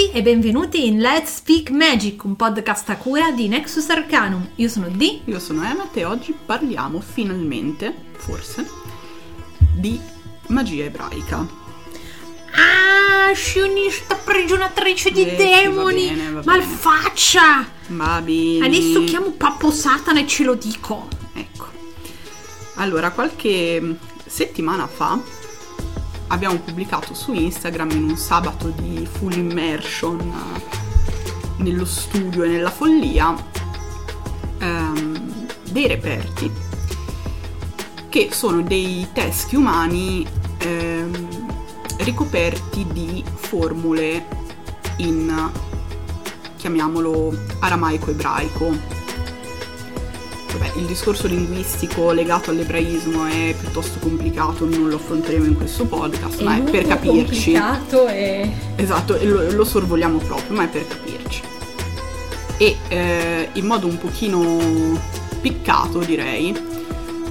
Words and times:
tutti 0.00 0.10
e 0.12 0.22
benvenuti 0.22 0.86
in 0.86 0.98
Let's 0.98 1.36
Speak 1.36 1.68
Magic, 1.70 2.24
un 2.24 2.34
podcast 2.34 2.88
a 2.88 2.96
cura 2.96 3.32
di 3.32 3.48
Nexus 3.48 3.86
Arcanum. 3.90 4.48
Io 4.54 4.68
sono 4.68 4.88
Dee. 4.88 5.20
Io 5.26 5.38
sono 5.38 5.62
Emmet 5.62 5.94
e 5.94 6.04
oggi 6.04 6.34
parliamo 6.46 7.00
finalmente, 7.00 7.94
forse, 8.12 8.66
di 9.74 10.00
magia 10.48 10.84
ebraica. 10.84 11.46
Ah, 12.52 13.34
scionista 13.34 14.14
prigionatrice 14.14 15.10
di 15.10 15.22
Eh, 15.22 15.30
sì, 15.30 15.36
demoni! 15.36 16.06
va 16.06 16.14
bene, 16.14 16.30
va 16.30 16.40
bene. 16.40 16.44
Malfaccia! 16.44 17.68
Va 17.88 18.20
bene. 18.22 18.64
Adesso 18.64 19.04
chiamo 19.04 19.30
Pappo 19.32 19.70
Satana 19.70 20.20
e 20.20 20.26
ce 20.26 20.44
lo 20.44 20.54
dico. 20.54 21.08
Ecco. 21.34 21.66
Allora, 22.76 23.10
qualche 23.10 23.96
settimana 24.24 24.86
fa 24.86 25.20
abbiamo 26.30 26.56
pubblicato 26.58 27.14
su 27.14 27.32
Instagram 27.32 27.90
in 27.90 28.04
un 28.04 28.16
sabato 28.16 28.68
di 28.68 29.06
full 29.10 29.32
immersion 29.32 30.18
eh, 30.20 31.62
nello 31.62 31.84
studio 31.84 32.42
e 32.42 32.48
nella 32.48 32.70
follia 32.70 33.34
ehm, 34.58 35.46
dei 35.70 35.86
reperti 35.86 36.50
che 38.08 38.28
sono 38.32 38.62
dei 38.62 39.06
teschi 39.12 39.56
umani 39.56 40.26
ehm, 40.58 41.28
ricoperti 41.98 42.86
di 42.92 43.22
formule 43.34 44.26
in 44.96 45.50
chiamiamolo 46.56 47.34
aramaico-ebraico 47.60 48.99
Vabbè, 50.52 50.72
il 50.76 50.84
discorso 50.84 51.26
linguistico 51.26 52.10
legato 52.12 52.50
all'ebraismo 52.50 53.24
è 53.26 53.54
piuttosto 53.58 53.98
complicato, 54.00 54.64
non 54.66 54.88
lo 54.88 54.96
affronteremo 54.96 55.44
in 55.44 55.56
questo 55.56 55.86
podcast, 55.86 56.42
ma 56.42 56.56
è 56.56 56.62
per 56.62 56.86
capirci. 56.86 57.52
complicato 57.52 58.08
e... 58.08 58.52
Esatto, 58.76 59.16
lo, 59.22 59.52
lo 59.52 59.64
sorvoliamo 59.64 60.18
proprio, 60.18 60.56
ma 60.56 60.64
è 60.64 60.68
per 60.68 60.86
capirci. 60.86 61.42
E 62.56 62.76
eh, 62.88 63.48
in 63.52 63.64
modo 63.64 63.86
un 63.86 63.96
pochino 63.98 64.58
piccato, 65.40 66.00
direi, 66.00 66.54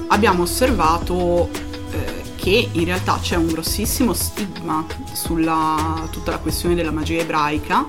abbiamo 0.08 0.42
osservato 0.42 1.48
eh, 1.92 2.22
che 2.36 2.68
in 2.72 2.84
realtà 2.84 3.18
c'è 3.20 3.36
un 3.36 3.46
grossissimo 3.46 4.12
stigma 4.12 4.84
sulla 5.12 6.08
tutta 6.10 6.30
la 6.32 6.38
questione 6.38 6.74
della 6.74 6.90
magia 6.90 7.20
ebraica, 7.20 7.86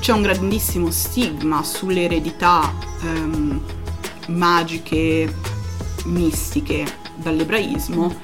c'è 0.00 0.12
un 0.12 0.22
grandissimo 0.22 0.90
stigma 0.90 1.62
sull'eredità 1.62 2.72
ehm, 3.02 3.60
magiche, 4.30 5.32
mistiche 6.04 6.84
dall'ebraismo 7.16 8.14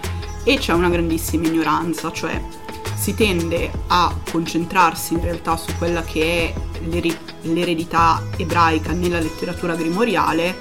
e 0.45 0.59
c'è 0.59 0.73
una 0.73 0.89
grandissima 0.89 1.47
ignoranza, 1.47 2.12
cioè 2.12 2.41
si 2.97 3.15
tende 3.15 3.71
a 3.89 4.15
concentrarsi 4.31 5.15
in 5.15 5.21
realtà 5.21 5.57
su 5.57 5.73
quella 5.77 6.03
che 6.03 6.55
è 6.55 6.55
l'eri- 6.89 7.17
l'eredità 7.43 8.23
ebraica 8.37 8.93
nella 8.93 9.19
letteratura 9.19 9.75
grimoriale 9.75 10.57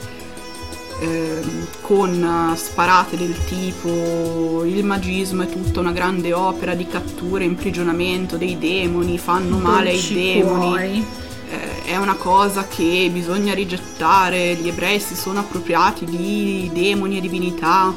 ehm, 1.00 1.68
con 1.82 2.54
sparate 2.56 3.16
del 3.18 3.36
tipo 3.46 4.64
il 4.66 4.84
magismo 4.84 5.44
è 5.44 5.50
tutta 5.50 5.80
una 5.80 5.92
grande 5.92 6.34
opera 6.34 6.74
di 6.74 6.88
cattura 6.88 7.44
e 7.44 7.48
imprigionamento 7.48 8.38
dei 8.38 8.58
demoni, 8.58 9.18
fanno 9.18 9.58
male 9.58 9.92
ai 9.92 10.08
demoni 10.14 10.68
cuori. 10.68 11.06
Eh, 11.50 11.84
è 11.84 11.98
una 11.98 12.16
cosa 12.16 12.68
che 12.68 13.10
bisogna 13.12 13.54
rigettare, 13.54 14.56
gli 14.56 14.68
ebrei 14.68 15.00
si 15.00 15.16
sono 15.16 15.40
appropriati 15.40 16.06
di 16.06 16.70
demoni 16.74 17.18
e 17.18 17.22
divinità 17.22 17.94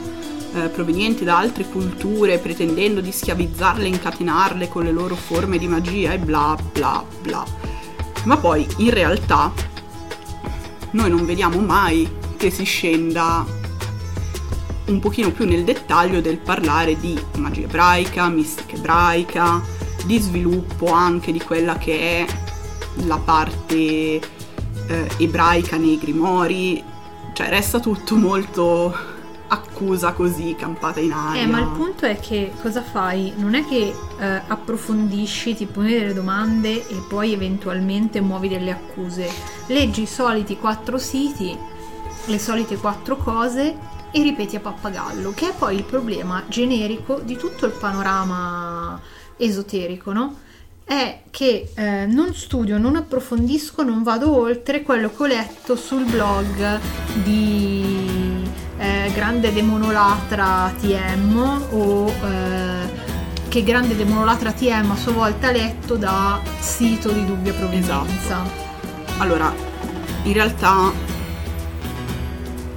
eh, 0.55 0.69
provenienti 0.69 1.25
da 1.25 1.39
altre 1.39 1.65
culture 1.65 2.39
pretendendo 2.39 3.01
di 3.01 3.13
schiavizzarle 3.13 3.85
e 3.85 3.89
incatenarle 3.89 4.69
con 4.69 4.85
le 4.85 4.93
loro 4.93 5.15
forme 5.15 5.59
di 5.59 5.69
magia 5.69 6.13
e 6.13 6.19
bla 6.19 6.57
bla 6.73 7.05
bla. 7.21 7.45
Ma 8.25 8.37
poi 8.37 8.67
in 8.79 8.91
realtà 8.91 9.53
noi 10.91 11.11
non 11.11 11.27
vediamo 11.27 11.61
mai 11.61 12.09
che 12.37 12.51
si 12.51 12.65
scenda 12.65 13.45
un 14.87 15.01
pochino 15.01 15.31
più 15.31 15.45
nel 15.45 15.65
dettaglio 15.65 16.21
del 16.21 16.39
parlare 16.39 16.99
di 16.99 17.19
magia 17.37 17.65
ebraica, 17.65 18.29
mistica 18.29 18.77
ebraica, 18.77 19.63
di 20.05 20.19
sviluppo 20.19 20.91
anche 20.91 21.31
di 21.31 21.41
quella 21.41 21.77
che 21.77 21.99
è 22.01 22.27
la 23.07 23.19
parte 23.19 23.67
eh, 23.67 24.21
ebraica 25.19 25.77
nei 25.77 25.99
grimori, 25.99 26.83
cioè 27.33 27.49
resta 27.49 27.81
tutto 27.81 28.17
molto 28.17 29.17
accusa 29.49 30.13
così, 30.13 30.55
campata 30.59 31.01
in 31.01 31.13
aria. 31.13 31.43
Eh, 31.43 31.47
ma 31.47 31.61
il 31.61 31.69
punto 31.69 32.05
è 32.05 32.19
che 32.19 32.53
cosa 32.61 32.83
fai? 32.83 33.33
Non 33.37 33.55
è 33.55 33.65
che 33.65 33.95
eh, 34.19 34.43
approfondisci, 34.47 35.55
ti 35.55 35.67
poni 35.67 35.91
delle 35.91 36.15
domande 36.15 36.87
e 36.87 37.03
poi 37.09 37.33
eventualmente 37.33 38.21
muovi 38.21 38.49
delle 38.49 38.71
accuse. 38.71 39.31
Leggi 39.67 40.03
i 40.03 40.07
soliti 40.07 40.57
quattro 40.57 40.99
siti, 40.99 41.57
le 42.27 42.39
solite 42.39 42.77
quattro 42.77 43.17
cose 43.17 43.77
e 44.11 44.23
ripeti 44.23 44.57
a 44.57 44.61
pappagallo, 44.61 45.33
che 45.35 45.51
è 45.51 45.55
poi 45.55 45.77
il 45.77 45.85
problema 45.85 46.43
generico 46.49 47.21
di 47.21 47.37
tutto 47.37 47.67
il 47.67 47.73
panorama 47.73 49.01
esoterico, 49.37 50.13
no? 50.13 50.47
È 50.89 51.21
che 51.29 51.69
eh, 51.75 52.07
non 52.07 52.33
studio, 52.33 52.79
non 52.79 52.97
approfondisco, 52.97 53.83
non 53.83 54.03
vado 54.03 54.35
oltre 54.35 54.81
quello 54.81 55.11
che 55.15 55.23
ho 55.23 55.27
letto 55.27 55.77
sul 55.77 56.05
blog 56.05 56.81
di 57.23 58.43
eh, 58.79 59.13
grande 59.13 59.53
demonolatra 59.53 60.73
TM 60.81 61.63
o 61.73 62.09
eh, 62.09 62.89
che 63.49 63.63
grande 63.63 63.97
demonolatra 63.97 64.53
TM 64.53 64.91
a 64.91 64.97
sua 64.97 65.13
volta 65.13 65.51
letto 65.51 65.97
da 65.97 66.41
sito 66.59 67.13
di 67.13 67.23
dubbia 67.27 67.53
provenienza. 67.53 68.03
Esatto. 68.07 68.67
Allora, 69.19 69.53
in 70.23 70.33
realtà 70.33 70.91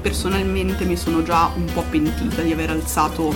personalmente 0.02 0.84
mi 0.84 0.98
sono 0.98 1.24
già 1.24 1.50
un 1.56 1.64
po' 1.74 1.86
pentita 1.90 2.42
di 2.42 2.52
aver 2.52 2.72
alzato 2.72 3.34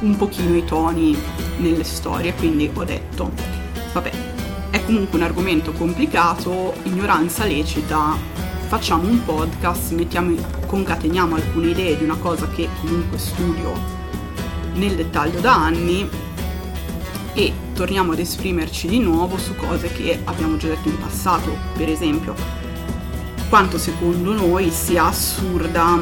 un 0.00 0.16
pochino 0.16 0.56
i 0.56 0.64
toni 0.64 1.16
nelle 1.58 1.84
storie, 1.84 2.34
quindi 2.34 2.68
ho 2.74 2.82
detto, 2.82 3.58
vabbè, 4.00 4.10
è 4.70 4.84
comunque 4.84 5.18
un 5.18 5.24
argomento 5.24 5.72
complicato, 5.72 6.74
ignoranza 6.84 7.44
lecita, 7.44 8.16
facciamo 8.68 9.08
un 9.08 9.24
podcast, 9.24 9.92
mettiamo, 9.92 10.36
concateniamo 10.66 11.34
alcune 11.34 11.70
idee 11.70 11.96
di 11.96 12.04
una 12.04 12.16
cosa 12.16 12.48
che 12.48 12.68
comunque 12.80 13.18
studio 13.18 13.96
nel 14.74 14.94
dettaglio 14.94 15.40
da 15.40 15.54
anni 15.54 16.08
e 17.34 17.52
torniamo 17.74 18.12
ad 18.12 18.20
esprimerci 18.20 18.86
di 18.86 19.00
nuovo 19.00 19.36
su 19.36 19.56
cose 19.56 19.92
che 19.92 20.20
abbiamo 20.24 20.56
già 20.56 20.68
detto 20.68 20.88
in 20.88 20.98
passato, 20.98 21.56
per 21.76 21.88
esempio 21.88 22.34
quanto 23.48 23.78
secondo 23.78 24.32
noi 24.32 24.70
sia 24.70 25.06
assurda 25.06 25.98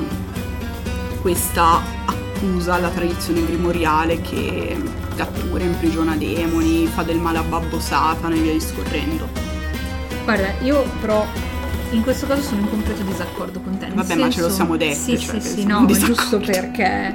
questa 1.22 1.80
accusa 2.04 2.74
alla 2.74 2.90
tradizione 2.90 3.44
grimoriale 3.46 4.20
che 4.20 5.04
cattura, 5.16 5.64
imprigiona 5.64 6.14
demoni, 6.14 6.86
fa 6.86 7.02
del 7.02 7.18
male 7.18 7.38
a 7.38 7.42
Babbo 7.42 7.80
Satana 7.80 8.34
e 8.34 8.38
via 8.38 8.52
discorrendo. 8.52 9.28
Guarda, 10.24 10.52
io 10.62 10.84
però 11.00 11.26
in 11.90 12.02
questo 12.02 12.26
caso 12.26 12.42
sono 12.42 12.60
in 12.60 12.68
completo 12.68 13.02
disaccordo 13.02 13.60
con 13.60 13.76
te. 13.78 13.88
Vabbè, 13.92 14.14
ma 14.16 14.30
ce 14.30 14.40
lo 14.40 14.48
senso- 14.48 14.50
siamo 14.50 14.76
detti, 14.76 14.94
Sì, 14.94 15.18
cioè, 15.18 15.40
sì, 15.40 15.48
sì, 15.48 15.66
no, 15.66 15.80
ma 15.80 15.86
giusto 15.92 16.38
perché 16.38 17.14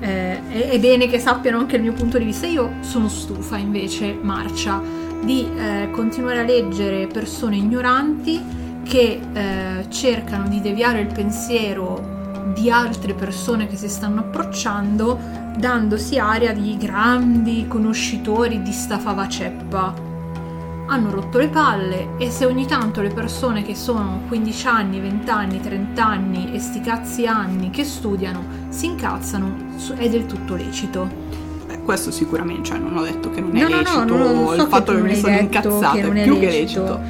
eh, 0.00 0.48
è, 0.48 0.68
è 0.70 0.78
bene 0.78 1.08
che 1.08 1.18
sappiano 1.18 1.58
anche 1.58 1.76
il 1.76 1.82
mio 1.82 1.92
punto 1.92 2.18
di 2.18 2.24
vista. 2.24 2.46
Io 2.46 2.74
sono 2.80 3.08
stufa 3.08 3.56
invece, 3.56 4.16
Marcia, 4.20 4.82
di 5.22 5.46
eh, 5.56 5.88
continuare 5.90 6.40
a 6.40 6.42
leggere 6.42 7.06
persone 7.06 7.56
ignoranti 7.56 8.42
che 8.82 9.20
eh, 9.32 9.86
cercano 9.90 10.48
di 10.48 10.60
deviare 10.60 11.00
il 11.00 11.12
pensiero 11.12 12.18
di 12.54 12.70
altre 12.70 13.14
persone 13.14 13.68
che 13.68 13.76
si 13.76 13.88
stanno 13.88 14.20
approcciando 14.20 15.39
dandosi 15.56 16.18
aria 16.18 16.52
di 16.52 16.76
grandi 16.76 17.66
conoscitori 17.68 18.62
di 18.62 18.72
sta 18.72 18.98
fava 18.98 19.28
ceppa 19.28 20.08
hanno 20.90 21.10
rotto 21.12 21.38
le 21.38 21.48
palle 21.48 22.16
e 22.18 22.30
se 22.30 22.44
ogni 22.44 22.66
tanto 22.66 23.00
le 23.00 23.10
persone 23.10 23.62
che 23.62 23.76
sono 23.76 24.22
15 24.26 24.66
anni, 24.66 25.00
20 25.00 25.30
anni, 25.30 25.60
30 25.60 26.04
anni 26.04 26.52
e 26.52 26.58
sti 26.58 26.80
cazzi 26.80 27.26
anni 27.26 27.70
che 27.70 27.84
studiano 27.84 28.42
si 28.70 28.86
incazzano 28.86 29.54
è 29.96 30.08
del 30.08 30.26
tutto 30.26 30.56
lecito. 30.56 31.08
Beh, 31.66 31.82
questo 31.82 32.10
sicuramente, 32.10 32.64
cioè 32.64 32.78
non 32.78 32.96
ho 32.96 33.02
detto 33.02 33.30
che 33.30 33.40
non 33.40 33.56
è 33.56 33.62
No, 33.62 33.68
no, 33.68 33.74
no, 33.74 33.78
lecito, 33.78 34.04
no, 34.04 34.32
non 34.32 34.46
so 34.46 34.54
il 34.54 34.60
che 34.62 34.66
fatto 34.68 34.92
che 34.92 34.98
non 34.98 35.06
mi 35.06 35.14
sono 35.14 35.38
incazzata 35.38 35.92
che 35.92 36.00
è 36.00 36.22
più 36.24 36.38
che 36.40 36.46
lecito. 36.46 36.82
lecito. 36.82 37.00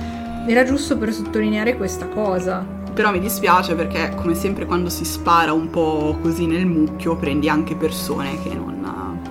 Era 0.46 0.64
giusto 0.64 0.98
per 0.98 1.12
sottolineare 1.14 1.76
questa 1.78 2.06
cosa. 2.06 2.80
Però 3.00 3.12
mi 3.12 3.19
dispiace 3.19 3.75
perché, 3.75 4.14
come 4.14 4.35
sempre, 4.35 4.67
quando 4.67 4.91
si 4.91 5.06
spara 5.06 5.55
un 5.55 5.70
po' 5.70 6.19
così 6.20 6.44
nel 6.44 6.67
mucchio, 6.67 7.17
prendi 7.17 7.49
anche 7.49 7.75
persone 7.75 8.43
che 8.43 8.52
non, 8.52 9.23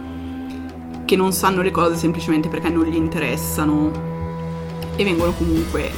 che 1.05 1.15
non 1.15 1.31
sanno 1.31 1.61
le 1.61 1.69
cose 1.69 1.95
semplicemente 1.95 2.49
perché 2.49 2.69
non 2.69 2.85
gli 2.85 2.95
interessano 2.95 3.91
e 4.95 5.03
vengono 5.03 5.33
comunque 5.33 5.85
eh, 5.85 5.91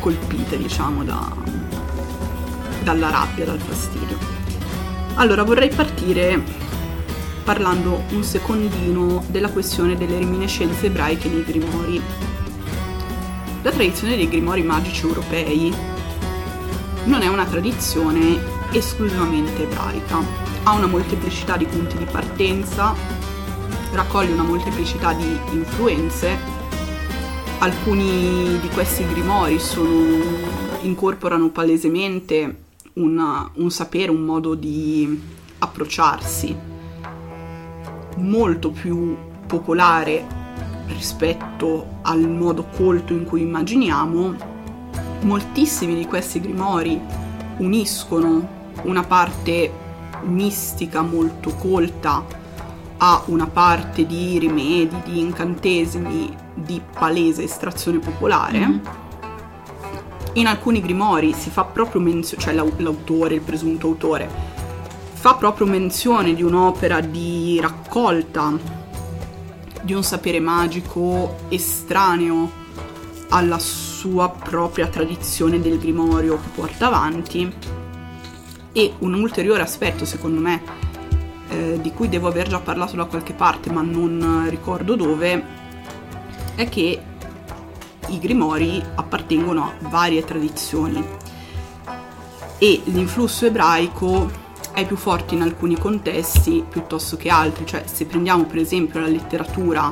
colpite, 0.00 0.58
diciamo, 0.58 1.04
da, 1.04 1.32
dalla 2.82 3.10
rabbia, 3.10 3.44
dal 3.44 3.60
fastidio. 3.60 4.18
Allora, 5.14 5.44
vorrei 5.44 5.68
partire 5.68 6.42
parlando 7.44 8.02
un 8.10 8.24
secondino 8.24 9.22
della 9.28 9.50
questione 9.50 9.96
delle 9.96 10.18
reminiscenze 10.18 10.86
ebraiche 10.86 11.28
nei 11.28 11.44
grimori. 11.44 12.02
La 13.62 13.70
tradizione 13.70 14.16
dei 14.16 14.28
grimori 14.28 14.64
magici 14.64 15.06
europei 15.06 15.72
non 17.04 17.22
è 17.22 17.26
una 17.26 17.44
tradizione 17.44 18.38
esclusivamente 18.70 19.64
ebraica, 19.64 20.18
ha 20.62 20.72
una 20.72 20.86
molteplicità 20.86 21.56
di 21.56 21.66
punti 21.66 21.98
di 21.98 22.04
partenza, 22.04 22.94
raccoglie 23.92 24.32
una 24.32 24.44
molteplicità 24.44 25.12
di 25.12 25.38
influenze, 25.50 26.38
alcuni 27.58 28.58
di 28.60 28.68
questi 28.68 29.06
grimori 29.06 29.58
sono, 29.58 30.20
incorporano 30.82 31.50
palesemente 31.50 32.64
una, 32.94 33.50
un 33.54 33.70
sapere, 33.70 34.10
un 34.10 34.22
modo 34.22 34.54
di 34.54 35.20
approcciarsi 35.58 36.70
molto 38.16 38.70
più 38.70 39.16
popolare 39.46 40.40
rispetto 40.86 41.98
al 42.02 42.28
modo 42.28 42.66
colto 42.76 43.12
in 43.12 43.24
cui 43.24 43.42
immaginiamo, 43.42 44.51
moltissimi 45.22 45.94
di 45.94 46.06
questi 46.06 46.40
grimori 46.40 47.00
uniscono 47.58 48.60
una 48.82 49.02
parte 49.02 49.72
mistica 50.22 51.02
molto 51.02 51.54
colta 51.54 52.24
a 52.98 53.22
una 53.26 53.46
parte 53.46 54.06
di 54.06 54.38
rimedi, 54.38 54.96
di 55.04 55.18
incantesimi, 55.18 56.34
di 56.54 56.80
palese 56.92 57.42
estrazione 57.42 57.98
popolare. 57.98 58.66
Mm. 58.66 58.78
In 60.34 60.46
alcuni 60.46 60.80
grimori 60.80 61.34
si 61.34 61.50
fa 61.50 61.64
proprio 61.64 62.00
menzione, 62.00 62.42
cioè 62.42 62.54
l'autore, 62.54 63.34
il 63.34 63.40
presunto 63.40 63.88
autore, 63.88 64.30
fa 65.12 65.34
proprio 65.34 65.66
menzione 65.66 66.32
di 66.32 66.42
un'opera 66.42 67.00
di 67.00 67.58
raccolta 67.60 68.56
di 69.82 69.92
un 69.92 70.04
sapere 70.04 70.38
magico 70.38 71.36
estraneo 71.48 72.50
alla 73.28 73.58
sua 73.58 73.91
propria 74.08 74.88
tradizione 74.88 75.60
del 75.60 75.78
grimorio 75.78 76.40
che 76.40 76.48
porta 76.54 76.86
avanti. 76.86 77.52
E 78.72 78.92
un 78.98 79.14
ulteriore 79.14 79.62
aspetto, 79.62 80.04
secondo 80.04 80.40
me, 80.40 80.62
eh, 81.48 81.78
di 81.80 81.92
cui 81.92 82.08
devo 82.08 82.28
aver 82.28 82.48
già 82.48 82.58
parlato 82.58 82.96
da 82.96 83.04
qualche 83.04 83.34
parte, 83.34 83.70
ma 83.70 83.82
non 83.82 84.46
ricordo 84.48 84.96
dove, 84.96 85.44
è 86.54 86.68
che 86.68 87.02
i 88.08 88.18
grimori 88.18 88.82
appartengono 88.94 89.64
a 89.64 89.88
varie 89.88 90.24
tradizioni 90.24 91.04
e 92.58 92.80
l'influsso 92.84 93.46
ebraico 93.46 94.30
è 94.72 94.86
più 94.86 94.96
forte 94.96 95.34
in 95.34 95.42
alcuni 95.42 95.76
contesti 95.76 96.64
piuttosto 96.68 97.16
che 97.16 97.28
altri, 97.28 97.66
cioè 97.66 97.84
se 97.86 98.06
prendiamo 98.06 98.44
per 98.44 98.58
esempio 98.58 99.00
la 99.00 99.08
letteratura 99.08 99.90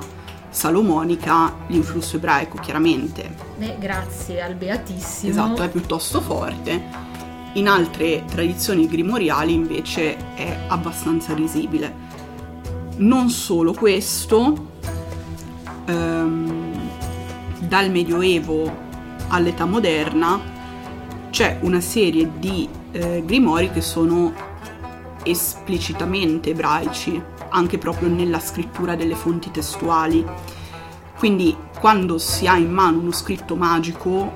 salomonica, 0.50 1.54
l'influsso 1.68 2.16
ebraico 2.16 2.58
chiaramente. 2.58 3.34
Beh, 3.56 3.76
grazie 3.78 4.42
al 4.42 4.54
Beatissimo. 4.54 5.30
Esatto, 5.30 5.62
è 5.62 5.68
piuttosto 5.70 6.20
forte. 6.20 7.08
In 7.54 7.68
altre 7.68 8.24
tradizioni 8.26 8.86
grimoriali 8.86 9.54
invece 9.54 10.34
è 10.34 10.66
abbastanza 10.68 11.34
risibile. 11.34 12.08
Non 12.96 13.30
solo 13.30 13.72
questo, 13.72 14.68
ehm, 15.86 16.72
dal 17.60 17.90
Medioevo 17.90 18.88
all'età 19.28 19.64
moderna 19.64 20.58
c'è 21.30 21.58
una 21.62 21.80
serie 21.80 22.30
di 22.38 22.68
eh, 22.92 23.22
grimori 23.24 23.70
che 23.70 23.80
sono 23.80 24.32
esplicitamente 25.22 26.50
ebraici, 26.50 27.22
anche 27.50 27.78
proprio 27.78 28.08
nella 28.08 28.40
scrittura 28.40 28.94
delle 28.94 29.14
fonti 29.14 29.50
testuali. 29.50 30.24
Quindi 31.18 31.56
quando 31.78 32.18
si 32.18 32.46
ha 32.46 32.56
in 32.56 32.70
mano 32.70 32.98
uno 32.98 33.12
scritto 33.12 33.54
magico, 33.54 34.32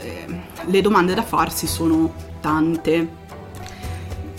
eh, 0.00 0.40
le 0.64 0.80
domande 0.80 1.14
da 1.14 1.22
farsi 1.22 1.66
sono 1.66 2.12
tante. 2.40 3.18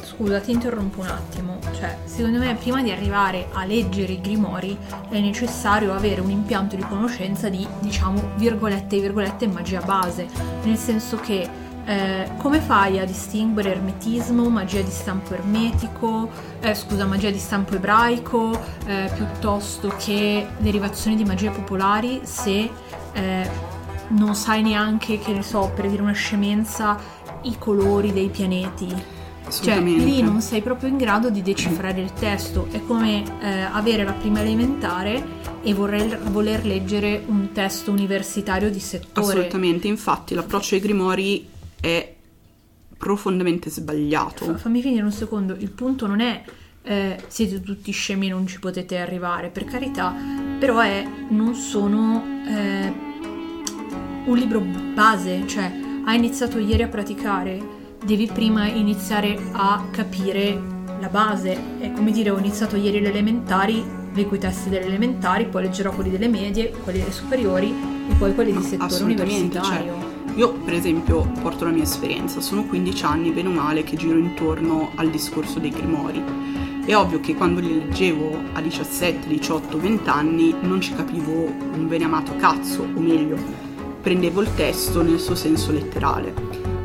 Scusa, 0.03 0.39
ti 0.39 0.51
interrompo 0.51 1.01
un 1.01 1.07
attimo. 1.07 1.59
Cioè, 1.73 1.97
secondo 2.03 2.37
me 2.37 2.53
prima 2.53 2.83
di 2.83 2.91
arrivare 2.91 3.47
a 3.53 3.65
leggere 3.65 4.13
i 4.13 4.21
grimori 4.21 4.77
è 5.09 5.19
necessario 5.19 5.95
avere 5.95 6.21
un 6.21 6.29
impianto 6.29 6.75
di 6.75 6.83
conoscenza 6.83 7.49
di, 7.49 7.65
diciamo, 7.79 8.33
virgolette, 8.35 8.99
virgolette, 8.99 9.47
magia 9.47 9.81
base. 9.81 10.27
Nel 10.63 10.77
senso 10.77 11.17
che 11.17 11.49
eh, 11.91 12.31
come 12.38 12.61
fai 12.61 12.99
a 12.99 13.05
distinguere 13.05 13.71
ermetismo, 13.71 14.47
magia 14.47 14.81
di 14.81 14.89
stampo 14.89 15.33
ermetico, 15.33 16.29
eh, 16.61 16.73
scusa, 16.73 17.05
magia 17.05 17.29
di 17.29 17.38
stampo 17.38 17.75
ebraico, 17.75 18.57
eh, 18.85 19.11
piuttosto 19.13 19.93
che 19.97 20.47
derivazioni 20.59 21.17
di 21.17 21.25
magie 21.25 21.49
popolari 21.49 22.21
se 22.23 22.69
eh, 23.11 23.49
non 24.07 24.35
sai 24.35 24.61
neanche, 24.61 25.19
che 25.19 25.33
ne 25.33 25.43
so, 25.43 25.69
per 25.75 25.89
dire 25.89 26.01
una 26.01 26.13
scemenza, 26.13 26.97
i 27.41 27.57
colori 27.57 28.13
dei 28.13 28.29
pianeti? 28.29 29.19
Cioè, 29.49 29.81
lì 29.81 30.21
non 30.21 30.39
sei 30.39 30.61
proprio 30.61 30.88
in 30.88 30.95
grado 30.95 31.29
di 31.29 31.41
decifrare 31.41 31.99
il 31.99 32.13
testo. 32.13 32.67
È 32.71 32.79
come 32.85 33.23
eh, 33.41 33.63
avere 33.63 34.05
la 34.05 34.13
prima 34.13 34.39
elementare 34.39 35.39
e 35.61 35.73
voler, 35.73 36.21
voler, 36.29 36.65
leggere 36.65 37.21
un 37.27 37.51
testo 37.51 37.91
universitario 37.91 38.69
di 38.71 38.79
settore. 38.79 39.27
Assolutamente, 39.27 39.88
infatti 39.88 40.35
l'approccio 40.35 40.75
ai 40.75 40.81
grimori 40.81 41.50
è 41.81 42.15
profondamente 42.97 43.69
sbagliato. 43.69 44.55
fammi 44.57 44.81
finire 44.81 45.03
un 45.03 45.11
secondo, 45.11 45.53
il 45.53 45.71
punto 45.71 46.05
non 46.07 46.21
è 46.21 46.43
eh, 46.83 47.17
siete 47.27 47.61
tutti 47.61 47.91
scemi 47.91 48.27
e 48.27 48.29
non 48.29 48.47
ci 48.47 48.59
potete 48.59 48.97
arrivare, 48.97 49.49
per 49.49 49.65
carità, 49.65 50.13
però 50.59 50.79
è 50.79 51.05
non 51.29 51.55
sono 51.55 52.23
eh, 52.47 52.93
un 54.25 54.37
libro 54.37 54.61
base, 54.61 55.45
cioè 55.47 55.71
hai 56.05 56.17
iniziato 56.17 56.57
ieri 56.59 56.83
a 56.83 56.87
praticare, 56.87 57.59
devi 58.03 58.27
prima 58.27 58.67
iniziare 58.67 59.37
a 59.51 59.87
capire 59.91 60.59
la 60.99 61.09
base, 61.09 61.79
è 61.79 61.91
come 61.91 62.11
dire 62.11 62.29
ho 62.29 62.37
iniziato 62.37 62.75
ieri 62.75 62.99
le 62.99 63.09
elementari, 63.09 63.83
leggo 64.13 64.35
i 64.35 64.39
testi 64.39 64.69
delle 64.69 64.85
elementari, 64.85 65.47
poi 65.47 65.63
leggerò 65.63 65.91
quelli 65.91 66.11
delle 66.11 66.27
medie, 66.27 66.69
quelli 66.69 66.99
delle 66.99 67.11
superiori 67.11 67.73
e 68.09 68.13
poi 68.15 68.35
quelli 68.35 68.55
di 68.55 68.61
settore 68.61 68.91
cioè, 68.91 69.01
universitario. 69.01 69.99
Cioè 69.99 70.10
io 70.35 70.53
per 70.53 70.73
esempio 70.73 71.29
porto 71.41 71.65
la 71.65 71.71
mia 71.71 71.83
esperienza, 71.83 72.39
sono 72.39 72.63
15 72.65 73.03
anni 73.03 73.31
bene 73.31 73.49
o 73.49 73.51
male 73.51 73.83
che 73.83 73.97
giro 73.97 74.17
intorno 74.17 74.91
al 74.95 75.09
discorso 75.09 75.59
dei 75.59 75.71
grimori. 75.71 76.23
È 76.85 76.95
ovvio 76.95 77.19
che 77.19 77.35
quando 77.35 77.59
li 77.59 77.77
leggevo 77.77 78.39
a 78.53 78.61
17, 78.61 79.27
18, 79.27 79.79
20 79.79 80.09
anni 80.09 80.55
non 80.61 80.79
ci 80.79 80.93
capivo 80.93 81.31
un 81.73 81.88
bene 81.88 82.05
amato 82.05 82.35
cazzo, 82.38 82.83
o 82.83 83.00
meglio, 83.00 83.38
prendevo 84.01 84.41
il 84.41 84.53
testo 84.55 85.01
nel 85.01 85.19
suo 85.19 85.35
senso 85.35 85.71
letterale. 85.71 86.33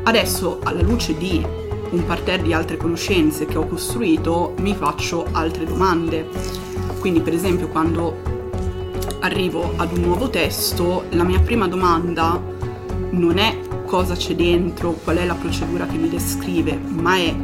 Adesso, 0.03 0.59
alla 0.63 0.81
luce 0.81 1.17
di 1.17 1.43
un 1.89 2.05
parterre 2.05 2.43
di 2.43 2.53
altre 2.53 2.77
conoscenze 2.77 3.45
che 3.45 3.57
ho 3.57 3.65
costruito, 3.65 4.53
mi 4.59 4.75
faccio 4.75 5.25
altre 5.31 5.65
domande. 5.65 6.27
Quindi, 6.99 7.21
per 7.21 7.33
esempio, 7.33 7.69
quando 7.69 8.35
arrivo 9.21 9.73
ad 9.77 9.97
un 9.97 10.03
nuovo 10.03 10.29
testo, 10.29 11.05
la 11.11 11.23
mia 11.23 11.39
prima 11.39 11.67
domanda 11.67 12.55
non 13.11 13.37
è 13.37 13.57
cosa 13.85 14.15
c'è 14.15 14.35
dentro, 14.35 14.91
qual 14.91 15.17
è 15.17 15.25
la 15.25 15.35
procedura 15.35 15.85
che 15.85 15.97
mi 15.97 16.09
descrive, 16.09 16.77
ma 16.77 17.15
è 17.15 17.35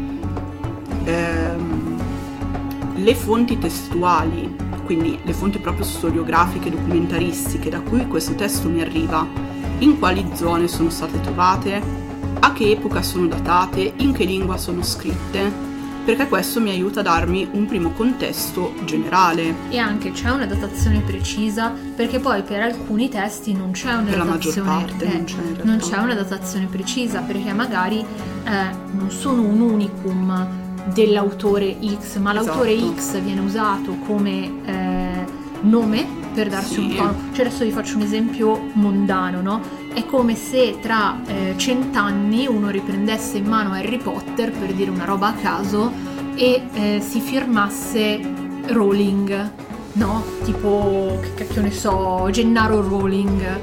ehm, 1.05 2.01
le 2.95 3.15
fonti 3.15 3.57
testuali, 3.57 4.55
quindi 4.85 5.17
le 5.23 5.33
fonti 5.33 5.59
proprio 5.59 5.85
storiografiche, 5.85 6.69
documentaristiche 6.69 7.69
da 7.69 7.81
cui 7.81 8.05
questo 8.07 8.35
testo 8.35 8.69
mi 8.69 8.81
arriva, 8.81 9.25
in 9.79 9.97
quali 9.99 10.25
zone 10.33 10.67
sono 10.67 10.89
state 10.89 11.19
trovate, 11.21 11.81
a 12.39 12.53
che 12.53 12.71
epoca 12.71 13.01
sono 13.01 13.27
datate, 13.27 13.93
in 13.97 14.11
che 14.11 14.25
lingua 14.25 14.57
sono 14.57 14.83
scritte 14.83 15.72
perché 16.03 16.27
questo 16.27 16.59
mi 16.59 16.69
aiuta 16.69 16.99
a 16.99 17.03
darmi 17.03 17.47
un 17.51 17.65
primo 17.65 17.91
contesto 17.91 18.73
generale. 18.83 19.55
E 19.69 19.77
anche 19.77 20.11
c'è 20.11 20.29
una 20.29 20.45
datazione 20.45 20.99
precisa, 20.99 21.73
perché 21.95 22.19
poi 22.19 22.43
per 22.43 22.61
alcuni 22.61 23.09
testi 23.09 23.53
non 23.53 23.71
c'è 23.71 23.93
una 23.93 24.09
per 24.09 24.17
datazione 24.17 24.67
la 24.67 24.73
maggior 24.73 24.97
parte 24.97 25.05
eh, 25.05 25.13
non, 25.13 25.25
c'è 25.25 25.63
non 25.63 25.77
c'è 25.77 25.97
una 25.97 26.13
datazione 26.13 26.65
precisa, 26.65 27.21
perché 27.21 27.53
magari 27.53 27.99
eh, 27.99 28.75
non 28.91 29.09
sono 29.09 29.41
un 29.41 29.61
unicum 29.61 30.61
dell'autore 30.93 31.77
X, 31.81 32.17
ma 32.17 32.31
esatto. 32.33 32.45
l'autore 32.45 32.77
X 32.95 33.19
viene 33.21 33.39
usato 33.39 33.95
come 34.05 34.51
eh, 34.65 35.25
nome 35.61 36.22
per 36.33 36.49
darsi 36.49 36.73
sì. 36.73 36.79
un 36.79 36.95
tono. 36.95 37.15
Cioè 37.31 37.45
adesso 37.45 37.63
vi 37.63 37.71
faccio 37.71 37.95
un 37.95 38.01
esempio 38.01 38.59
mondano, 38.73 39.41
no? 39.41 39.61
È 39.93 40.05
come 40.05 40.35
se 40.35 40.79
tra 40.81 41.19
eh, 41.25 41.53
cent'anni 41.55 42.47
uno 42.47 42.69
riprendesse 42.69 43.37
in 43.37 43.45
mano 43.45 43.73
Harry 43.73 43.97
Potter, 43.97 44.51
per 44.51 44.73
dire 44.73 44.89
una 44.89 45.05
roba 45.05 45.27
a 45.27 45.33
caso, 45.33 45.91
e 46.35 46.63
eh, 46.73 46.99
si 46.99 47.19
firmasse 47.19 48.19
Rowling, 48.67 49.51
no? 49.93 50.23
Tipo, 50.43 51.19
che 51.21 51.33
cacchio 51.35 51.61
ne 51.61 51.71
so, 51.71 52.27
Gennaro 52.31 52.81
Rowling, 52.81 53.59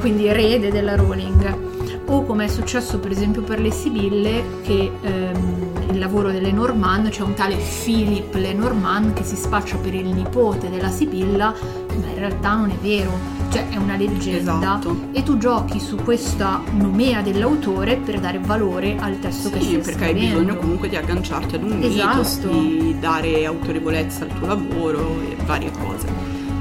quindi 0.00 0.26
erede 0.26 0.70
della 0.70 0.96
Rowling. 0.96 1.64
O 2.08 2.24
come 2.24 2.46
è 2.46 2.48
successo 2.48 2.98
per 2.98 3.12
esempio 3.12 3.42
per 3.42 3.60
le 3.60 3.70
Sibille, 3.70 4.42
che 4.62 4.90
ehm, 5.00 5.75
il 5.90 5.98
lavoro 5.98 6.30
delle 6.30 6.52
Norman 6.52 7.08
c'è 7.10 7.22
un 7.22 7.34
tale 7.34 7.56
Philip 7.56 8.34
Lenormand 8.34 9.12
che 9.12 9.24
si 9.24 9.36
spaccia 9.36 9.76
per 9.76 9.94
il 9.94 10.06
nipote 10.08 10.68
della 10.68 10.88
Sibilla 10.90 11.54
ma 11.98 12.06
in 12.08 12.14
realtà 12.18 12.54
non 12.56 12.70
è 12.70 12.74
vero, 12.82 13.10
cioè 13.50 13.68
è 13.70 13.76
una 13.76 13.96
leggenda 13.96 14.52
Esatto. 14.58 14.96
e 15.12 15.22
tu 15.22 15.38
giochi 15.38 15.80
su 15.80 15.96
questa 15.96 16.60
nomea 16.72 17.22
dell'autore 17.22 17.96
per 17.96 18.20
dare 18.20 18.38
valore 18.38 18.96
al 18.98 19.18
testo 19.18 19.48
che 19.50 19.60
Sì, 19.60 19.66
stai 19.68 19.80
perché 19.80 20.04
hai 20.04 20.14
bisogno 20.14 20.56
comunque 20.56 20.88
di 20.90 20.96
agganciarti 20.96 21.54
ad 21.54 21.62
un 21.62 21.82
Esatto. 21.82 22.06
mythos, 22.18 22.40
di 22.40 22.96
dare 23.00 23.46
autorevolezza 23.46 24.24
al 24.24 24.30
tuo 24.34 24.46
lavoro 24.46 25.00
e 25.22 25.36
varie 25.46 25.70
cose. 25.70 26.06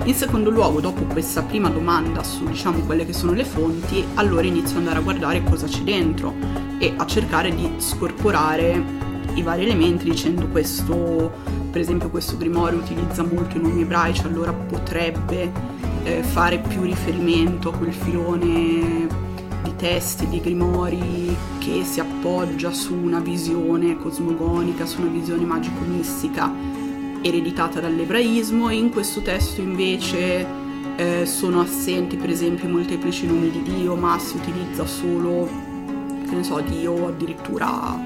In 0.06 0.14
secondo 0.14 0.50
luogo, 0.52 0.80
dopo 0.80 1.04
questa 1.06 1.42
prima 1.42 1.68
domanda 1.70 2.24
su 2.24 2.46
diciamo 2.46 2.80
quelle 2.86 3.06
che 3.06 3.14
sono 3.14 3.34
le 3.34 3.44
fonti, 3.44 4.06
allora 4.14 4.46
inizio 4.46 4.74
ad 4.78 4.84
andare 4.84 5.00
a 5.00 5.02
guardare 5.02 5.44
cosa 5.44 5.66
c'è 5.68 5.82
dentro 5.82 6.34
e 6.78 6.94
a 6.96 7.06
cercare 7.08 7.54
di 7.54 7.74
scorporare 7.78 9.04
i 9.36 9.42
vari 9.42 9.64
elementi 9.64 10.10
dicendo 10.10 10.48
questo, 10.48 11.32
per 11.72 11.82
esempio 11.82 12.10
questo 12.10 12.38
grimorio 12.38 12.80
utilizza 12.80 13.24
molto 13.24 13.58
i 13.58 13.62
nomi 13.62 13.82
ebraici, 13.82 14.26
allora 14.26 14.52
potrebbe 14.52 15.52
eh, 16.04 16.24
fare 16.24 16.60
più 16.60 16.82
riferimento 16.82 17.70
a 17.70 17.74
quel 17.74 17.94
filone 17.94 19.08
di 19.64 19.76
testi, 19.76 20.28
di 20.28 20.40
grimori 20.40 21.36
che 21.60 21.84
si 21.84 22.00
appoggia 22.00 22.72
su 22.72 22.96
una 22.96 23.20
visione 23.20 23.98
cosmogonica, 23.98 24.86
su 24.86 25.02
una 25.02 25.12
visione 25.12 25.44
magico-mistica 25.46 26.52
ereditata 27.22 27.80
dall'ebraismo 27.80 28.70
e 28.70 28.76
in 28.76 28.92
questo 28.92 29.22
testo 29.22 29.60
invece 29.60 30.46
eh, 30.96 31.26
sono 31.26 31.62
assenti 31.62 32.16
per 32.16 32.30
esempio 32.30 32.70
i 32.70 32.72
molteplici 32.72 33.26
nomi 33.26 33.50
di 33.50 33.64
Dio, 33.64 33.96
ma 33.96 34.18
si 34.20 34.38
utilizza 34.38 34.86
solo, 34.86 35.50
che 36.30 36.36
ne 36.36 36.44
so, 36.44 36.60
Dio 36.60 37.08
addirittura 37.08 38.00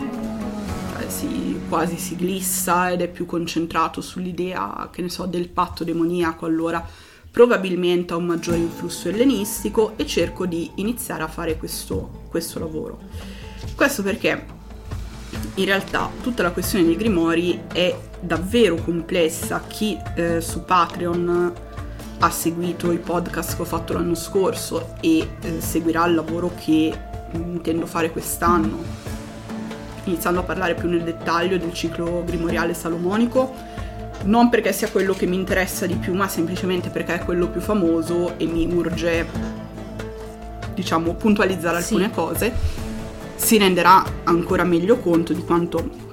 si, 1.10 1.60
quasi 1.68 1.98
si 1.98 2.16
glissa 2.16 2.92
ed 2.92 3.02
è 3.02 3.08
più 3.08 3.26
concentrato 3.26 4.02
sull'idea, 4.02 4.90
che 4.92 5.02
ne 5.02 5.10
so, 5.10 5.26
del 5.26 5.50
patto 5.50 5.84
demoniaco, 5.84 6.46
allora 6.46 6.86
probabilmente 7.32 8.14
ha 8.14 8.18
un 8.18 8.26
maggiore 8.26 8.58
influsso 8.58 9.10
ellenistico 9.10 9.94
e 9.96 10.06
cerco 10.06 10.46
di 10.46 10.72
iniziare 10.76 11.24
a 11.24 11.28
fare 11.28 11.58
questo, 11.58 12.26
questo 12.30 12.60
lavoro. 12.60 13.00
Questo 13.76 14.04
perché 14.04 14.58
in 15.56 15.66
realtà 15.66 16.10
tutta 16.22 16.44
la 16.44 16.52
questione 16.52 16.86
dei 16.86 16.96
grimori 16.96 17.62
è 17.72 17.96
davvero 18.20 18.76
complessa. 18.76 19.64
Chi 19.68 19.98
eh, 20.16 20.42
su 20.42 20.64
Patreon 20.64 21.54
ha 22.22 22.30
seguito 22.30 22.92
i 22.92 22.98
podcast 22.98 23.56
che 23.56 23.62
ho 23.62 23.66
fatto 23.66 23.94
l'anno 23.94 24.16
scorso 24.16 24.96
e 25.00 25.28
eh, 25.40 25.62
seguirà 25.62 26.06
il 26.06 26.16
lavoro 26.16 26.52
che 26.60 26.98
intendo 27.34 27.86
fare 27.86 28.12
quest'anno, 28.12 28.84
iniziando 30.10 30.40
a 30.42 30.44
parlare 30.44 30.74
più 30.76 30.90
nel 30.90 31.04
dettaglio 31.04 31.58
del 31.58 31.74
ciclo 31.74 32.24
grimoriale 32.26 32.74
salomonico, 32.74 33.54
non 34.24 34.50
perché 34.50 34.74
sia 34.74 34.90
quello 34.90 35.14
che 35.14 35.26
mi 35.26 35.36
interessa 35.36 35.86
di 35.86 35.96
più, 35.96 36.14
ma 36.14 36.28
semplicemente 36.28 36.90
perché 36.90 37.16
è 37.16 37.24
quello 37.24 37.48
più 37.48 37.62
famoso 37.62 38.38
e 38.38 38.46
mi 38.46 38.66
urge, 38.72 39.26
diciamo, 40.74 41.14
puntualizzare 41.14 41.82
Sì. 41.82 41.94
alcune 41.94 42.12
cose, 42.12 42.54
si 43.36 43.58
renderà 43.58 44.04
ancora 44.26 44.64
meglio 44.64 44.98
conto 44.98 45.32
di 45.34 45.44
quanto 45.44 46.08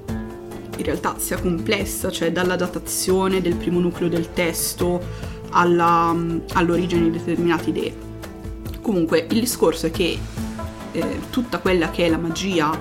in 0.77 0.83
realtà 0.83 1.15
sia 1.17 1.39
complessa, 1.39 2.11
cioè 2.11 2.31
dalla 2.31 2.55
datazione 2.55 3.41
del 3.41 3.55
primo 3.55 3.79
nucleo 3.79 4.07
del 4.07 4.31
testo 4.31 5.01
alla- 5.49 6.15
all'origine 6.53 7.09
di 7.09 7.11
determinate 7.11 7.69
idee. 7.69 7.95
Comunque 8.81 9.25
il 9.29 9.39
discorso 9.39 9.87
è 9.87 9.91
che 9.91 10.17
eh, 10.93 11.19
tutta 11.29 11.57
quella 11.59 11.89
che 11.89 12.05
è 12.05 12.09
la 12.09 12.17
magia, 12.17 12.71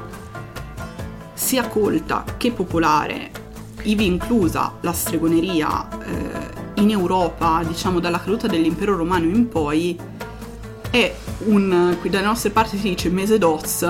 sia 1.36 1.68
colta 1.68 2.24
che 2.38 2.50
popolare, 2.50 3.30
ivi 3.82 4.06
inclusa 4.06 4.72
la 4.80 4.92
stregoneria 4.92 5.88
eh, 6.00 6.80
in 6.80 6.90
Europa, 6.90 7.62
diciamo 7.64 8.00
dalla 8.00 8.18
caduta 8.18 8.46
dell'impero 8.46 8.96
romano 8.96 9.26
in 9.26 9.46
poi, 9.46 9.98
è 10.90 11.14
un, 11.44 11.96
qui 12.00 12.08
dalle 12.08 12.24
nostre 12.24 12.50
parti 12.50 12.78
si 12.78 12.88
dice 12.88 13.10
mese 13.10 13.36
d'oz, 13.36 13.82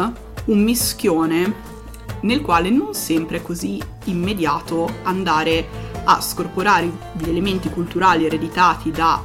un 0.47 0.63
mischione 0.63 1.75
nel 2.23 2.41
quale 2.41 2.69
non 2.69 2.95
sempre 2.95 3.39
è 3.39 3.43
così 3.43 3.81
immediato 4.05 4.91
andare 5.05 5.95
a 6.05 6.21
scorporare 6.21 6.91
gli 7.13 7.29
elementi 7.29 7.71
culturali 7.71 8.27
ereditati 8.27 8.91
da 8.91 9.25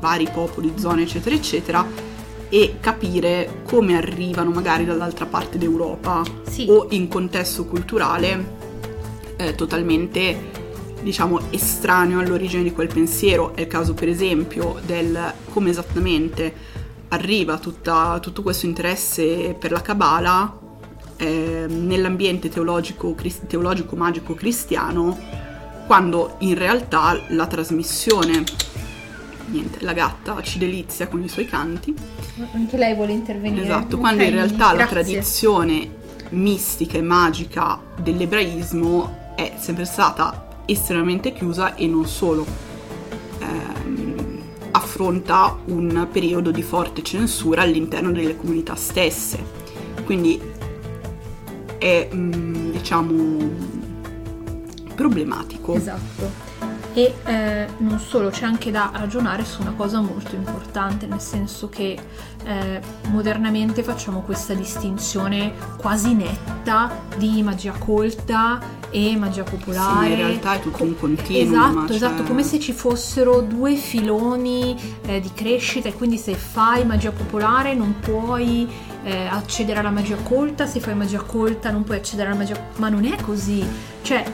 vari 0.00 0.28
popoli, 0.32 0.72
zone, 0.76 1.02
eccetera, 1.02 1.34
eccetera, 1.36 1.86
e 2.50 2.76
capire 2.80 3.62
come 3.66 3.96
arrivano 3.96 4.50
magari 4.50 4.84
dall'altra 4.84 5.24
parte 5.24 5.56
d'Europa 5.56 6.22
Sì. 6.48 6.66
o 6.68 6.88
in 6.90 7.08
contesto 7.08 7.64
culturale 7.64 8.58
eh, 9.36 9.54
totalmente 9.54 10.58
diciamo 11.00 11.40
estraneo 11.50 12.18
all'origine 12.18 12.62
di 12.62 12.72
quel 12.72 12.88
pensiero. 12.88 13.54
È 13.54 13.62
il 13.62 13.66
caso 13.68 13.94
per 13.94 14.08
esempio 14.08 14.78
del 14.84 15.32
come 15.50 15.70
esattamente 15.70 16.52
arriva 17.08 17.56
tutta- 17.58 18.18
tutto 18.20 18.42
questo 18.42 18.66
interesse 18.66 19.56
per 19.58 19.70
la 19.70 19.80
Kabbalah 19.80 20.58
eh, 21.16 21.66
nell'ambiente 21.68 22.48
teologico, 22.48 23.14
cris- 23.14 23.46
teologico 23.46 23.96
magico 23.96 24.34
cristiano 24.34 25.18
quando 25.86 26.36
in 26.38 26.54
realtà 26.56 27.18
la 27.28 27.46
trasmissione 27.46 28.44
niente, 29.46 29.78
la 29.80 29.92
gatta 29.92 30.40
ci 30.42 30.58
delizia 30.58 31.08
con 31.08 31.22
i 31.22 31.28
suoi 31.28 31.46
canti 31.46 31.94
Anche 32.52 32.76
lei 32.76 32.94
vuole 32.94 33.12
intervenire. 33.12 33.64
Esatto, 33.64 33.96
Ok, 33.96 34.00
quando 34.00 34.22
in 34.22 34.30
realtà 34.30 34.72
la 34.72 34.84
grazie. 34.84 35.02
tradizione 35.02 35.90
mistica 36.30 36.98
e 36.98 37.02
magica 37.02 37.78
dell'ebraismo 38.00 39.32
è 39.34 39.54
sempre 39.58 39.84
stata 39.84 40.48
estremamente 40.66 41.32
chiusa 41.32 41.74
e 41.74 41.86
non 41.86 42.06
solo. 42.06 42.46
Ehm, 43.40 44.38
affronta 44.72 45.56
un 45.66 46.06
periodo 46.10 46.50
di 46.50 46.62
forte 46.62 47.02
censura 47.02 47.62
all'interno 47.62 48.12
delle 48.12 48.36
comunità 48.36 48.74
stesse. 48.74 49.38
Quindi 50.04 50.40
è, 51.78 52.08
mm, 52.12 52.70
diciamo, 52.70 53.50
problematico. 54.94 55.74
Esatto. 55.74 56.48
E 56.92 57.14
eh, 57.24 57.66
non 57.78 58.00
solo, 58.00 58.30
c'è 58.30 58.44
anche 58.44 58.70
da 58.72 58.90
ragionare 58.92 59.44
su 59.44 59.60
una 59.62 59.72
cosa 59.76 60.00
molto 60.00 60.34
importante, 60.34 61.06
nel 61.06 61.20
senso 61.20 61.68
che 61.68 61.96
eh, 62.44 62.80
modernamente 63.10 63.82
facciamo 63.82 64.20
questa 64.20 64.54
distinzione 64.54 65.52
quasi 65.78 66.14
netta 66.14 66.90
di 67.16 67.42
magia 67.42 67.72
colta 67.72 68.58
e 68.90 69.16
magia 69.16 69.44
Sì, 69.44 69.50
popolare. 69.56 69.98
ma 69.98 70.06
in 70.06 70.16
realtà 70.16 70.54
è 70.54 70.60
tutto 70.60 70.82
un 70.82 70.96
continuum. 70.98 71.52
Esatto, 71.52 71.86
cioè- 71.86 71.96
esatto, 71.96 72.22
come 72.24 72.42
se 72.42 72.58
ci 72.58 72.72
fossero 72.72 73.40
due 73.40 73.74
filoni 73.76 74.76
eh, 75.06 75.20
di 75.20 75.30
crescita 75.32 75.88
e 75.88 75.94
quindi 75.94 76.16
se 76.18 76.34
fai 76.34 76.84
magia 76.84 77.12
popolare 77.12 77.74
non 77.74 77.96
puoi 78.00 78.68
eh, 79.04 79.26
accedere 79.26 79.78
alla 79.78 79.90
magia 79.90 80.16
colta, 80.16 80.66
se 80.66 80.80
fai 80.80 80.94
magia 80.94 81.20
colta 81.22 81.70
non 81.70 81.84
puoi 81.84 81.98
accedere 81.98 82.28
alla 82.30 82.38
magia... 82.38 82.60
Ma 82.76 82.88
non 82.88 83.04
è 83.04 83.16
così, 83.22 83.64
cioè 84.02 84.24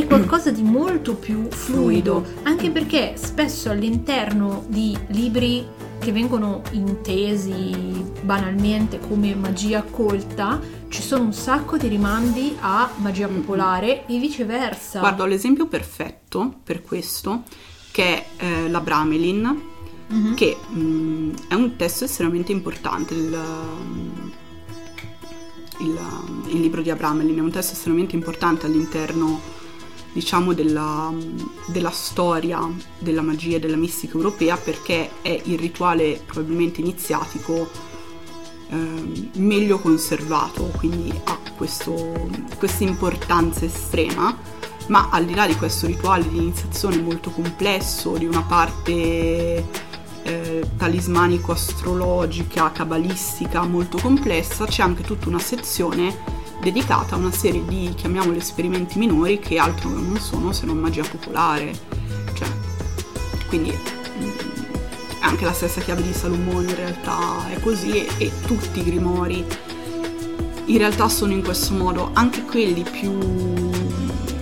è 0.00 0.06
qualcosa 0.06 0.50
di 0.50 0.62
molto 0.62 1.14
più 1.14 1.48
fluido, 1.50 2.24
anche 2.44 2.70
perché 2.70 3.14
spesso 3.16 3.70
all'interno 3.70 4.64
di 4.68 4.96
libri 5.08 5.66
che 5.98 6.12
vengono 6.12 6.62
intesi 6.72 8.04
banalmente 8.22 8.98
come 9.00 9.34
magia 9.34 9.82
colta 9.82 10.58
ci 10.88 11.02
sono 11.02 11.24
un 11.24 11.32
sacco 11.32 11.76
di 11.76 11.88
rimandi 11.88 12.56
a 12.60 12.90
magia 12.96 13.28
popolare 13.28 14.06
e 14.06 14.18
viceversa. 14.18 15.00
Guardo 15.00 15.26
l'esempio 15.26 15.66
perfetto 15.66 16.54
per 16.64 16.82
questo, 16.82 17.42
che 17.90 18.04
è 18.04 18.24
eh, 18.38 18.68
la 18.68 18.80
Bramelin, 18.80 19.68
Mhm. 20.08 20.34
che 20.34 20.56
mh, 20.56 21.30
è 21.48 21.54
un 21.54 21.76
testo 21.76 22.04
estremamente 22.04 22.50
importante. 22.50 23.14
Il, 23.14 23.38
il- 25.80 25.98
il 26.48 26.60
libro 26.60 26.82
di 26.82 26.90
Abramelin 26.90 27.36
è 27.36 27.40
un 27.40 27.50
testo 27.50 27.74
estremamente 27.74 28.16
importante 28.16 28.66
all'interno, 28.66 29.40
diciamo, 30.12 30.52
della, 30.52 31.12
della 31.66 31.90
storia 31.90 32.68
della 32.98 33.22
magia 33.22 33.56
e 33.56 33.60
della 33.60 33.76
mistica 33.76 34.16
europea 34.16 34.56
perché 34.56 35.10
è 35.22 35.40
il 35.44 35.58
rituale 35.58 36.20
probabilmente 36.24 36.80
iniziatico 36.80 37.68
ehm, 38.70 39.30
meglio 39.34 39.78
conservato, 39.78 40.70
quindi 40.76 41.12
ha 41.24 41.38
questa 41.56 42.84
importanza 42.84 43.64
estrema. 43.64 44.36
Ma 44.86 45.08
al 45.10 45.24
di 45.24 45.34
là 45.34 45.46
di 45.46 45.54
questo 45.54 45.86
rituale 45.86 46.28
di 46.28 46.38
iniziazione 46.38 47.00
molto 47.00 47.30
complesso, 47.30 48.16
di 48.16 48.26
una 48.26 48.42
parte 48.42 49.64
eh, 50.22 50.68
talismanico-astrologica, 50.76 52.72
cabalistica 52.72 53.62
molto 53.62 53.98
complessa, 53.98 54.66
c'è 54.66 54.82
anche 54.82 55.04
tutta 55.04 55.28
una 55.28 55.38
sezione 55.38 56.39
dedicata 56.60 57.14
a 57.14 57.18
una 57.18 57.32
serie 57.32 57.64
di, 57.66 57.92
chiamiamoli 57.94 58.38
esperimenti 58.38 58.98
minori, 58.98 59.38
che 59.38 59.58
altro 59.58 59.88
non 59.88 60.18
sono 60.18 60.52
se 60.52 60.66
non 60.66 60.78
magia 60.78 61.02
popolare. 61.02 61.72
Cioè, 62.34 62.48
quindi 63.48 63.70
mm, 63.72 64.30
anche 65.20 65.44
la 65.44 65.52
stessa 65.52 65.80
chiave 65.80 66.02
di 66.02 66.12
Salomone 66.12 66.70
in 66.70 66.76
realtà 66.76 67.48
è 67.50 67.60
così 67.60 68.06
e, 68.06 68.08
e 68.18 68.32
tutti 68.46 68.80
i 68.80 68.84
grimori 68.84 69.44
in 70.70 70.78
realtà 70.78 71.08
sono 71.08 71.32
in 71.32 71.42
questo 71.42 71.74
modo, 71.74 72.10
anche 72.12 72.44
quelli 72.44 72.82
più 72.82 73.70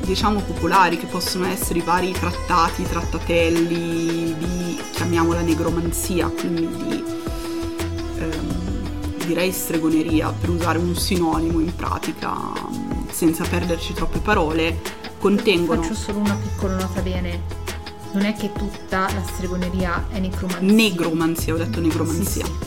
diciamo 0.04 0.40
popolari 0.40 0.98
che 0.98 1.06
possono 1.06 1.46
essere 1.46 1.78
i 1.78 1.82
vari 1.82 2.12
trattati, 2.12 2.82
trattatelli 2.82 4.34
di 4.36 4.80
chiamiamola 4.92 5.40
negromanzia, 5.40 6.28
quindi 6.28 6.68
di, 6.68 7.04
direi 9.28 9.52
stregoneria, 9.52 10.30
per 10.32 10.48
usare 10.48 10.78
un 10.78 10.96
sinonimo 10.96 11.60
in 11.60 11.74
pratica, 11.74 12.34
senza 13.10 13.44
perderci 13.44 13.92
troppe 13.92 14.18
parole, 14.20 14.80
contengono... 15.18 15.82
Faccio 15.82 15.94
solo 15.94 16.18
una 16.20 16.34
piccola 16.34 16.76
nota 16.76 17.00
bene. 17.02 17.42
Non 18.12 18.24
è 18.24 18.32
che 18.32 18.50
tutta 18.52 19.00
la 19.12 19.22
stregoneria 19.22 20.06
è 20.10 20.18
necromanzia. 20.18 20.66
Negromanzia, 20.66 21.54
ho 21.54 21.56
detto 21.58 21.78
negromanzia. 21.78 22.44
Sì, 22.44 22.50
sì. 22.50 22.66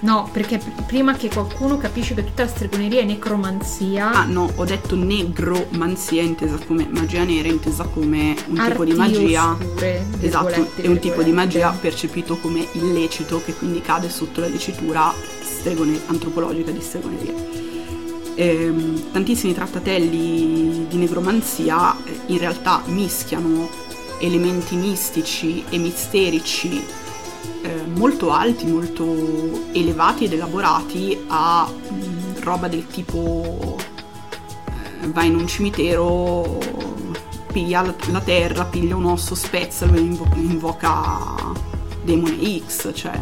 No, 0.00 0.28
perché 0.30 0.58
pr- 0.58 0.84
prima 0.86 1.14
che 1.14 1.28
qualcuno 1.28 1.78
capisce 1.78 2.14
che 2.14 2.24
tutta 2.24 2.42
la 2.42 2.48
stregoneria 2.48 3.00
è 3.00 3.04
necromanzia. 3.04 4.10
Ah, 4.10 4.24
no, 4.24 4.50
ho 4.56 4.64
detto 4.64 4.96
negromanzia 4.96 6.20
intesa 6.22 6.58
come 6.66 6.86
magia 6.90 7.22
nera, 7.22 7.48
intesa 7.48 7.84
come 7.84 8.36
un 8.48 8.56
tipo 8.56 8.84
di 8.84 8.92
magia. 8.92 9.52
oscure, 9.52 10.04
Esatto, 10.20 10.68
è 10.74 10.88
un 10.88 10.98
tipo 10.98 11.22
di 11.22 11.30
magia 11.30 11.70
percepito 11.70 12.36
come 12.38 12.66
illecito 12.72 13.40
che 13.44 13.54
quindi 13.54 13.80
cade 13.80 14.10
sotto 14.10 14.40
la 14.40 14.48
dicitura 14.48 15.12
stregone- 15.66 16.00
antropologica 16.06 16.70
di 16.70 16.80
stregoneria. 16.80 17.34
Ehm, 18.36 19.10
tantissimi 19.10 19.52
trattatelli 19.54 20.86
di 20.88 20.96
negromanzia 20.96 21.96
eh, 22.04 22.20
in 22.26 22.38
realtà 22.38 22.82
mischiano 22.86 23.68
elementi 24.18 24.76
mistici 24.76 25.64
e 25.68 25.78
misterici 25.78 26.82
eh, 27.62 27.82
molto 27.94 28.30
alti, 28.30 28.66
molto 28.66 29.66
elevati 29.72 30.24
ed 30.24 30.34
elaborati 30.34 31.18
a 31.26 31.68
mm, 31.68 32.36
roba 32.40 32.68
del 32.68 32.86
tipo 32.86 33.76
eh, 34.66 35.08
vai 35.08 35.26
in 35.28 35.34
un 35.36 35.48
cimitero, 35.48 36.58
piglia 37.50 37.82
la, 38.10 38.20
terra, 38.20 38.64
piglia 38.64 38.94
un 38.94 39.06
osso, 39.06 39.34
spezzalo 39.34 39.94
e 39.94 40.00
invo- 40.00 40.28
invoca 40.34 41.34
demone 42.04 42.62
X, 42.64 42.92
cioè 42.94 43.18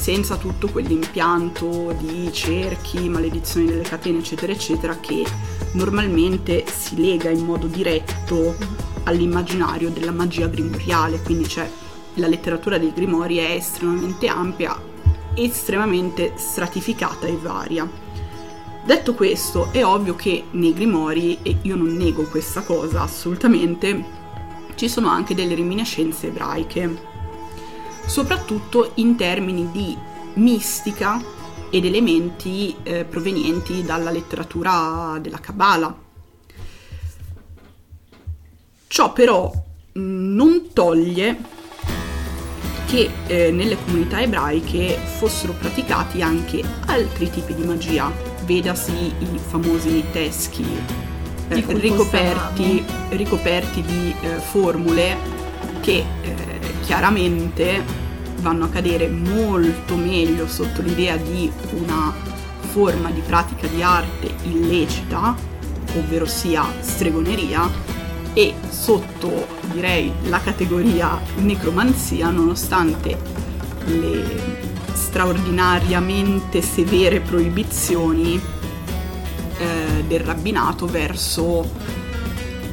senza 0.00 0.36
tutto 0.36 0.68
quell'impianto 0.68 1.94
di 1.98 2.32
cerchi, 2.32 3.06
maledizioni 3.10 3.66
delle 3.66 3.82
catene, 3.82 4.20
eccetera, 4.20 4.50
eccetera, 4.50 4.98
che 4.98 5.26
normalmente 5.72 6.64
si 6.66 6.96
lega 6.96 7.28
in 7.28 7.44
modo 7.44 7.66
diretto 7.66 8.56
all'immaginario 9.04 9.90
della 9.90 10.10
magia 10.10 10.46
grimoriale, 10.46 11.20
quindi 11.20 11.44
c'è 11.44 11.68
la 12.14 12.28
letteratura 12.28 12.78
dei 12.78 12.94
grimori 12.94 13.36
è 13.36 13.50
estremamente 13.50 14.26
ampia, 14.26 14.74
estremamente 15.34 16.32
stratificata 16.34 17.26
e 17.26 17.36
varia. 17.36 17.86
Detto 18.82 19.12
questo, 19.12 19.68
è 19.70 19.84
ovvio 19.84 20.14
che 20.14 20.44
nei 20.52 20.72
grimori, 20.72 21.40
e 21.42 21.58
io 21.60 21.76
non 21.76 21.94
nego 21.94 22.22
questa 22.22 22.62
cosa 22.62 23.02
assolutamente, 23.02 24.02
ci 24.76 24.88
sono 24.88 25.08
anche 25.08 25.34
delle 25.34 25.54
reminiscenze 25.54 26.28
ebraiche, 26.28 27.08
soprattutto 28.10 28.90
in 28.96 29.14
termini 29.14 29.70
di 29.70 29.96
mistica 30.34 31.22
ed 31.70 31.84
elementi 31.84 32.74
eh, 32.82 33.04
provenienti 33.04 33.84
dalla 33.84 34.10
letteratura 34.10 35.16
della 35.20 35.38
Kabbalah. 35.38 35.96
Ciò 38.88 39.12
però 39.12 39.48
mh, 39.92 40.00
non 40.00 40.72
toglie 40.72 41.38
che 42.86 43.10
eh, 43.28 43.52
nelle 43.52 43.76
comunità 43.84 44.20
ebraiche 44.20 44.98
fossero 45.18 45.52
praticati 45.52 46.20
anche 46.20 46.64
altri 46.86 47.30
tipi 47.30 47.54
di 47.54 47.62
magia, 47.62 48.12
vedasi 48.44 48.92
i 48.92 49.38
famosi 49.38 50.02
teschi 50.10 50.66
eh, 51.46 51.64
ricoperti, 51.68 52.84
ricoperti 53.10 53.82
di 53.82 54.12
eh, 54.20 54.28
formule 54.40 55.38
che 55.80 56.04
eh, 56.22 56.60
chiaramente 56.82 57.82
vanno 58.40 58.64
a 58.64 58.68
cadere 58.68 59.08
molto 59.08 59.96
meglio 59.96 60.46
sotto 60.46 60.82
l'idea 60.82 61.16
di 61.16 61.50
una 61.70 62.12
forma 62.70 63.10
di 63.10 63.20
pratica 63.20 63.66
di 63.66 63.82
arte 63.82 64.32
illecita, 64.44 65.34
ovvero 65.94 66.26
sia 66.26 66.64
stregoneria, 66.80 67.68
e 68.32 68.54
sotto 68.68 69.46
direi 69.72 70.12
la 70.28 70.40
categoria 70.40 71.20
necromanzia 71.38 72.30
nonostante 72.30 73.18
le 73.86 74.68
straordinariamente 74.92 76.62
severe 76.62 77.20
proibizioni 77.20 78.40
eh, 79.58 80.04
del 80.06 80.20
rabbinato 80.20 80.86
verso 80.86 81.68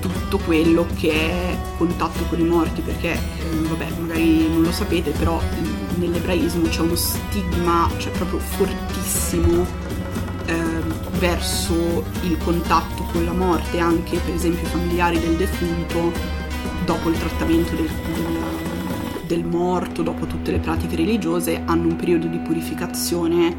tutto 0.07 0.37
quello 0.39 0.85
che 0.95 1.11
è 1.11 1.57
contatto 1.77 2.23
con 2.25 2.39
i 2.39 2.43
morti 2.43 2.81
perché 2.81 3.13
eh, 3.13 3.19
vabbè 3.67 3.87
magari 3.99 4.47
non 4.49 4.63
lo 4.63 4.71
sapete 4.71 5.11
però 5.11 5.39
eh, 5.39 5.99
nell'ebraismo 5.99 6.67
c'è 6.67 6.81
uno 6.81 6.95
stigma 6.95 7.89
cioè 7.97 8.11
proprio 8.13 8.39
fortissimo 8.39 9.65
ehm, 10.45 10.93
verso 11.19 12.03
il 12.23 12.37
contatto 12.43 13.03
con 13.11 13.25
la 13.25 13.33
morte, 13.33 13.79
anche 13.79 14.17
per 14.19 14.33
esempio 14.33 14.63
i 14.67 14.69
familiari 14.69 15.19
del 15.19 15.35
defunto, 15.35 16.11
dopo 16.85 17.09
il 17.09 17.17
trattamento 17.17 17.75
del, 17.75 17.89
del- 18.13 18.65
del 19.27 19.43
morto, 19.43 20.03
dopo 20.03 20.25
tutte 20.25 20.51
le 20.51 20.59
pratiche 20.59 20.95
religiose, 20.95 21.61
hanno 21.65 21.87
un 21.87 21.95
periodo 21.97 22.27
di 22.27 22.37
purificazione 22.37 23.53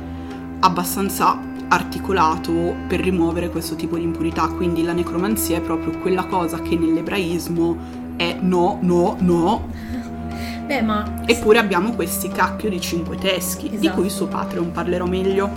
abbastanza 0.60 1.38
articolato 1.68 2.74
per 2.86 3.00
rimuovere 3.00 3.50
questo 3.50 3.74
tipo 3.76 3.96
di 3.96 4.02
impurità. 4.04 4.48
Quindi 4.48 4.82
la 4.82 4.92
necromanzia 4.92 5.58
è 5.58 5.60
proprio 5.60 5.98
quella 5.98 6.24
cosa 6.24 6.60
che 6.60 6.76
nell'ebraismo 6.76 7.76
è 8.16 8.36
no, 8.40 8.78
no, 8.82 9.16
no, 9.20 9.68
Beh, 10.66 10.82
ma 10.82 11.22
eppure 11.24 11.58
abbiamo 11.58 11.92
questi 11.94 12.28
cacchio 12.28 12.68
di 12.68 12.80
cinque 12.80 13.16
teschi, 13.16 13.70
di 13.70 13.76
Esatto. 13.76 14.00
cui 14.00 14.10
su 14.10 14.28
Patreon 14.28 14.70
parlerò 14.72 15.06
meglio. 15.06 15.50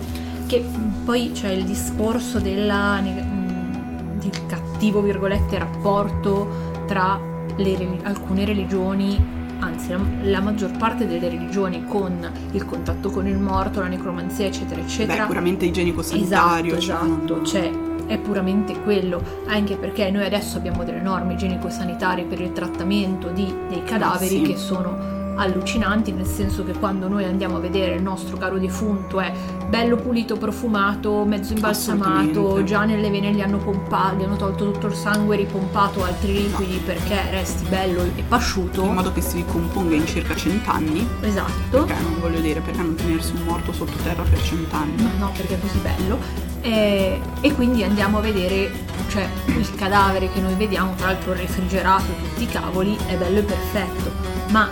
che 0.45 0.63
poi 1.03 1.31
c'è 1.33 1.49
il 1.49 1.63
discorso 1.65 2.39
della 2.39 3.01
mh, 3.01 4.19
di 4.19 4.29
cattivo 4.47 5.01
virgolette 5.01 5.57
rapporto 5.57 6.69
tra 6.87 7.19
le 7.55 7.99
alcune 8.03 8.45
religioni 8.45 9.39
anzi 9.61 9.89
la, 9.89 9.99
la 10.23 10.39
maggior 10.41 10.71
parte 10.77 11.07
delle 11.07 11.29
religioni 11.29 11.85
con 11.85 12.29
il 12.51 12.65
contatto 12.65 13.09
con 13.09 13.27
il 13.27 13.37
morto 13.37 13.79
la 13.79 13.87
necromanzia 13.87 14.45
eccetera 14.45 14.75
Beh, 14.81 14.85
eccetera 14.87 15.25
puramente 15.25 15.65
igienico-sanitario. 15.65 16.75
esatto, 16.75 16.81
cioè, 16.81 17.07
esatto, 17.07 17.33
non- 17.35 17.45
cioè 17.45 17.71
è 18.07 18.17
puramente 18.17 18.77
quello, 18.81 19.21
anche 19.47 19.77
perché 19.77 20.11
noi 20.11 20.25
adesso 20.25 20.57
abbiamo 20.57 20.83
delle 20.83 20.99
norme 20.99 21.33
igienico-sanitarie 21.33 22.25
per 22.25 22.41
il 22.41 22.51
trattamento 22.51 23.29
di- 23.29 23.53
dei 23.69 23.83
cadaveri 23.83 24.35
Ah, 24.41 24.45
sì. 24.45 24.51
che 24.51 24.57
sono 24.57 25.19
allucinanti, 25.35 26.11
nel 26.11 26.25
senso 26.25 26.63
che 26.63 26.73
quando 26.73 27.07
noi 27.07 27.23
andiamo 27.23 27.57
a 27.57 27.59
vedere 27.59 27.95
il 27.95 28.01
nostro 28.01 28.37
caro 28.37 28.57
defunto 28.57 29.19
è 29.19 29.31
bello 29.67 29.95
pulito, 29.95 30.35
profumato, 30.35 31.23
mezzo 31.25 31.53
imbalsamato, 31.53 32.63
già 32.63 32.83
nelle 32.83 33.09
vene 33.09 33.31
gli 33.31 33.41
hanno 33.41 33.57
pompato, 33.57 34.17
gli 34.17 34.23
hanno 34.23 34.35
tolto 34.35 34.71
tutto 34.71 34.87
il 34.87 34.93
sangue, 34.93 35.35
ripompato 35.35 36.03
altri 36.03 36.33
liquidi 36.33 36.81
perché 36.85 37.29
resti 37.31 37.65
bello 37.67 38.03
e 38.03 38.23
pasciuto. 38.27 38.83
in 38.83 38.93
modo 38.93 39.11
che 39.11 39.21
si 39.21 39.37
ricomponga 39.37 39.95
in 39.95 40.05
circa 40.05 40.35
cent'anni. 40.35 41.07
Esatto. 41.21 41.85
Perché 41.85 42.01
non 42.01 42.19
voglio 42.19 42.39
dire, 42.39 42.59
perché 42.59 42.81
non 42.81 42.95
tenersi 42.95 43.33
un 43.35 43.43
morto 43.43 43.71
sotto 43.71 43.97
terra 44.03 44.23
per 44.23 44.41
cent'anni? 44.41 45.01
No, 45.01 45.09
no, 45.17 45.31
perché 45.35 45.55
è 45.55 45.59
così 45.59 45.77
bello. 45.79 46.19
E, 46.61 47.19
e 47.41 47.55
quindi 47.55 47.83
andiamo 47.83 48.19
a 48.19 48.21
vedere, 48.21 48.71
cioè 49.07 49.27
il 49.45 49.75
cadavere 49.75 50.29
che 50.31 50.41
noi 50.41 50.53
vediamo, 50.55 50.93
tra 50.95 51.07
l'altro 51.07 51.33
refrigerato, 51.33 52.05
tutti 52.21 52.43
i 52.43 52.47
cavoli, 52.47 52.95
è 53.07 53.15
bello 53.15 53.39
e 53.39 53.43
perfetto. 53.43 54.11
Ma 54.49 54.69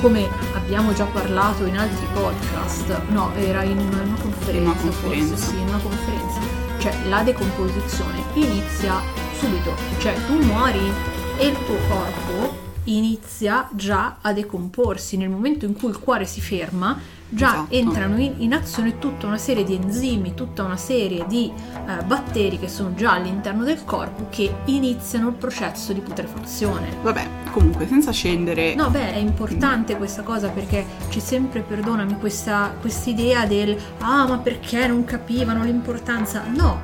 come 0.00 0.28
abbiamo 0.54 0.92
già 0.92 1.04
parlato 1.04 1.64
in 1.64 1.76
altri 1.76 2.06
podcast, 2.12 3.02
no, 3.08 3.32
era 3.36 3.62
in 3.62 3.78
una, 3.78 4.02
una 4.02 4.16
conferenza, 4.20 4.70
una 4.70 4.80
conferenza. 4.80 5.36
forse, 5.36 5.50
sì, 5.50 5.60
in 5.60 5.68
una 5.68 5.78
conferenza. 5.78 6.40
Cioè 6.78 7.08
la 7.08 7.22
decomposizione 7.22 8.22
inizia 8.34 9.00
subito, 9.38 9.74
cioè 9.98 10.14
tu 10.26 10.34
muori 10.44 10.92
e 11.38 11.46
il 11.46 11.56
tuo 11.64 11.76
corpo 11.88 12.62
inizia 12.84 13.68
già 13.72 14.16
a 14.20 14.32
decomporsi 14.32 15.16
nel 15.16 15.30
momento 15.30 15.64
in 15.64 15.72
cui 15.74 15.88
il 15.88 15.98
cuore 15.98 16.26
si 16.26 16.40
ferma 16.40 16.98
già 17.28 17.52
Esatto. 17.54 17.74
entrano 17.74 18.18
in, 18.18 18.34
in 18.38 18.52
azione 18.52 18.98
tutta 18.98 19.26
una 19.26 19.38
serie 19.38 19.64
di 19.64 19.74
enzimi, 19.74 20.34
tutta 20.34 20.62
una 20.62 20.76
serie 20.76 21.24
di 21.26 21.50
eh, 21.50 22.04
batteri 22.04 22.58
che 22.58 22.68
sono 22.68 22.94
già 22.94 23.12
all'interno 23.12 23.64
del 23.64 23.82
corpo 23.84 24.26
che 24.30 24.54
iniziano 24.66 25.28
il 25.28 25.34
processo 25.34 25.92
di 25.92 26.00
putrefazione. 26.00 26.94
Vabbè, 27.02 27.28
comunque, 27.54 27.86
senza 27.86 28.10
scendere... 28.10 28.74
No, 28.74 28.90
beh, 28.90 29.14
è 29.14 29.18
importante 29.18 29.96
questa 29.96 30.22
cosa 30.22 30.48
perché 30.48 30.84
c'è 31.08 31.20
sempre, 31.20 31.60
perdonami, 31.60 32.18
questa 32.18 32.72
idea 33.04 33.46
del 33.46 33.80
ah, 34.00 34.26
ma 34.26 34.38
perché 34.38 34.88
non 34.88 35.04
capivano 35.04 35.62
l'importanza? 35.62 36.42
No, 36.52 36.82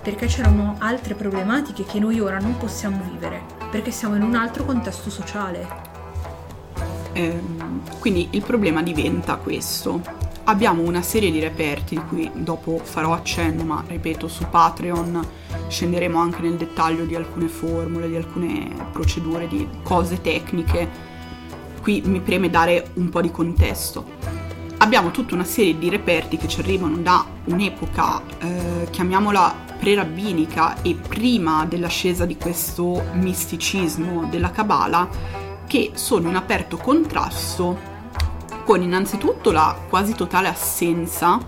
perché 0.00 0.26
c'erano 0.26 0.76
altre 0.78 1.14
problematiche 1.14 1.84
che 1.84 1.98
noi 1.98 2.20
ora 2.20 2.38
non 2.38 2.56
possiamo 2.56 3.02
vivere, 3.10 3.42
perché 3.72 3.90
siamo 3.90 4.14
in 4.14 4.22
un 4.22 4.36
altro 4.36 4.64
contesto 4.64 5.10
sociale. 5.10 5.90
Ehm, 7.14 7.82
quindi 7.98 8.28
il 8.30 8.42
problema 8.42 8.80
diventa 8.80 9.34
questo. 9.34 10.30
Abbiamo 10.44 10.82
una 10.82 11.02
serie 11.02 11.30
di 11.30 11.40
reperti 11.40 11.94
di 11.94 12.02
cui 12.08 12.30
dopo 12.34 12.80
farò 12.82 13.12
accenno, 13.12 13.64
ma 13.64 13.84
ripeto, 13.86 14.28
su 14.28 14.44
Patreon 14.48 15.24
scenderemo 15.68 16.18
anche 16.18 16.42
nel 16.42 16.56
dettaglio 16.56 17.04
di 17.04 17.14
alcune 17.14 17.48
formule, 17.48 18.08
di 18.08 18.16
alcune 18.16 18.88
procedure, 18.92 19.46
di 19.46 19.66
cose 19.82 20.20
tecniche 20.20 21.10
qui 21.82 22.00
mi 22.04 22.20
preme 22.20 22.48
dare 22.48 22.90
un 22.94 23.10
po' 23.10 23.20
di 23.20 23.30
contesto. 23.30 24.20
Abbiamo 24.78 25.10
tutta 25.10 25.34
una 25.34 25.44
serie 25.44 25.76
di 25.76 25.90
reperti 25.90 26.36
che 26.36 26.48
ci 26.48 26.60
arrivano 26.60 26.96
da 26.96 27.26
un'epoca, 27.44 28.22
eh, 28.38 28.88
chiamiamola 28.90 29.54
pre-rabbinica 29.78 30.80
e 30.82 30.94
prima 30.94 31.66
dell'ascesa 31.66 32.24
di 32.24 32.36
questo 32.36 33.04
misticismo 33.14 34.26
della 34.30 34.50
Kabbalah, 34.50 35.08
che 35.66 35.90
sono 35.94 36.28
in 36.28 36.36
aperto 36.36 36.76
contrasto 36.76 37.90
con 38.64 38.82
innanzitutto 38.82 39.50
la 39.50 39.76
quasi 39.88 40.14
totale 40.14 40.48
assenza 40.48 41.40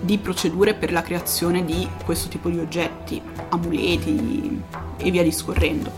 di 0.00 0.18
procedure 0.18 0.74
per 0.74 0.92
la 0.92 1.02
creazione 1.02 1.64
di 1.64 1.88
questo 2.04 2.28
tipo 2.28 2.48
di 2.48 2.58
oggetti, 2.58 3.20
amuleti 3.50 4.62
e 4.96 5.10
via 5.10 5.22
discorrendo. 5.22 5.90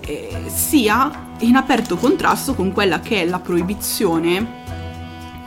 Eh, 0.00 0.42
sia 0.46 1.30
in 1.38 1.56
aperto 1.56 1.96
contrasto 1.96 2.54
con 2.54 2.72
quella 2.72 3.00
che 3.00 3.22
è 3.22 3.26
la 3.26 3.38
proibizione 3.38 4.60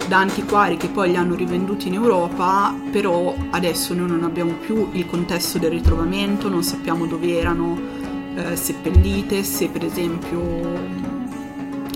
da 0.07 0.17
antiquari 0.17 0.75
che 0.75 0.89
poi 0.89 1.11
li 1.11 1.15
hanno 1.15 1.33
rivenduti 1.33 1.87
in 1.87 1.93
Europa, 1.93 2.75
però 2.91 3.33
adesso 3.51 3.93
noi 3.93 4.09
non 4.09 4.23
abbiamo 4.23 4.51
più 4.53 4.89
il 4.91 5.05
contesto 5.05 5.57
del 5.57 5.71
ritrovamento, 5.71 6.49
non 6.49 6.61
sappiamo 6.61 7.05
dove 7.05 7.39
erano 7.39 7.79
eh, 8.35 8.55
seppellite, 8.57 9.43
se 9.43 9.69
per 9.69 9.85
esempio 9.85 11.14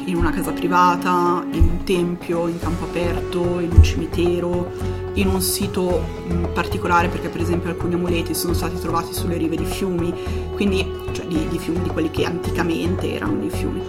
in 0.09 0.17
una 0.17 0.31
casa 0.31 0.51
privata, 0.51 1.43
in 1.51 1.63
un 1.63 1.83
tempio, 1.83 2.47
in 2.47 2.59
campo 2.59 2.85
aperto, 2.85 3.59
in 3.59 3.71
un 3.71 3.83
cimitero, 3.83 4.71
in 5.13 5.27
un 5.27 5.41
sito 5.41 6.03
mm, 6.31 6.45
particolare 6.53 7.07
perché 7.07 7.29
per 7.29 7.41
esempio 7.41 7.69
alcuni 7.69 7.93
amuleti 7.93 8.33
sono 8.33 8.53
stati 8.53 8.79
trovati 8.79 9.13
sulle 9.13 9.37
rive 9.37 9.55
di 9.55 9.65
fiumi, 9.65 10.13
quindi, 10.53 10.85
cioè 11.11 11.25
di, 11.25 11.47
di 11.47 11.59
fiumi 11.59 11.81
di 11.83 11.89
quelli 11.89 12.11
che 12.11 12.25
anticamente 12.25 13.13
erano 13.13 13.37
dei 13.37 13.49
fiumi. 13.49 13.81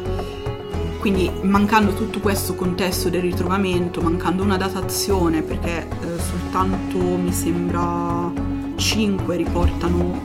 Quindi 0.99 1.31
mancando 1.43 1.95
tutto 1.95 2.21
questo 2.21 2.55
contesto 2.55 3.09
del 3.09 3.23
ritrovamento, 3.23 4.03
mancando 4.03 4.43
una 4.43 4.59
datazione, 4.59 5.41
perché 5.41 5.89
eh, 5.89 6.19
soltanto 6.19 6.99
mi 6.99 7.33
sembra 7.33 8.31
5 8.77 9.37
riportano, 9.37 10.21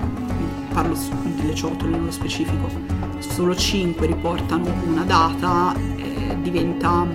parlo 0.75 0.93
delle 1.38 1.55
ciotole 1.55 1.91
nello 1.91 2.11
specifico, 2.11 2.69
solo 3.19 3.55
5 3.55 4.05
riportano 4.07 4.65
una 4.85 5.03
data, 5.03 5.73
eh, 5.95 6.35
diventa 6.41 7.07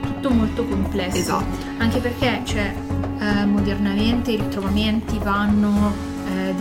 tutto 0.00 0.30
molto 0.30 0.64
complesso. 0.64 1.18
Esatto. 1.18 1.44
Anche 1.76 1.98
perché 1.98 2.40
cioè, 2.44 2.74
eh, 3.18 3.44
modernamente 3.44 4.30
i 4.30 4.36
ritrovamenti 4.36 5.18
vanno 5.18 5.92
eh, 6.26 6.54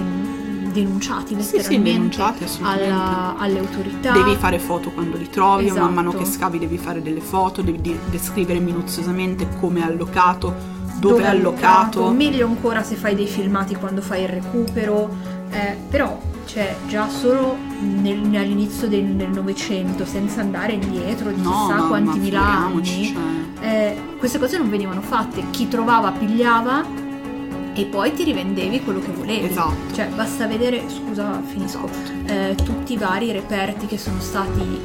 denunciati 0.73 1.35
letteralmente 1.35 1.61
sì, 1.61 1.63
sì, 1.63 1.81
denunciati, 1.81 2.45
alla, 2.63 3.37
alle 3.37 3.59
autorità. 3.59 4.11
Devi 4.11 4.35
fare 4.35 4.59
foto 4.59 4.89
quando 4.91 5.15
li 5.15 5.29
trovi, 5.29 5.67
esatto. 5.67 5.79
man 5.79 5.93
mano 5.93 6.11
che 6.11 6.25
scavi 6.25 6.59
devi 6.59 6.77
fare 6.77 7.01
delle 7.01 7.21
foto, 7.21 7.61
devi 7.61 7.97
descrivere 8.09 8.59
minuziosamente 8.59 9.47
come 9.57 9.79
è 9.79 9.83
allocato, 9.83 10.53
dove, 10.99 10.99
dove 10.99 11.23
è 11.23 11.27
allocato. 11.27 12.11
Meglio 12.11 12.45
ancora 12.45 12.83
se 12.83 12.95
fai 12.95 13.15
dei 13.15 13.27
filmati 13.27 13.73
quando 13.75 14.01
fai 14.01 14.23
il 14.23 14.27
recupero, 14.27 15.39
eh, 15.49 15.77
però 15.89 16.19
cioè 16.51 16.75
già 16.85 17.07
solo 17.07 17.55
nel, 17.79 18.19
all'inizio 18.35 18.89
del 18.89 19.05
Novecento, 19.05 20.05
senza 20.05 20.41
andare 20.41 20.73
indietro 20.73 21.29
di 21.29 21.41
chissà 21.41 21.75
no, 21.75 21.87
quanti 21.87 22.19
mila 22.19 22.41
anni, 22.41 22.83
cioè. 23.05 23.61
eh, 23.61 23.97
queste 24.17 24.37
cose 24.37 24.57
non 24.57 24.69
venivano 24.69 24.99
fatte. 24.99 25.45
Chi 25.49 25.69
trovava 25.69 26.11
pigliava 26.11 26.83
e 27.73 27.85
poi 27.85 28.11
ti 28.13 28.25
rivendevi 28.25 28.81
quello 28.81 28.99
che 28.99 29.13
volevi. 29.13 29.45
Esatto. 29.45 29.93
Cioè 29.93 30.07
basta 30.09 30.45
vedere, 30.45 30.83
scusa, 30.89 31.41
finisco, 31.41 31.87
esatto. 31.87 32.33
eh, 32.33 32.55
tutti 32.55 32.93
i 32.93 32.97
vari 32.97 33.31
reperti 33.31 33.85
che 33.85 33.97
sono 33.97 34.19
stati 34.19 34.81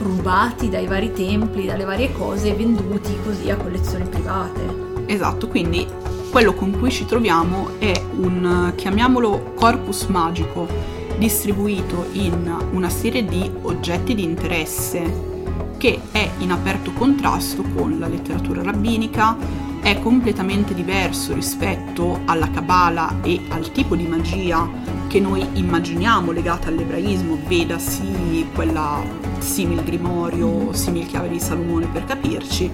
rubati 0.00 0.68
dai 0.68 0.88
vari 0.88 1.12
templi, 1.12 1.66
dalle 1.66 1.84
varie 1.84 2.10
cose 2.10 2.48
e 2.48 2.54
venduti 2.54 3.16
così 3.24 3.50
a 3.50 3.56
collezioni 3.56 4.04
private. 4.08 4.82
Esatto, 5.06 5.46
quindi 5.46 5.86
quello 6.32 6.54
con 6.54 6.76
cui 6.76 6.90
ci 6.90 7.06
troviamo 7.06 7.78
è 7.78 7.92
un, 8.16 8.72
chiamiamolo 8.74 9.52
corpus 9.54 10.06
magico, 10.06 10.66
distribuito 11.18 12.08
in 12.12 12.68
una 12.72 12.88
serie 12.88 13.24
di 13.24 13.50
oggetti 13.62 14.14
di 14.14 14.24
interesse 14.24 15.32
che 15.76 16.00
è 16.12 16.30
in 16.38 16.50
aperto 16.50 16.92
contrasto 16.92 17.62
con 17.74 17.98
la 17.98 18.08
letteratura 18.08 18.62
rabbinica, 18.62 19.36
è 19.82 20.00
completamente 20.00 20.72
diverso 20.72 21.34
rispetto 21.34 22.20
alla 22.24 22.48
Kabbalah 22.48 23.16
e 23.22 23.42
al 23.50 23.70
tipo 23.70 23.94
di 23.94 24.06
magia 24.06 24.66
che 25.08 25.20
noi 25.20 25.46
immaginiamo 25.52 26.32
legata 26.32 26.68
all'ebraismo, 26.68 27.38
vedasi 27.46 28.46
quella 28.54 29.02
simil 29.38 29.84
grimorio, 29.84 30.72
simil 30.72 31.06
chiave 31.06 31.28
di 31.28 31.38
Salomone 31.38 31.86
per 31.88 32.04
capirci, 32.06 32.70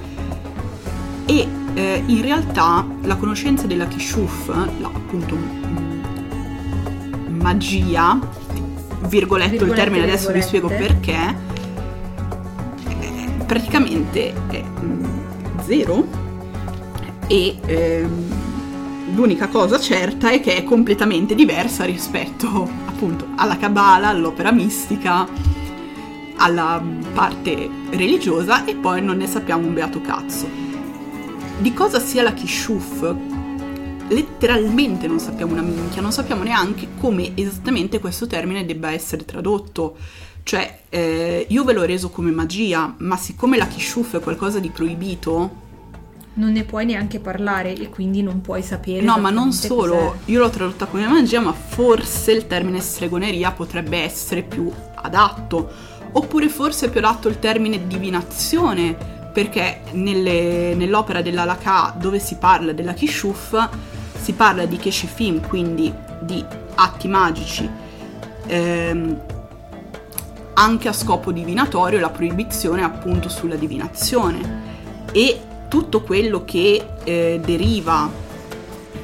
e 1.26 1.48
eh, 1.74 2.02
in 2.06 2.22
realtà 2.22 2.86
la 3.02 3.16
conoscenza 3.16 3.66
della 3.66 3.86
Kishuf, 3.86 4.48
la, 4.78 4.86
appunto 4.86 5.36
magia, 7.40 8.18
virgoletto 9.08 9.64
il 9.64 9.72
termine, 9.72 10.04
adesso 10.04 10.32
vi 10.32 10.42
spiego 10.42 10.68
perché, 10.68 11.36
eh, 12.88 13.28
praticamente 13.46 14.32
è 14.48 14.62
mm, 14.62 15.04
zero 15.64 16.06
e 17.26 17.58
eh, 17.64 18.06
l'unica 19.14 19.48
cosa 19.48 19.78
certa 19.78 20.30
è 20.30 20.40
che 20.40 20.56
è 20.56 20.64
completamente 20.64 21.34
diversa 21.34 21.84
rispetto 21.84 22.68
appunto 22.86 23.28
alla 23.36 23.56
Kabbalah, 23.56 24.08
all'opera 24.08 24.52
mistica, 24.52 25.26
alla 26.36 26.82
parte 27.12 27.68
religiosa 27.90 28.64
e 28.64 28.74
poi 28.74 29.02
non 29.02 29.16
ne 29.16 29.26
sappiamo 29.26 29.66
un 29.66 29.74
beato 29.74 30.00
cazzo. 30.00 30.48
Di 31.58 31.72
cosa 31.74 31.98
sia 32.00 32.22
la 32.22 32.32
Kishuf 32.32 33.14
letteralmente 34.10 35.06
non 35.06 35.18
sappiamo 35.18 35.52
una 35.52 35.62
minchia, 35.62 36.02
non 36.02 36.12
sappiamo 36.12 36.42
neanche 36.42 36.88
come 36.98 37.32
esattamente 37.34 37.98
questo 38.00 38.26
termine 38.26 38.66
debba 38.66 38.92
essere 38.92 39.24
tradotto. 39.24 39.96
Cioè, 40.42 40.80
eh, 40.88 41.46
io 41.48 41.64
ve 41.64 41.72
l'ho 41.72 41.84
reso 41.84 42.10
come 42.10 42.30
magia, 42.30 42.94
ma 42.98 43.16
siccome 43.16 43.56
la 43.56 43.66
Kishuf 43.66 44.16
è 44.16 44.20
qualcosa 44.20 44.58
di 44.58 44.70
proibito, 44.70 45.68
non 46.32 46.52
ne 46.52 46.64
puoi 46.64 46.86
neanche 46.86 47.18
parlare 47.18 47.74
e 47.74 47.88
quindi 47.88 48.22
non 48.22 48.40
puoi 48.40 48.62
sapere. 48.62 49.02
No, 49.02 49.18
ma 49.18 49.30
non 49.30 49.52
solo, 49.52 49.94
cos'è. 49.94 50.16
io 50.26 50.40
l'ho 50.40 50.50
tradotta 50.50 50.86
come 50.86 51.06
magia, 51.06 51.40
ma 51.40 51.52
forse 51.52 52.32
il 52.32 52.46
termine 52.46 52.80
stregoneria 52.80 53.50
potrebbe 53.50 53.98
essere 53.98 54.42
più 54.42 54.70
adatto. 54.94 55.70
Oppure 56.12 56.48
forse 56.48 56.86
è 56.86 56.90
più 56.90 57.00
adatto 57.00 57.28
il 57.28 57.38
termine 57.38 57.86
divinazione, 57.86 58.96
perché 59.32 59.82
nelle- 59.92 60.74
nell'opera 60.74 61.20
dell'Alaka 61.20 61.94
dove 61.98 62.18
si 62.18 62.36
parla 62.36 62.72
della 62.72 62.94
Kishuf 62.94 63.68
si 64.20 64.32
parla 64.34 64.66
di 64.66 64.76
Keshifim, 64.76 65.46
quindi 65.46 65.92
di 66.20 66.44
atti 66.74 67.08
magici, 67.08 67.68
ehm, 68.46 69.20
anche 70.54 70.88
a 70.88 70.92
scopo 70.92 71.32
divinatorio, 71.32 71.98
la 71.98 72.10
proibizione 72.10 72.82
appunto 72.82 73.28
sulla 73.28 73.54
divinazione. 73.54 74.68
E 75.12 75.40
tutto 75.68 76.02
quello 76.02 76.44
che 76.44 76.86
eh, 77.04 77.40
deriva, 77.42 78.10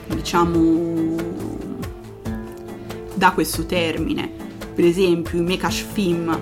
diciamo, 0.08 1.14
da 3.14 3.30
questo 3.32 3.64
termine, 3.64 4.30
per 4.74 4.84
esempio 4.84 5.38
i 5.38 5.42
Mekashfim, 5.42 6.40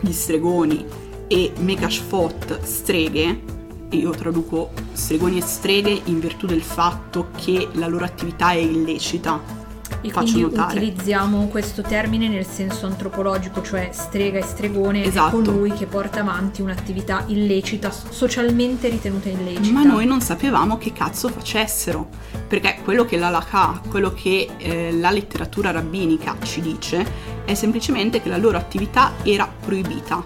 gli 0.00 0.12
stregoni, 0.12 0.86
e 1.26 1.52
Mekashfot, 1.58 2.62
streghe, 2.62 3.51
io 3.96 4.10
traduco 4.10 4.70
stregoni 4.92 5.38
e 5.38 5.42
streghe 5.42 6.02
in 6.04 6.20
virtù 6.20 6.46
del 6.46 6.62
fatto 6.62 7.28
che 7.36 7.68
la 7.72 7.86
loro 7.86 8.04
attività 8.04 8.50
è 8.52 8.56
illecita. 8.56 9.60
E 10.04 10.10
Faccio 10.10 10.32
quindi 10.32 10.56
notare. 10.56 10.78
utilizziamo 10.78 11.46
questo 11.46 11.82
termine 11.82 12.26
nel 12.26 12.44
senso 12.46 12.86
antropologico, 12.86 13.62
cioè 13.62 13.90
strega 13.92 14.38
e 14.38 14.42
stregone 14.42 15.04
Esatto. 15.04 15.28
è 15.38 15.44
colui 15.44 15.72
che 15.72 15.86
porta 15.86 16.20
avanti 16.20 16.60
un'attività 16.60 17.22
illecita, 17.28 17.90
socialmente 17.90 18.88
ritenuta 18.88 19.28
illecita. 19.28 19.72
Ma 19.72 19.84
noi 19.84 20.04
non 20.06 20.20
sapevamo 20.20 20.76
che 20.76 20.92
cazzo 20.92 21.28
facessero, 21.28 22.08
perché 22.48 22.78
quello 22.82 23.04
che 23.04 23.16
l'Alaka, 23.16 23.80
quello 23.88 24.12
che 24.12 24.48
eh, 24.56 24.92
la 24.92 25.10
letteratura 25.10 25.70
rabbinica 25.70 26.36
ci 26.42 26.60
dice, 26.60 27.06
è 27.44 27.54
semplicemente 27.54 28.20
che 28.20 28.28
la 28.28 28.38
loro 28.38 28.56
attività 28.56 29.12
era 29.22 29.46
proibita. 29.46 30.20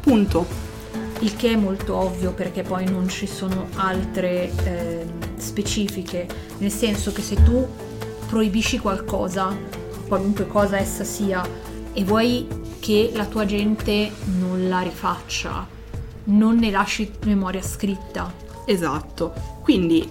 Punto. 0.00 0.68
Il 1.22 1.36
che 1.36 1.52
è 1.52 1.56
molto 1.56 1.96
ovvio 1.96 2.32
perché 2.32 2.62
poi 2.62 2.88
non 2.88 3.08
ci 3.08 3.26
sono 3.26 3.68
altre 3.74 4.50
ehm, 4.64 5.36
specifiche, 5.36 6.26
nel 6.58 6.72
senso 6.72 7.12
che 7.12 7.20
se 7.20 7.42
tu 7.42 7.66
proibisci 8.26 8.78
qualcosa, 8.78 9.54
qualunque 10.08 10.46
cosa 10.46 10.78
essa 10.78 11.04
sia, 11.04 11.46
e 11.92 12.04
vuoi 12.04 12.46
che 12.78 13.10
la 13.14 13.26
tua 13.26 13.44
gente 13.44 14.10
non 14.38 14.68
la 14.68 14.80
rifaccia, 14.80 15.66
non 16.24 16.56
ne 16.56 16.70
lasci 16.70 17.10
memoria 17.26 17.60
scritta. 17.60 18.32
Esatto. 18.64 19.34
Quindi, 19.60 20.08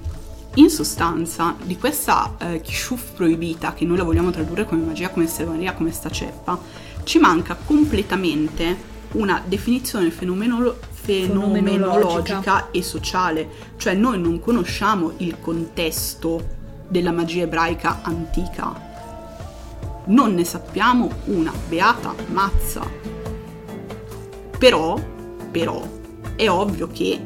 in 0.56 0.70
sostanza, 0.70 1.56
di 1.64 1.76
questa 1.78 2.36
eh, 2.38 2.62
kishuf 2.62 3.14
proibita, 3.14 3.74
che 3.74 3.84
noi 3.84 3.98
la 3.98 4.04
vogliamo 4.04 4.30
tradurre 4.30 4.66
come 4.66 4.84
magia, 4.84 5.10
come 5.10 5.26
stregoneria, 5.26 5.74
come 5.74 5.92
sta 5.92 6.12
ceppa, 6.12 6.60
ci 7.04 7.18
manca 7.18 7.56
completamente 7.56 8.98
una 9.14 9.42
definizione 9.44 10.12
fenomenolo- 10.12 10.78
fenomenologica 11.10 12.70
e 12.70 12.84
sociale. 12.84 13.50
Cioè, 13.78 13.96
noi 13.96 14.20
non 14.20 14.40
conosciamo 14.40 15.14
il 15.18 15.40
contesto 15.40 16.58
della 16.88 17.12
magia 17.12 17.44
ebraica 17.44 18.02
antica. 18.04 18.88
Non 20.06 20.34
ne 20.36 20.44
sappiamo 20.44 21.10
una 21.26 21.52
beata 21.68 22.14
mazza. 22.28 22.88
Però, 24.58 25.02
però, 25.52 25.82
è 26.36 26.48
ovvio 26.50 26.88
che 26.88 27.20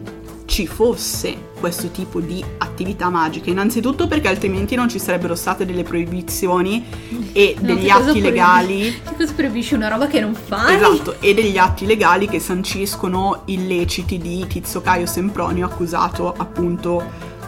ci 0.46 0.66
fosse 0.66 1.52
questo 1.64 1.92
tipo 1.92 2.20
di 2.20 2.44
attività 2.58 3.08
magiche. 3.10 3.50
Innanzitutto 3.50 4.06
perché 4.06 4.28
altrimenti 4.28 4.76
non 4.76 4.90
ci 4.90 5.00
sarebbero 5.00 5.34
state 5.34 5.66
delle 5.66 5.84
proibizioni 5.84 6.84
e 7.32 7.56
No, 7.58 7.68
degli 7.74 7.88
atti 7.88 8.20
legali. 8.20 8.92
Che 9.02 9.16
cosa 9.16 9.32
proibisci 9.34 9.74
una 9.74 9.88
roba 9.88 10.08
che 10.08 10.20
non 10.20 10.34
fai? 10.36 10.76
Esatto, 10.76 11.22
e 11.22 11.34
degli 11.34 11.58
atti 11.58 11.86
legali 11.86 12.28
che 12.28 12.42
sanciscono 12.42 13.44
illeciti 13.46 14.18
di 14.18 14.46
Tizio 14.46 14.82
Caio 14.82 15.06
Sempronio 15.06 15.66
accusato 15.66 16.34
appunto 16.36 17.02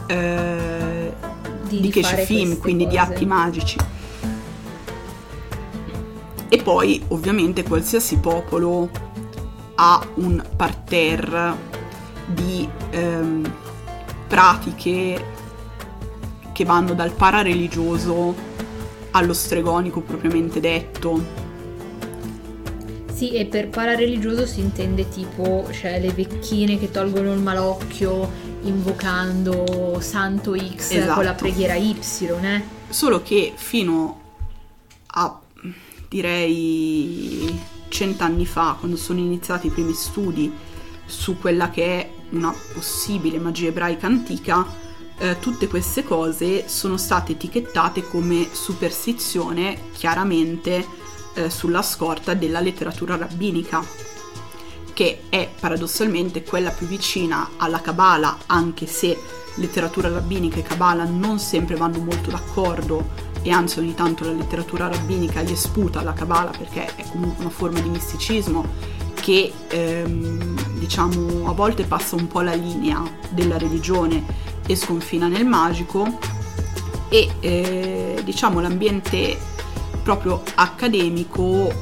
eh, 0.08 1.12
Di- 1.67 1.75
di, 1.75 1.82
di 1.82 1.91
queste 1.91 2.58
quindi 2.60 2.88
di 2.88 2.95
cose. 2.95 3.12
atti 3.13 3.25
magici. 3.25 3.78
E 6.47 6.62
poi 6.63 7.04
ovviamente 7.10 7.63
qualsiasi 7.63 8.15
popolo 8.19 8.89
ha 9.75 10.08
un 10.13 10.41
parterre 10.56 11.73
di 12.28 12.65
ehm, 12.91 13.51
pratiche 14.35 15.25
che 16.51 16.65
vanno 16.65 16.93
dal 16.93 17.13
parareligioso 17.13 18.35
allo 19.11 19.31
stregonico 19.31 20.01
propriamente 20.01 20.59
detto. 20.59 21.23
Sì, 23.13 23.31
e 23.31 23.45
per 23.45 23.69
parareligioso 23.69 24.45
si 24.45 24.59
intende 24.59 25.07
tipo, 25.07 25.65
cioè 25.71 26.01
le 26.01 26.11
vecchine 26.11 26.77
che 26.77 26.91
tolgono 26.91 27.31
il 27.31 27.39
malocchio 27.39 28.29
invocando 28.63 30.01
Santo 30.01 30.53
X 30.53 30.91
Esatto. 30.91 31.13
con 31.13 31.23
la 31.23 31.33
preghiera 31.33 31.75
Y, 31.75 31.95
eh? 32.41 32.61
Solo 32.89 33.21
che 33.21 33.53
fino 33.55 34.21
a 35.05 35.39
direi 36.09 37.57
cent'anni 37.87 38.45
fa, 38.45 38.75
quando 38.77 38.97
sono 38.97 39.19
iniziati 39.19 39.67
i 39.67 39.69
primi 39.69 39.93
studi 39.93 40.51
su 41.05 41.39
quella 41.39 41.69
che 41.69 41.85
è 41.85 42.09
una 42.35 42.53
possibile 42.73 43.39
magia 43.39 43.67
ebraica 43.67 44.07
antica, 44.07 44.65
eh, 45.17 45.39
tutte 45.39 45.67
queste 45.67 46.03
cose 46.03 46.67
sono 46.67 46.97
state 46.97 47.33
etichettate 47.33 48.07
come 48.07 48.49
superstizione 48.51 49.89
chiaramente 49.93 50.85
eh, 51.35 51.49
sulla 51.49 51.81
scorta 51.81 52.33
della 52.33 52.59
letteratura 52.59 53.15
rabbinica 53.15 53.83
che 54.93 55.23
è 55.27 55.49
paradossalmente 55.59 56.43
quella 56.43 56.71
più 56.71 56.87
vicina 56.87 57.49
alla 57.57 57.81
Kabbalah, 57.81 58.37
anche 58.45 58.87
se 58.87 59.19
letteratura 59.55 60.09
rabbinica 60.09 60.59
e 60.59 60.63
Kabbalah 60.63 61.03
non 61.03 61.37
sempre 61.37 61.75
vanno 61.75 61.99
molto 61.99 62.29
d'accordo 62.31 63.09
e 63.41 63.51
anzi 63.51 63.79
ogni 63.79 63.93
tanto 63.93 64.23
la 64.23 64.31
letteratura 64.31 64.87
rabbinica 64.87 65.41
gli 65.41 65.55
sputa 65.55 66.01
la 66.01 66.13
Kabbalah 66.13 66.51
perché 66.57 66.95
è 66.95 67.03
comunque 67.11 67.43
una 67.43 67.53
forma 67.53 67.79
di 67.81 67.89
misticismo 67.89 68.94
che 69.25 69.51
ehm, 69.69 70.77
diciamo 70.77 71.49
a 71.49 71.53
volte 71.53 71.83
passa 71.85 72.15
un 72.15 72.27
po' 72.27 72.41
la 72.41 72.53
linea 72.53 73.01
della 73.29 73.57
religione 73.57 74.23
e 74.67 74.75
sconfina 74.75 75.27
nel 75.27 75.47
magico 75.47 76.19
e 77.09 77.31
eh, 77.39 78.21
diciamo 78.23 78.59
l'ambiente 78.59 79.35
proprio 80.03 80.43
accademico 80.53 81.73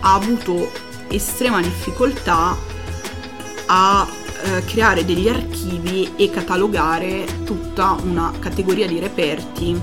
ha 0.00 0.14
avuto 0.14 0.72
estrema 1.06 1.60
difficoltà 1.60 2.56
a 3.66 4.08
eh, 4.42 4.64
creare 4.64 5.04
degli 5.04 5.28
archivi 5.28 6.14
e 6.16 6.30
catalogare 6.30 7.44
tutta 7.44 7.96
una 8.02 8.32
categoria 8.40 8.88
di 8.88 8.98
reperti 8.98 9.80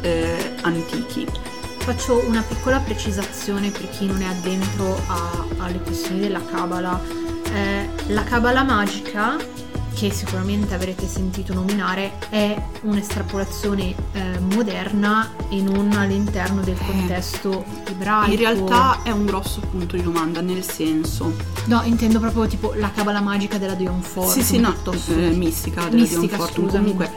eh, 0.00 0.54
antichi. 0.62 1.45
Faccio 1.86 2.20
una 2.26 2.42
piccola 2.42 2.78
precisazione 2.80 3.70
per 3.70 3.88
chi 3.90 4.06
non 4.06 4.20
è 4.20 4.26
addentro 4.26 5.00
a- 5.06 5.44
alle 5.58 5.78
questioni 5.80 6.18
della 6.18 6.40
Kabbalah. 6.44 7.00
Eh, 7.52 7.88
la 8.08 8.24
Kabbalah 8.24 8.64
magica, 8.64 9.36
che 9.94 10.10
sicuramente 10.10 10.74
avrete 10.74 11.06
sentito 11.06 11.54
nominare, 11.54 12.18
è 12.28 12.60
un'estrapolazione 12.82 13.94
eh, 14.12 14.38
moderna 14.52 15.30
e 15.48 15.62
non 15.62 15.92
all'interno 15.92 16.60
del 16.62 16.76
contesto 16.84 17.64
ebraico. 17.88 18.32
In 18.32 18.36
realtà 18.38 19.02
è 19.04 19.12
un 19.12 19.24
grosso 19.24 19.60
punto 19.60 19.94
di 19.94 20.02
domanda, 20.02 20.40
nel 20.40 20.64
senso, 20.64 21.32
No, 21.66 21.82
intendo 21.84 22.18
proprio 22.18 22.46
tipo 22.48 22.74
la 22.76 22.90
Kabbalah 22.90 23.20
magica 23.20 23.58
della 23.58 23.74
Dion 23.74 24.02
Fortune. 24.02 24.32
sì, 24.34 24.42
sì, 24.42 24.58
no, 24.58 24.72
piuttosto. 24.72 25.12
eh, 25.12 25.30
mistica 25.30 25.84
della 25.84 26.02
Mistica, 26.02 26.36
Dion 26.36 26.48
scusami. 26.48 26.68
Comunque, 26.70 27.10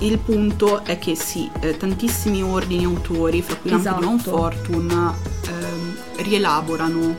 il 0.00 0.18
punto 0.18 0.84
è 0.84 0.98
che 0.98 1.14
sì, 1.14 1.50
eh, 1.60 1.76
tantissimi 1.76 2.42
ordini 2.42 2.84
autori, 2.84 3.42
fra 3.42 3.56
cui 3.56 3.70
anche 3.70 3.82
Esatto. 3.88 4.00
Dion 4.00 4.18
Fortune, 4.18 4.92
ehm, 5.46 5.96
rielaborano 6.16 7.16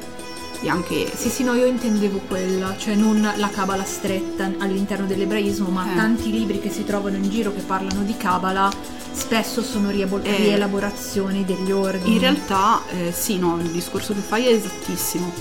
e 0.62 0.70
anche 0.70 1.12
Sì, 1.16 1.30
sì, 1.30 1.44
no, 1.44 1.54
io 1.54 1.66
intendevo 1.66 2.20
quella, 2.28 2.76
cioè 2.78 2.94
non 2.96 3.22
la 3.36 3.50
Kabbalah 3.50 3.84
stretta 3.84 4.52
all'interno 4.60 5.06
dell'ebraismo, 5.08 5.70
ma 5.70 5.92
Eh. 5.92 5.96
tanti 5.96 6.30
libri 6.32 6.60
che 6.60 6.70
si 6.70 6.84
trovano 6.86 7.16
in 7.16 7.30
giro 7.30 7.54
che 7.54 7.62
parlano 7.62 8.04
di 8.04 8.16
Kabbalah 8.16 8.72
spesso 9.12 9.62
sono 9.64 9.90
riebo- 9.90 10.22
Eh. 10.22 10.36
rielaborazioni 10.38 11.44
degli 11.44 11.72
ordini. 11.72 12.14
In 12.14 12.20
realtà, 12.20 12.82
eh, 12.92 13.12
sì, 13.12 13.38
no, 13.40 13.58
il 13.60 13.70
discorso 13.70 14.14
che 14.14 14.22
fai 14.22 14.46
è 14.46 14.52
esattissimo. 14.54 15.32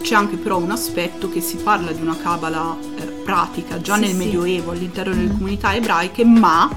C'è 0.00 0.14
anche 0.16 0.36
però 0.36 0.56
un 0.58 0.70
aspetto 0.72 1.28
che 1.28 1.40
si 1.40 1.56
parla 1.58 1.92
di 1.92 2.00
una 2.00 2.16
cabala 2.16 2.76
eh, 2.96 3.11
pratica 3.22 3.80
già 3.80 3.94
Sì, 3.94 4.00
nel 4.00 4.10
sì. 4.10 4.16
Medioevo 4.16 4.70
all'interno 4.72 5.14
delle 5.14 5.28
comunità 5.28 5.74
ebraiche, 5.74 6.24
ma 6.24 6.68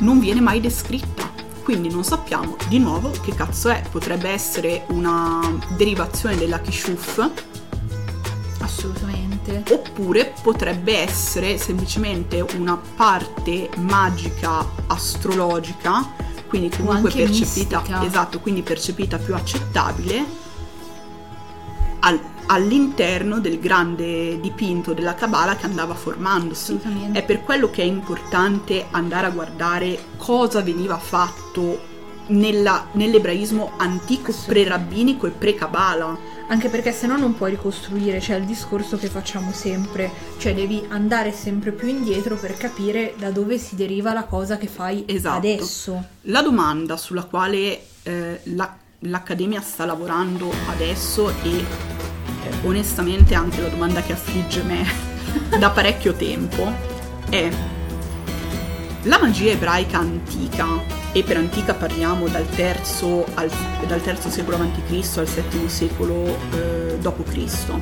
non 0.00 0.18
viene 0.18 0.40
mai 0.40 0.60
descritta. 0.60 1.24
Quindi 1.62 1.88
non 1.90 2.04
sappiamo 2.04 2.56
di 2.68 2.78
nuovo 2.78 3.10
che 3.10 3.34
cazzo 3.34 3.68
è. 3.70 3.82
Potrebbe 3.90 4.28
essere 4.30 4.84
una 4.88 5.40
derivazione 5.76 6.36
della 6.36 6.60
Kishuf, 6.60 7.28
Assolutamente. 8.60 9.58
Assolutamente. 9.58 9.74
Oppure 9.74 10.34
potrebbe 10.42 10.98
essere 10.98 11.58
semplicemente 11.58 12.44
una 12.56 12.76
parte 12.96 13.70
magica 13.78 14.64
astrologica, 14.86 16.04
quindi 16.48 16.70
comunque 16.70 17.10
percepita, 17.10 17.80
mistica. 17.80 18.04
esatto, 18.04 18.40
quindi 18.40 18.62
percepita 18.62 19.18
più 19.18 19.34
accettabile 19.34 20.24
al, 22.00 22.20
all'interno 22.46 23.40
del 23.40 23.58
grande 23.58 24.40
dipinto 24.40 24.92
della 24.92 25.14
Kabbalah 25.14 25.56
che 25.56 25.66
andava 25.66 25.94
formandosi. 25.94 26.80
È 27.12 27.22
per 27.22 27.42
quello 27.42 27.70
che 27.70 27.82
è 27.82 27.86
importante 27.86 28.86
andare 28.90 29.26
a 29.26 29.30
guardare 29.30 29.98
cosa 30.16 30.62
veniva 30.62 30.98
fatto 30.98 31.94
nella, 32.28 32.88
nell'ebraismo 32.92 33.72
antico, 33.76 34.32
pre-rabbinico 34.46 35.26
e 35.26 35.30
pre-Kabbalah. 35.30 36.34
Anche 36.48 36.68
perché 36.68 36.92
se 36.92 37.08
no 37.08 37.16
non 37.16 37.34
puoi 37.34 37.50
ricostruire, 37.50 38.20
cioè 38.20 38.36
il 38.36 38.44
discorso 38.44 38.96
che 38.96 39.08
facciamo 39.08 39.52
sempre, 39.52 40.10
cioè 40.38 40.54
devi 40.54 40.84
andare 40.88 41.32
sempre 41.32 41.72
più 41.72 41.88
indietro 41.88 42.36
per 42.36 42.56
capire 42.56 43.14
da 43.18 43.30
dove 43.30 43.58
si 43.58 43.74
deriva 43.74 44.12
la 44.12 44.24
cosa 44.24 44.56
che 44.56 44.68
fai 44.68 45.04
esatto. 45.06 45.36
adesso. 45.36 46.04
La 46.22 46.42
domanda 46.42 46.96
sulla 46.96 47.24
quale 47.24 47.80
eh, 48.04 48.40
la, 48.44 48.76
l'Accademia 49.00 49.60
sta 49.60 49.84
lavorando 49.84 50.52
adesso 50.68 51.30
e 51.42 51.95
onestamente 52.66 53.34
anche 53.34 53.60
la 53.60 53.68
domanda 53.68 54.02
che 54.02 54.12
affligge 54.12 54.62
me 54.62 54.84
da 55.58 55.70
parecchio 55.70 56.12
tempo 56.14 56.70
è 57.28 57.48
la 59.02 59.18
magia 59.20 59.52
ebraica 59.52 59.98
antica 59.98 60.66
e 61.12 61.22
per 61.22 61.36
antica 61.36 61.74
parliamo 61.74 62.26
dal 62.28 62.48
terzo, 62.48 63.24
al, 63.34 63.50
dal 63.86 64.02
terzo 64.02 64.28
secolo 64.30 64.56
a.C. 64.56 65.16
al 65.16 65.28
settimo 65.28 65.68
secolo 65.68 66.36
eh, 66.52 66.98
d.C. 66.98 67.80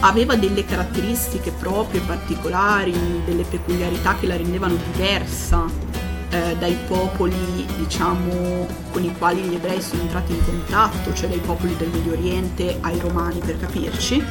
Aveva 0.00 0.36
delle 0.36 0.64
caratteristiche 0.64 1.50
proprie, 1.50 2.00
particolari, 2.00 3.22
delle 3.24 3.44
peculiarità 3.44 4.16
che 4.16 4.26
la 4.26 4.36
rendevano 4.36 4.76
diversa 4.92 5.87
eh, 6.30 6.56
dai 6.58 6.76
popoli, 6.86 7.66
diciamo, 7.76 8.66
con 8.90 9.02
i 9.02 9.14
quali 9.16 9.40
gli 9.42 9.54
ebrei 9.54 9.80
sono 9.80 10.02
entrati 10.02 10.32
in 10.32 10.44
contatto, 10.44 11.12
cioè 11.14 11.28
dai 11.28 11.38
popoli 11.38 11.76
del 11.76 11.88
Medio 11.88 12.12
Oriente 12.12 12.78
ai 12.80 12.98
romani 12.98 13.40
per 13.40 13.58
capirci. 13.58 14.22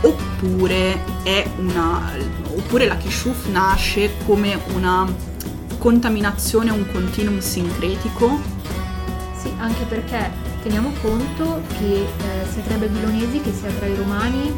Oppure, 0.00 1.00
una, 1.58 2.12
oppure 2.54 2.86
la 2.86 2.96
Kishuf 2.96 3.46
nasce 3.48 4.10
come 4.26 4.58
una 4.74 5.06
contaminazione 5.78 6.70
un 6.70 6.86
continuum 6.90 7.40
sincretico? 7.40 8.38
Sì, 9.38 9.52
anche 9.58 9.84
perché 9.84 10.30
teniamo 10.62 10.90
conto 11.02 11.60
che 11.78 12.04
eh, 12.04 12.06
sia 12.50 12.62
tra 12.62 12.76
i 12.76 12.78
babilonesi 12.78 13.40
che 13.40 13.52
sia 13.52 13.70
tra 13.70 13.86
i 13.86 13.94
romani 13.94 14.50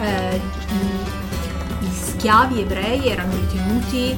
eh, 0.00 0.40
gli, 1.80 1.88
schiavi 1.90 2.60
ebrei 2.60 3.08
erano 3.08 3.34
ritenuti 3.34 4.16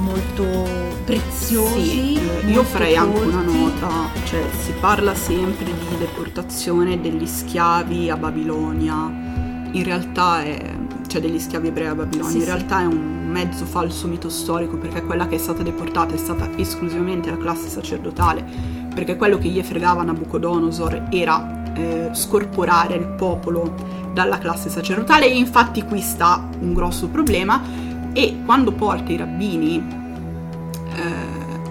molto 0.00 0.44
preziosi. 1.04 1.88
Sì, 1.88 2.20
molto 2.20 2.46
io 2.46 2.62
farei 2.64 2.96
colti. 2.96 3.18
anche 3.18 3.26
una 3.26 3.42
nota, 3.42 3.88
cioè 4.24 4.42
si 4.62 4.72
parla 4.80 5.14
sempre 5.14 5.64
di 5.64 5.96
deportazione 5.98 7.00
degli 7.00 7.26
schiavi 7.26 8.10
a 8.10 8.16
Babilonia, 8.16 9.12
in 9.72 9.84
realtà 9.84 10.42
è, 10.42 10.76
cioè 11.06 11.20
degli 11.20 11.38
schiavi 11.38 11.68
ebrei 11.68 11.88
a 11.88 11.94
Babilonia, 11.94 12.30
sì, 12.30 12.38
in 12.38 12.44
realtà 12.44 12.78
sì. 12.78 12.84
è 12.84 12.86
un 12.86 13.28
mezzo 13.30 13.64
falso 13.64 14.08
mito 14.08 14.28
storico 14.28 14.76
perché 14.76 15.04
quella 15.04 15.28
che 15.28 15.36
è 15.36 15.38
stata 15.38 15.62
deportata 15.62 16.14
è 16.14 16.18
stata 16.18 16.48
esclusivamente 16.56 17.30
la 17.30 17.38
classe 17.38 17.68
sacerdotale, 17.68 18.44
perché 18.92 19.16
quello 19.16 19.38
che 19.38 19.48
gli 19.48 19.62
fregava 19.62 20.02
Nabucodonosor 20.02 21.08
era 21.10 21.72
eh, 21.74 22.10
scorporare 22.12 22.96
il 22.96 23.06
popolo 23.06 23.98
dalla 24.12 24.38
classe 24.38 24.68
sacerdotale 24.68 25.26
e 25.26 25.36
infatti 25.36 25.84
qui 25.84 26.00
sta 26.00 26.48
un 26.60 26.74
grosso 26.74 27.08
problema 27.08 27.89
e 28.12 28.40
quando 28.44 28.72
porta 28.72 29.12
i 29.12 29.16
rabbini 29.16 29.76
eh, 29.76 31.02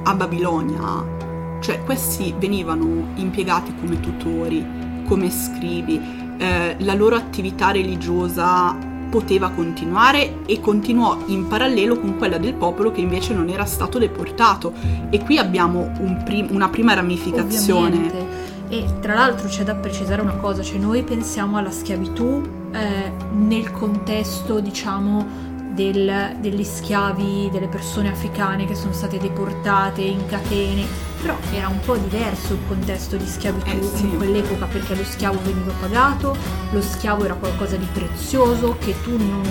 a 0.03 0.13
Babilonia, 0.13 1.17
cioè 1.59 1.83
questi 1.83 2.33
venivano 2.37 3.09
impiegati 3.15 3.73
come 3.79 3.99
tutori, 3.99 4.65
come 5.05 5.29
scrivi, 5.29 5.99
eh, 6.37 6.75
la 6.79 6.93
loro 6.93 7.15
attività 7.15 7.71
religiosa 7.71 8.87
poteva 9.09 9.49
continuare 9.49 10.45
e 10.45 10.59
continuò 10.59 11.17
in 11.25 11.47
parallelo 11.47 11.99
con 11.99 12.17
quella 12.17 12.37
del 12.37 12.53
popolo 12.53 12.91
che 12.91 13.01
invece 13.01 13.33
non 13.33 13.49
era 13.49 13.65
stato 13.65 13.97
deportato 13.97 14.71
e 15.09 15.19
qui 15.23 15.37
abbiamo 15.37 15.91
un 15.99 16.21
prim- 16.23 16.51
una 16.51 16.69
prima 16.69 16.93
ramificazione. 16.93 17.87
Ovviamente. 17.87 18.47
E 18.69 18.85
tra 19.01 19.15
l'altro 19.15 19.47
c'è 19.47 19.63
da 19.63 19.73
precisare 19.73 20.21
una 20.21 20.35
cosa, 20.35 20.61
cioè 20.61 20.77
noi 20.77 21.01
pensiamo 21.01 21.57
alla 21.57 21.71
schiavitù 21.71 22.41
eh, 22.71 23.11
nel 23.33 23.71
contesto 23.71 24.59
diciamo 24.59 25.47
del, 25.69 26.35
degli 26.39 26.63
schiavi, 26.63 27.49
delle 27.51 27.67
persone 27.67 28.09
africane 28.09 28.65
che 28.65 28.75
sono 28.75 28.93
state 28.93 29.17
deportate 29.17 30.01
in 30.01 30.25
catene 30.25 31.07
però 31.21 31.35
era 31.51 31.67
un 31.67 31.79
po' 31.81 31.97
diverso 31.97 32.53
il 32.53 32.59
contesto 32.67 33.17
di 33.17 33.25
schiavitù 33.25 33.77
eh, 33.77 33.97
sì. 33.97 34.03
in 34.03 34.17
quell'epoca 34.17 34.65
perché 34.65 34.95
lo 34.95 35.03
schiavo 35.03 35.39
veniva 35.43 35.73
pagato, 35.79 36.35
lo 36.71 36.81
schiavo 36.81 37.25
era 37.25 37.33
qualcosa 37.33 37.75
di 37.75 37.87
prezioso 37.91 38.77
che 38.79 38.95
tu 39.03 39.17
non, 39.17 39.41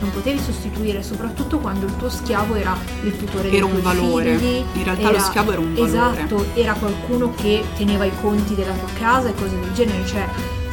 non 0.00 0.10
potevi 0.10 0.38
sostituire, 0.38 1.02
soprattutto 1.02 1.58
quando 1.58 1.86
il 1.86 1.96
tuo 1.96 2.08
schiavo 2.08 2.54
era 2.54 2.76
il 3.02 3.16
tutore 3.16 3.50
era 3.50 3.66
un 3.66 3.80
valore. 3.82 4.36
Figli, 4.38 4.64
in 4.74 4.84
realtà 4.84 5.08
era, 5.08 5.12
lo 5.12 5.18
schiavo 5.18 5.52
era 5.52 5.60
un 5.60 5.74
valore. 5.74 5.88
Esatto, 5.88 6.46
era 6.54 6.72
qualcuno 6.74 7.34
che 7.34 7.62
teneva 7.76 8.04
i 8.04 8.12
conti 8.20 8.54
della 8.54 8.72
tua 8.72 8.88
casa 8.98 9.28
e 9.28 9.34
cose 9.34 9.58
del 9.58 9.72
genere, 9.74 10.06
cioè 10.06 10.26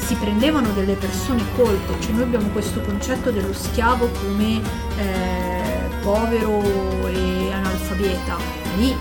si 0.10 0.16
prendevano 0.16 0.72
delle 0.72 0.96
persone 0.96 1.44
colte, 1.56 2.02
cioè 2.02 2.14
noi 2.14 2.24
abbiamo 2.24 2.48
questo 2.48 2.82
concetto 2.82 3.30
dello 3.30 3.54
schiavo 3.54 4.10
come 4.10 4.60
eh, 4.98 5.88
povero 6.02 6.64
e 7.06 7.52
analfabeta, 7.52 8.36
lì 8.78 8.96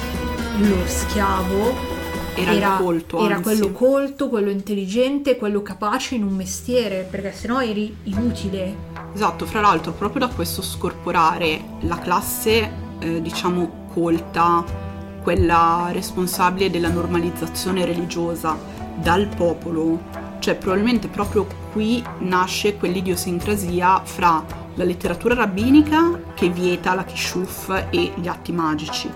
lo 0.59 0.77
schiavo 0.85 1.75
era, 2.35 2.53
era, 2.53 2.77
colto, 2.77 3.25
era 3.25 3.41
quello 3.41 3.73
colto, 3.73 4.29
quello 4.29 4.51
intelligente, 4.51 5.39
quello 5.39 5.63
capace 5.63 6.15
in 6.15 6.25
un 6.25 6.35
mestiere, 6.35 7.09
perché 7.11 7.33
sennò 7.33 7.63
eri 7.63 7.97
inutile. 8.03 8.77
Esatto, 9.15 9.47
fra 9.47 9.63
l'altro 9.63 9.93
proprio 9.93 10.27
da 10.27 10.35
questo 10.35 10.61
scorporare 10.61 11.65
la 11.81 11.97
classe, 11.97 12.71
eh, 12.99 13.23
diciamo, 13.23 13.87
colta, 13.95 14.63
quella 15.23 15.89
responsabile 15.91 16.69
della 16.69 16.91
normalizzazione 16.91 17.87
religiosa 17.87 18.78
dal 19.03 19.29
popolo, 19.29 20.01
cioè 20.39 20.57
probabilmente 20.57 21.09
proprio 21.09 21.47
qui 21.73 22.03
nasce 22.21 22.77
quell'idiosincrasia 22.77 24.03
fra 24.05 24.45
la 24.75 24.85
letteratura 24.85 25.35
rabbinica 25.35 26.21
che 26.35 26.49
vieta 26.49 26.95
la 26.95 27.05
kishuf 27.05 27.87
e 27.91 28.13
gli 28.15 28.29
atti 28.29 28.53
magici 28.53 29.11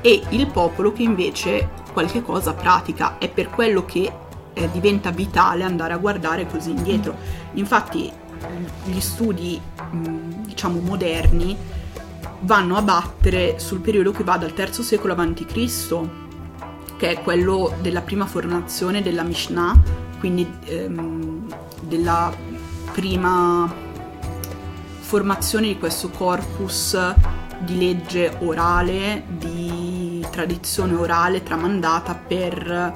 e 0.00 0.22
il 0.30 0.46
popolo 0.48 0.92
che 0.92 1.02
invece 1.02 1.68
qualche 1.92 2.22
cosa 2.22 2.54
pratica. 2.54 3.18
È 3.18 3.28
per 3.28 3.50
quello 3.50 3.84
che 3.84 4.12
eh, 4.52 4.70
diventa 4.70 5.10
vitale 5.10 5.64
andare 5.64 5.92
a 5.92 5.98
guardare 5.98 6.46
così 6.46 6.70
indietro. 6.70 7.16
Infatti 7.54 8.10
gli 8.84 9.00
studi 9.00 9.60
mh, 9.90 10.44
diciamo 10.46 10.80
moderni 10.80 11.56
vanno 12.40 12.76
a 12.76 12.82
battere 12.82 13.58
sul 13.58 13.80
periodo 13.80 14.12
che 14.12 14.24
va 14.24 14.36
dal 14.36 14.52
III 14.56 14.82
secolo 14.82 15.14
a.C., 15.14 16.25
che 16.96 17.10
è 17.10 17.22
quello 17.22 17.74
della 17.80 18.00
prima 18.00 18.26
formazione 18.26 19.02
della 19.02 19.22
Mishnah, 19.22 19.80
quindi 20.18 20.50
ehm, 20.64 21.46
della 21.82 22.32
prima 22.92 23.72
formazione 25.00 25.68
di 25.68 25.78
questo 25.78 26.10
corpus 26.10 26.98
di 27.58 27.78
legge 27.78 28.36
orale, 28.40 29.24
di 29.28 30.24
tradizione 30.30 30.94
orale 30.94 31.42
tramandata 31.42 32.14
per 32.14 32.92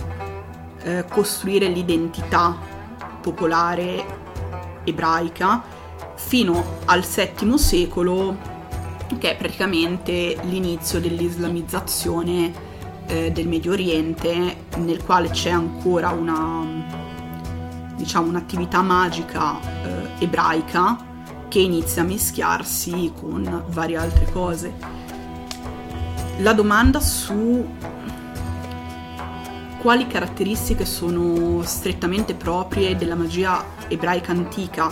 eh, 0.83 1.05
costruire 1.09 1.69
l'identità 1.69 2.57
popolare 3.21 4.05
ebraica 4.85 5.63
fino 6.15 6.79
al 6.87 7.03
VII 7.03 7.59
secolo, 7.59 8.37
che 9.19 9.33
è 9.33 9.37
praticamente 9.37 10.39
l'inizio 10.43 11.01
dell'islamizzazione 11.01 12.69
eh, 13.11 13.33
del 13.33 13.49
Medio 13.49 13.73
Oriente, 13.73 14.67
nel 14.77 15.03
quale 15.05 15.31
c'è 15.31 15.51
ancora 15.51 16.11
una, 16.11 16.65
diciamo, 17.97 18.29
un'attività 18.29 18.83
magica 18.83 19.61
eh, 19.61 20.25
ebraica 20.25 21.09
che 21.49 21.59
inizia 21.59 22.03
a 22.03 22.05
mischiarsi 22.05 23.13
con 23.19 23.65
varie 23.69 23.97
altre 23.97 24.31
cose. 24.31 24.73
La 26.39 26.53
domanda 26.53 27.01
su 27.01 27.67
quali 29.81 30.07
caratteristiche 30.07 30.85
sono 30.85 31.63
strettamente 31.65 32.35
proprie 32.35 32.97
della 32.97 33.17
magia 33.17 33.65
ebraica 33.89 34.31
antica 34.31 34.91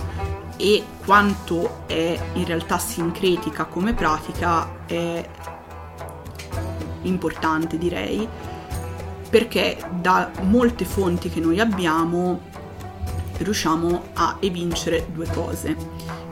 e 0.56 0.82
quanto 1.04 1.82
è 1.86 2.18
in 2.34 2.44
realtà 2.44 2.78
sincretica 2.78 3.66
come 3.66 3.94
pratica 3.94 4.84
è 4.86 5.28
importante 7.02 7.78
direi 7.78 8.26
perché 9.28 9.76
da 10.00 10.30
molte 10.42 10.84
fonti 10.84 11.28
che 11.28 11.40
noi 11.40 11.60
abbiamo 11.60 12.40
riusciamo 13.38 14.02
a 14.14 14.36
evincere 14.40 15.06
due 15.12 15.26
cose. 15.26 15.76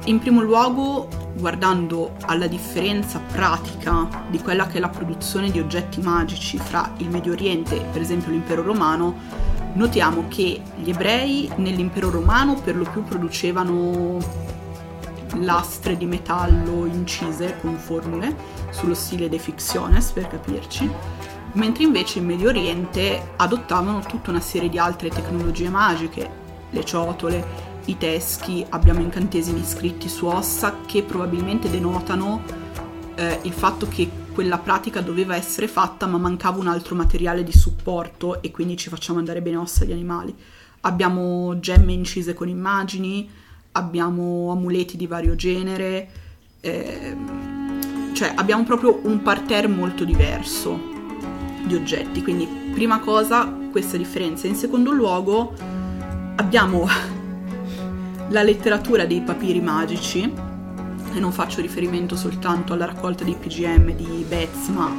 In 0.06 0.18
primo 0.18 0.40
luogo, 0.40 1.08
guardando 1.36 2.14
alla 2.22 2.46
differenza 2.46 3.20
pratica 3.32 4.08
di 4.30 4.38
quella 4.38 4.66
che 4.66 4.76
è 4.76 4.80
la 4.80 4.88
produzione 4.88 5.50
di 5.50 5.58
oggetti 5.58 6.00
magici 6.00 6.58
fra 6.58 6.92
il 6.98 7.08
Medio 7.08 7.32
Oriente 7.32 7.76
e 7.76 7.84
per 7.90 8.00
esempio 8.00 8.30
l'impero 8.30 8.62
romano, 8.62 9.14
notiamo 9.74 10.26
che 10.28 10.60
gli 10.76 10.90
ebrei 10.90 11.50
nell'impero 11.56 12.10
romano 12.10 12.54
per 12.54 12.76
lo 12.76 12.84
più 12.84 13.02
producevano 13.02 14.54
lastre 15.34 15.96
di 15.96 16.06
metallo 16.06 16.86
incise 16.86 17.56
con 17.60 17.76
formule 17.76 18.34
sullo 18.70 18.94
stile 18.94 19.28
de 19.28 19.38
ficciones 19.38 20.10
per 20.12 20.28
capirci, 20.28 20.90
mentre 21.52 21.84
invece 21.84 22.18
in 22.18 22.26
Medio 22.26 22.48
Oriente 22.48 23.32
adottavano 23.36 24.00
tutta 24.00 24.30
una 24.30 24.40
serie 24.40 24.68
di 24.68 24.78
altre 24.78 25.08
tecnologie 25.08 25.68
magiche, 25.68 26.30
le 26.70 26.84
ciotole, 26.84 27.74
i 27.86 27.96
teschi, 27.96 28.64
abbiamo 28.70 29.00
incantesimi 29.00 29.62
scritti 29.64 30.08
su 30.08 30.26
ossa 30.26 30.78
che 30.86 31.02
probabilmente 31.02 31.70
denotano 31.70 32.42
eh, 33.14 33.38
il 33.42 33.52
fatto 33.52 33.86
che 33.88 34.24
quella 34.32 34.58
pratica 34.58 35.00
doveva 35.00 35.34
essere 35.34 35.68
fatta 35.68 36.06
ma 36.06 36.18
mancava 36.18 36.58
un 36.58 36.66
altro 36.66 36.94
materiale 36.94 37.42
di 37.42 37.52
supporto 37.52 38.42
e 38.42 38.50
quindi 38.50 38.76
ci 38.76 38.90
facciamo 38.90 39.18
andare 39.18 39.40
bene 39.40 39.56
ossa 39.56 39.84
di 39.84 39.92
animali. 39.92 40.34
Abbiamo 40.80 41.58
gemme 41.58 41.92
incise 41.92 42.34
con 42.34 42.48
immagini, 42.48 43.28
abbiamo 43.76 44.50
amuleti 44.50 44.96
di 44.96 45.06
vario 45.06 45.34
genere, 45.34 46.08
eh, 46.60 47.16
cioè 48.12 48.32
abbiamo 48.34 48.64
proprio 48.64 49.00
un 49.02 49.22
parterre 49.22 49.68
molto 49.68 50.04
diverso 50.04 50.94
di 51.64 51.74
oggetti, 51.74 52.22
quindi 52.22 52.46
prima 52.72 53.00
cosa 53.00 53.46
questa 53.70 53.96
differenza. 53.96 54.46
In 54.46 54.54
secondo 54.54 54.92
luogo 54.92 55.52
abbiamo 56.36 56.86
la 58.30 58.42
letteratura 58.42 59.04
dei 59.04 59.20
papiri 59.20 59.60
magici, 59.60 60.32
e 61.12 61.20
non 61.20 61.32
faccio 61.32 61.60
riferimento 61.60 62.16
soltanto 62.16 62.72
alla 62.72 62.86
raccolta 62.86 63.24
dei 63.24 63.34
PGM 63.34 63.92
di 63.92 64.24
Betz, 64.28 64.68
ma 64.68 64.90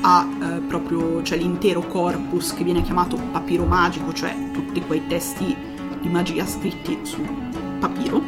a 0.00 0.28
eh, 0.40 0.60
proprio 0.60 1.22
cioè, 1.22 1.38
l'intero 1.38 1.80
corpus 1.86 2.54
che 2.54 2.62
viene 2.64 2.82
chiamato 2.82 3.16
papiro 3.32 3.64
magico, 3.64 4.12
cioè 4.12 4.34
tutti 4.52 4.80
quei 4.82 5.06
testi 5.06 5.56
di 6.00 6.08
magia 6.08 6.46
scritti 6.46 6.98
su 7.02 7.65
papiro, 7.76 8.22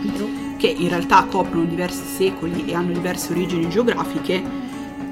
che 0.56 0.66
in 0.66 0.88
realtà 0.88 1.24
coprono 1.24 1.64
diversi 1.64 2.04
secoli 2.04 2.66
e 2.66 2.74
hanno 2.74 2.92
diverse 2.92 3.32
origini 3.32 3.68
geografiche, 3.68 4.42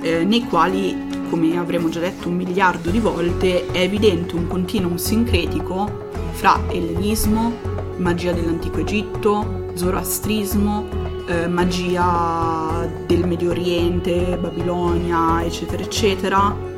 eh, 0.00 0.24
nei 0.24 0.44
quali, 0.44 0.96
come 1.28 1.56
avremo 1.56 1.88
già 1.88 2.00
detto 2.00 2.28
un 2.28 2.36
miliardo 2.36 2.90
di 2.90 2.98
volte, 2.98 3.66
è 3.70 3.80
evidente 3.80 4.34
un 4.34 4.46
continuum 4.46 4.96
sincretico 4.96 6.08
fra 6.32 6.60
ellenismo, 6.68 7.52
magia 7.96 8.32
dell'antico 8.32 8.80
Egitto, 8.80 9.70
zoroastrismo, 9.74 10.86
eh, 11.26 11.48
magia 11.48 12.88
del 13.06 13.26
Medio 13.26 13.50
Oriente, 13.50 14.38
Babilonia, 14.40 15.44
eccetera, 15.44 15.82
eccetera, 15.82 16.74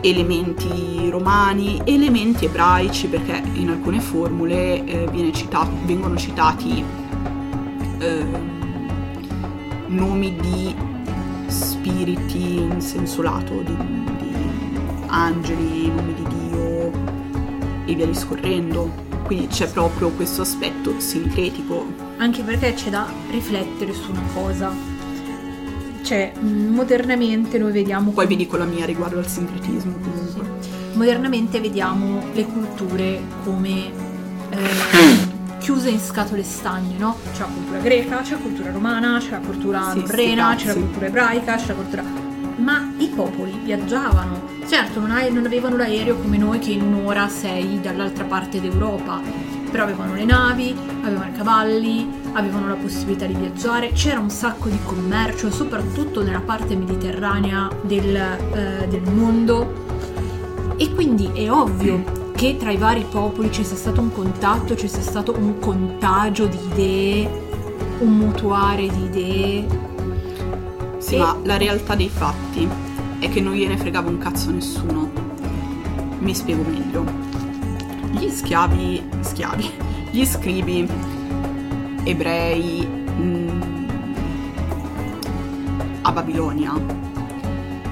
elementi 0.00 1.08
romani, 1.10 1.80
elementi 1.84 2.44
ebraici, 2.44 3.08
perché 3.08 3.42
in 3.54 3.70
alcune 3.70 4.00
formule 4.00 4.84
eh, 4.84 5.32
citato, 5.32 5.70
vengono 5.84 6.16
citati 6.16 6.84
eh, 7.98 8.26
nomi 9.86 10.36
di 10.36 10.74
spiriti 11.46 12.56
in 12.58 12.80
senso 12.80 13.22
lato, 13.22 13.62
di, 13.62 13.76
di 14.18 14.34
angeli, 15.06 15.88
nomi 15.88 16.14
di 16.14 16.24
Dio 16.28 16.92
e 17.86 17.94
via 17.94 18.06
discorrendo 18.06 19.06
quindi 19.28 19.48
c'è 19.48 19.70
proprio 19.70 20.08
questo 20.08 20.40
aspetto 20.40 20.98
sintetico. 21.00 21.84
Anche 22.16 22.42
perché 22.42 22.72
c'è 22.72 22.88
da 22.88 23.06
riflettere 23.30 23.92
su 23.92 24.10
una 24.10 24.24
cosa. 24.32 24.97
Cioè, 26.08 26.32
modernamente 26.40 27.58
noi 27.58 27.70
vediamo... 27.70 28.12
Poi 28.12 28.26
vi 28.26 28.36
dico 28.36 28.56
la 28.56 28.64
mia 28.64 28.86
riguardo 28.86 29.18
al 29.18 29.26
sincretismo 29.26 29.92
comunque. 29.92 30.46
Sì. 30.60 30.70
Modernamente 30.94 31.60
vediamo 31.60 32.22
le 32.32 32.44
culture 32.46 33.20
come 33.44 33.90
eh, 34.48 35.58
chiuse 35.58 35.90
in 35.90 36.00
scatole 36.00 36.42
stagne, 36.42 36.96
no? 36.96 37.18
C'è 37.34 37.40
la 37.40 37.44
cultura 37.44 37.78
greca, 37.80 38.22
c'è 38.22 38.30
la 38.30 38.38
cultura 38.38 38.70
romana, 38.70 39.18
c'è 39.18 39.30
la 39.32 39.40
cultura 39.40 39.90
sì, 39.92 39.98
norrena, 39.98 40.54
c'è 40.54 40.66
la 40.68 40.74
cultura 40.76 41.06
ebraica, 41.08 41.56
c'è 41.56 41.66
la 41.66 41.74
cultura... 41.74 42.02
Ma 42.56 42.90
i 42.96 43.08
popoli 43.08 43.52
viaggiavano, 43.62 44.48
Certo, 44.68 45.00
non, 45.00 45.10
hai, 45.12 45.32
non 45.32 45.46
avevano 45.46 45.76
l'aereo 45.76 46.16
come 46.16 46.36
noi 46.36 46.58
che 46.58 46.72
in 46.72 46.82
un'ora 46.82 47.26
sei 47.28 47.80
dall'altra 47.80 48.24
parte 48.24 48.60
d'Europa, 48.60 49.18
però 49.70 49.84
avevano 49.84 50.14
le 50.14 50.24
navi, 50.24 50.74
avevano 51.02 51.30
i 51.30 51.32
cavalli, 51.32 52.08
avevano 52.32 52.68
la 52.68 52.74
possibilità 52.74 53.26
di 53.26 53.34
viaggiare, 53.34 53.92
c'era 53.92 54.18
un 54.18 54.30
sacco 54.30 54.68
di 54.68 54.78
commercio, 54.84 55.50
soprattutto 55.50 56.22
nella 56.22 56.40
parte 56.40 56.76
mediterranea 56.76 57.68
del, 57.82 58.16
eh, 58.16 58.86
del 58.88 59.12
mondo. 59.12 59.86
E 60.76 60.92
quindi 60.94 61.30
è 61.32 61.50
ovvio 61.50 62.32
che 62.34 62.56
tra 62.56 62.70
i 62.70 62.76
vari 62.76 63.04
popoli 63.08 63.50
ci 63.50 63.64
sia 63.64 63.76
stato 63.76 64.00
un 64.00 64.12
contatto, 64.12 64.76
ci 64.76 64.88
sia 64.88 65.02
stato 65.02 65.34
un 65.36 65.58
contagio 65.58 66.46
di 66.46 66.58
idee, 66.70 67.46
un 67.98 68.16
mutuare 68.16 68.88
di 68.88 69.04
idee. 69.04 69.66
Sì, 70.98 71.16
e... 71.16 71.18
ma 71.18 71.36
la 71.42 71.56
realtà 71.56 71.94
dei 71.94 72.08
fatti 72.08 72.68
è 73.18 73.28
che 73.28 73.40
non 73.40 73.54
gliene 73.54 73.76
fregava 73.76 74.08
un 74.08 74.18
cazzo 74.18 74.50
nessuno. 74.50 75.10
Mi 76.20 76.34
spiego 76.34 76.62
meglio. 76.62 77.27
Gli 78.18 78.28
schiavi, 78.28 79.08
schiavi, 79.20 79.70
gli 80.10 80.24
scribi 80.24 80.88
ebrei 82.04 82.86
mh, 82.86 83.22
mm, 83.22 83.88
a 86.02 86.12
Babilonia 86.12 86.72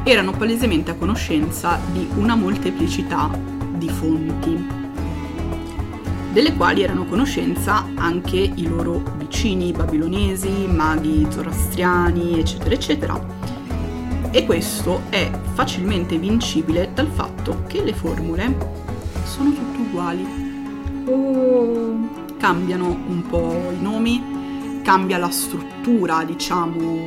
erano 0.03 0.33
palesemente 0.33 0.93
a 0.93 0.95
conoscenza 0.95 1.79
di 1.93 2.09
una 2.17 2.35
molteplicità 2.35 3.29
di 3.77 3.89
fonti, 3.89 4.67
delle 6.33 6.55
quali 6.55 6.83
erano 6.83 7.03
a 7.03 7.07
conoscenza 7.07 7.85
anche 7.97 8.37
i 8.37 8.67
loro 8.69 9.03
vicini 9.17 9.73
babilonesi, 9.73 10.67
maghi 10.69 11.27
zoroastriani, 11.29 12.39
eccetera, 12.39 12.75
eccetera. 12.75 13.27
E 14.31 14.45
questo 14.45 15.03
è 15.09 15.29
facilmente 15.55 16.19
vincibile 16.19 16.91
dal 16.93 17.09
fatto 17.09 17.65
che 17.67 17.83
le 17.83 17.93
formule 17.93 18.57
sono 19.25 19.53
tutte 19.53 19.76
uguali. 19.87 20.27
Oh. 21.07 22.25
Cambiano 22.39 22.89
un 22.89 23.27
po' 23.29 23.71
i 23.71 23.81
nomi, 23.81 24.81
cambia 24.83 25.19
la 25.19 25.31
struttura, 25.31 26.23
diciamo, 26.25 26.99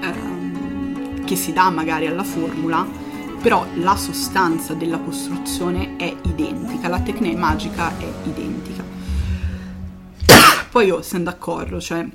ehm, 0.00 1.24
che 1.24 1.36
si 1.36 1.52
dà 1.52 1.70
magari 1.70 2.06
alla 2.06 2.24
formula, 2.24 2.86
però 3.42 3.66
la 3.74 3.96
sostanza 3.96 4.74
della 4.74 4.98
costruzione 4.98 5.96
è 5.96 6.14
identica, 6.22 6.88
la 6.88 7.00
tecnica 7.00 7.38
magica 7.38 7.96
è 7.98 8.08
identica. 8.24 8.82
Poi 10.70 10.86
io 10.86 11.02
sono 11.02 11.24
d'accordo, 11.24 11.80
cioè 11.80 12.06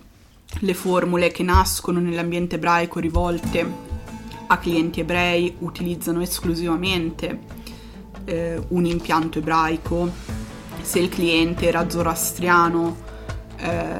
le 0.61 0.73
formule 0.73 1.29
che 1.29 1.43
nascono 1.43 1.99
nell'ambiente 1.99 2.55
ebraico 2.55 2.99
rivolte 2.99 3.85
a 4.47 4.57
clienti 4.57 5.01
ebrei 5.01 5.55
utilizzano 5.59 6.21
esclusivamente 6.21 7.56
eh, 8.27 8.61
un 8.69 8.85
impianto 8.85 9.39
ebraico. 9.39 10.09
Se 10.81 10.99
il 10.99 11.09
cliente 11.09 11.67
era 11.67 11.89
zoroastriano 11.89 12.95
eh, 13.57 13.99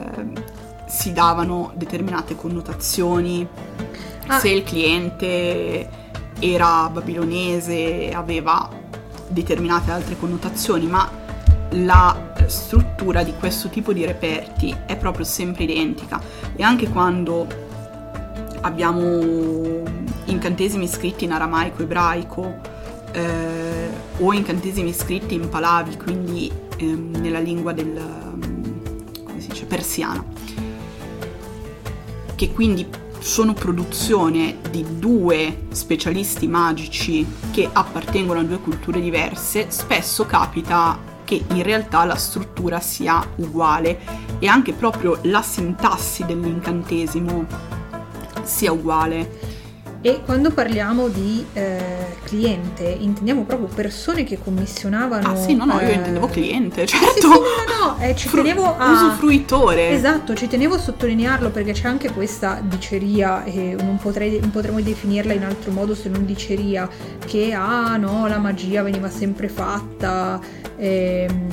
si 0.87 1.11
davano 1.13 1.71
determinate 1.75 2.35
connotazioni. 2.35 3.47
Ah. 4.27 4.39
Se 4.39 4.49
il 4.49 4.63
cliente 4.63 5.89
era 6.39 6.89
babilonese 6.89 8.11
aveva 8.13 8.69
determinate 9.27 9.91
altre 9.91 10.17
connotazioni, 10.17 10.85
ma 10.85 11.09
la 11.71 12.33
struttura 12.47 13.23
di 13.23 13.33
questo 13.37 13.69
tipo 13.69 13.91
di 13.91 14.05
reperti 14.05 14.75
è 14.85 14.95
proprio 14.95 15.25
sempre 15.25 15.63
identica 15.65 16.21
e 16.55 16.63
anche 16.63 16.87
quando 16.89 17.45
abbiamo 18.61 19.83
incantesimi 20.25 20.87
scritti 20.87 21.25
in 21.25 21.33
aramaico 21.33 21.83
ebraico 21.83 22.75
eh, 23.17 23.89
o 24.19 24.33
incantesimi 24.33 24.93
scritti 24.93 25.33
in 25.33 25.49
palavi, 25.49 25.97
quindi 25.97 26.51
ehm, 26.77 27.17
nella 27.19 27.39
lingua 27.39 27.73
del 27.73 27.99
come 29.23 29.41
si 29.41 29.47
dice, 29.47 29.65
persiana, 29.65 30.23
che 32.35 32.51
quindi 32.51 32.87
sono 33.19 33.53
produzione 33.53 34.57
di 34.69 34.85
due 34.99 35.65
specialisti 35.71 36.47
magici 36.47 37.25
che 37.51 37.67
appartengono 37.71 38.39
a 38.39 38.43
due 38.43 38.59
culture 38.59 39.01
diverse, 39.01 39.65
spesso 39.69 40.25
capita 40.25 41.15
che 41.23 41.43
in 41.49 41.63
realtà 41.63 42.05
la 42.05 42.15
struttura 42.15 42.79
sia 42.79 43.25
uguale 43.37 43.99
e 44.39 44.47
anche 44.47 44.71
proprio 44.73 45.17
la 45.23 45.41
sintassi 45.41 46.25
dell'incantesimo 46.25 47.45
sia 48.43 48.71
uguale. 48.71 49.56
E 50.01 50.21
quando 50.23 50.51
parliamo 50.51 51.07
di 51.07 51.43
eh, 51.53 51.79
cliente, 52.23 52.83
intendiamo 52.83 53.43
proprio 53.43 53.67
persone 53.67 54.23
che 54.23 54.37
commissionavano. 54.41 55.31
Ah, 55.31 55.35
sì, 55.35 55.55
no, 55.55 55.65
no, 55.65 55.79
io 55.81 55.87
eh, 55.87 55.93
intendevo 55.93 56.27
cliente, 56.27 56.85
certo. 56.85 57.05
Sì, 57.13 57.21
sì, 57.21 57.27
no, 57.27 57.33
no, 57.33 57.85
no, 57.95 57.97
eh, 57.99 58.15
ci 58.15 58.27
Fru- 58.27 58.43
tenevo 58.43 58.77
a. 58.77 58.91
Usufruitore. 58.91 59.89
Esatto, 59.89 60.35
ci 60.35 60.47
tenevo 60.47 60.75
a 60.75 60.77
sottolinearlo 60.77 61.49
perché 61.49 61.71
c'è 61.73 61.87
anche 61.87 62.11
questa 62.11 62.61
diceria, 62.63 63.43
e 63.43 63.75
non, 63.81 63.97
potrei, 63.97 64.39
non 64.39 64.51
potremmo 64.51 64.79
definirla 64.81 65.33
in 65.33 65.43
altro 65.43 65.71
modo 65.71 65.95
se 65.95 66.09
non 66.09 66.25
diceria, 66.25 66.87
che 67.25 67.53
ah 67.53 67.97
no, 67.97 68.27
la 68.27 68.37
magia 68.37 68.83
veniva 68.83 69.09
sempre 69.09 69.49
fatta 69.49 70.39
ehm, 70.77 71.49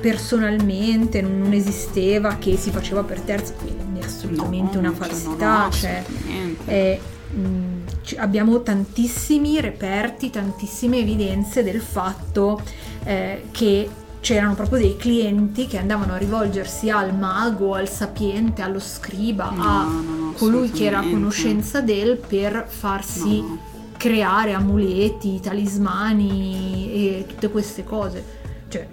personalmente, 0.00 1.22
non, 1.22 1.52
esisteva, 1.52 2.36
che 2.38 2.56
si 2.56 2.70
faceva 2.70 3.02
per 3.02 3.20
terzi, 3.20 3.54
quindi 3.54 4.00
è 4.00 4.04
assolutamente 4.04 4.78
No, 4.78 4.80
una 4.80 4.90
cioè, 4.90 4.98
no, 4.98 5.06
falsità. 5.06 5.64
no, 5.64 5.70
cioè, 5.72 6.02
assolutamente. 6.06 6.70
eh, 6.70 7.00
mh, 7.36 7.84
ci- 8.02 8.16
abbiamo 8.16 8.62
tantissimi 8.62 9.60
reperti, 9.60 10.30
tantissime 10.30 10.98
evidenze 10.98 11.62
del 11.62 11.80
fatto 11.80 12.60
eh, 13.04 13.44
che 13.50 13.88
c'erano 14.20 14.54
proprio 14.54 14.78
dei 14.80 14.96
clienti 14.96 15.66
che 15.68 15.78
andavano 15.78 16.14
a 16.14 16.16
rivolgersi 16.16 16.90
al 16.90 17.14
mago, 17.14 17.74
al 17.74 17.88
sapiente, 17.88 18.62
allo 18.62 18.80
scriba, 18.80 19.50
No, 19.54 19.62
a 19.62 19.82
no, 19.84 20.32
colui 20.36 20.70
che 20.70 20.84
era 20.86 20.98
a 20.98 21.02
conoscenza 21.08 21.80
del 21.80 22.16
per 22.16 22.66
farsi 22.68 23.40
No, 23.40 23.58
creare 23.96 24.52
amuleti, 24.52 25.40
talismani 25.40 26.90
e 26.92 27.24
tutte 27.28 27.48
queste 27.50 27.84
cose. 27.84 28.24
Cioè, 28.68 28.86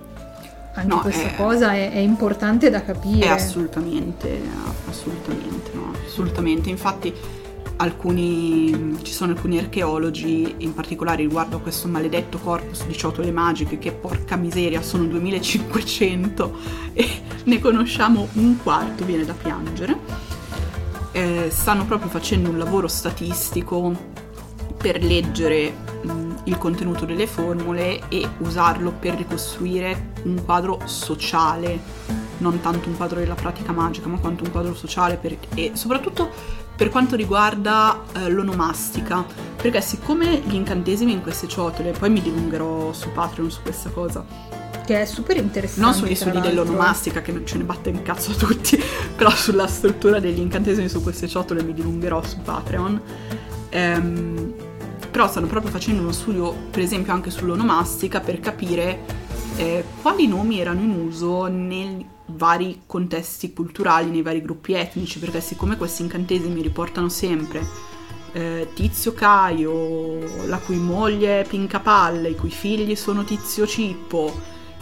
anche 0.76 0.96
questa 0.98 1.30
è- 1.30 1.36
cosa 1.36 1.74
è, 1.74 1.92
è 1.92 1.98
importante 1.98 2.70
da 2.70 2.84
capire. 2.84 3.28
Assolutamente, 3.30 4.40
assolutamente, 4.88 5.72
no, 5.74 5.94
assolutamente. 6.06 6.70
Infatti 6.70 7.12
alcuni, 7.78 8.98
ci 9.02 9.12
sono 9.12 9.32
alcuni 9.32 9.58
archeologi, 9.58 10.56
in 10.60 10.74
particolare 10.74 11.24
riguardo 11.24 11.58
a 11.58 11.60
questo 11.60 11.88
maledetto 11.88 12.38
corpus 12.38 12.86
di 12.86 12.94
ciotole 12.94 13.32
magiche, 13.32 13.80
che 13.80 13.92
porca 13.92 14.36
miseria 14.36 14.82
sono 14.82 15.06
2500 15.06 16.58
e 16.94 17.22
ne 17.46 17.60
conosciamo 17.60 18.28
un 18.34 18.58
quarto, 18.62 19.06
viene 19.06 19.26
da 19.26 19.34
piangere. 19.34 20.32
Eh, 21.12 21.50
stanno 21.52 21.86
proprio 21.86 22.10
facendo 22.10 22.50
un 22.50 22.58
lavoro 22.58 22.88
statistico 22.88 24.12
per 24.78 25.02
leggere 25.04 25.72
mh, 26.02 26.34
il 26.46 26.58
contenuto 26.58 27.06
delle 27.06 27.28
formule 27.28 28.10
e 28.10 28.28
usarlo 28.40 28.92
per 28.92 29.16
ricostruire 29.16 30.12
un 30.24 30.44
quadro 30.44 30.82
sociale, 30.86 31.80
non 32.40 32.60
tanto 32.62 32.90
un 32.90 32.98
quadro 32.98 33.20
della 33.20 33.36
pratica 33.36 33.72
magica, 33.72 34.10
ma 34.10 34.18
quanto 34.18 34.44
un 34.44 34.52
quadro 34.52 34.74
sociale 34.74 35.16
per- 35.18 35.38
e 35.54 35.72
soprattutto 35.76 36.32
per 36.76 36.90
quanto 36.90 37.16
riguarda 37.16 38.02
eh, 38.16 38.30
l'onomastica, 38.30 39.24
perché 39.62 39.80
siccome 39.82 40.42
gli 40.46 40.56
incantesimi 40.56 41.12
in 41.12 41.22
queste 41.22 41.48
ciotole, 41.48 41.92
poi 41.92 42.10
mi 42.10 42.22
dilungherò 42.22 42.92
su 42.94 43.12
Patreon 43.12 43.52
su 43.52 43.62
questa 43.62 43.90
cosa, 43.90 44.26
Che 44.86 45.02
è 45.02 45.06
super 45.06 45.38
interessante. 45.38 45.82
non 45.82 45.94
sugli 45.94 46.16
studi 46.16 46.42
dell'onomastica 46.42 47.22
che 47.22 47.32
non 47.32 47.46
ce 47.46 47.58
ne 47.58 47.64
batte 47.64 47.90
un 47.90 48.02
cazzo 48.02 48.32
a 48.32 48.36
tutti, 48.36 48.82
però 49.16 49.30
sulla 49.30 49.68
struttura 49.68 50.20
degli 50.20 50.40
incantesimi 50.40 50.90
su 50.90 51.02
queste 51.02 51.28
ciotole 51.28 51.64
mi 51.64 51.74
dilungherò 51.74 52.22
su 52.24 52.42
Patreon. 52.42 53.02
Ehm, 53.70 54.54
però 55.12 55.30
stanno 55.30 55.48
proprio 55.48 55.72
facendo 55.72 56.02
uno 56.02 56.12
studio, 56.12 56.54
per 56.72 56.82
esempio, 56.82 57.14
anche 57.14 57.30
sull'onomastica 57.30 58.20
per 58.20 58.40
capire 58.40 59.22
eh, 59.58 59.84
quali 60.02 60.28
nomi 60.28 60.60
erano 60.60 60.82
in 60.82 60.90
uso 60.90 61.46
nei 61.46 62.06
vari 62.28 62.84
contesti 62.86 63.54
culturali, 63.54 64.10
nei 64.10 64.22
vari 64.22 64.42
gruppi 64.42 64.74
etnici, 64.74 65.20
perché 65.20 65.42
siccome 65.42 65.78
questi 65.78 66.02
incantesimi 66.02 66.62
riportano 66.62 67.10
sempre 67.10 67.92
eh, 68.34 68.70
Tizio 68.74 69.14
Caio, 69.14 70.46
la 70.48 70.58
cui 70.58 70.78
moglie 70.78 71.42
è 71.42 71.48
Pincapalle, 71.48 72.30
i 72.30 72.36
cui 72.36 72.50
figli 72.50 72.96
sono 72.96 73.24
Tizio 73.24 73.66
Cippo, 73.66 74.34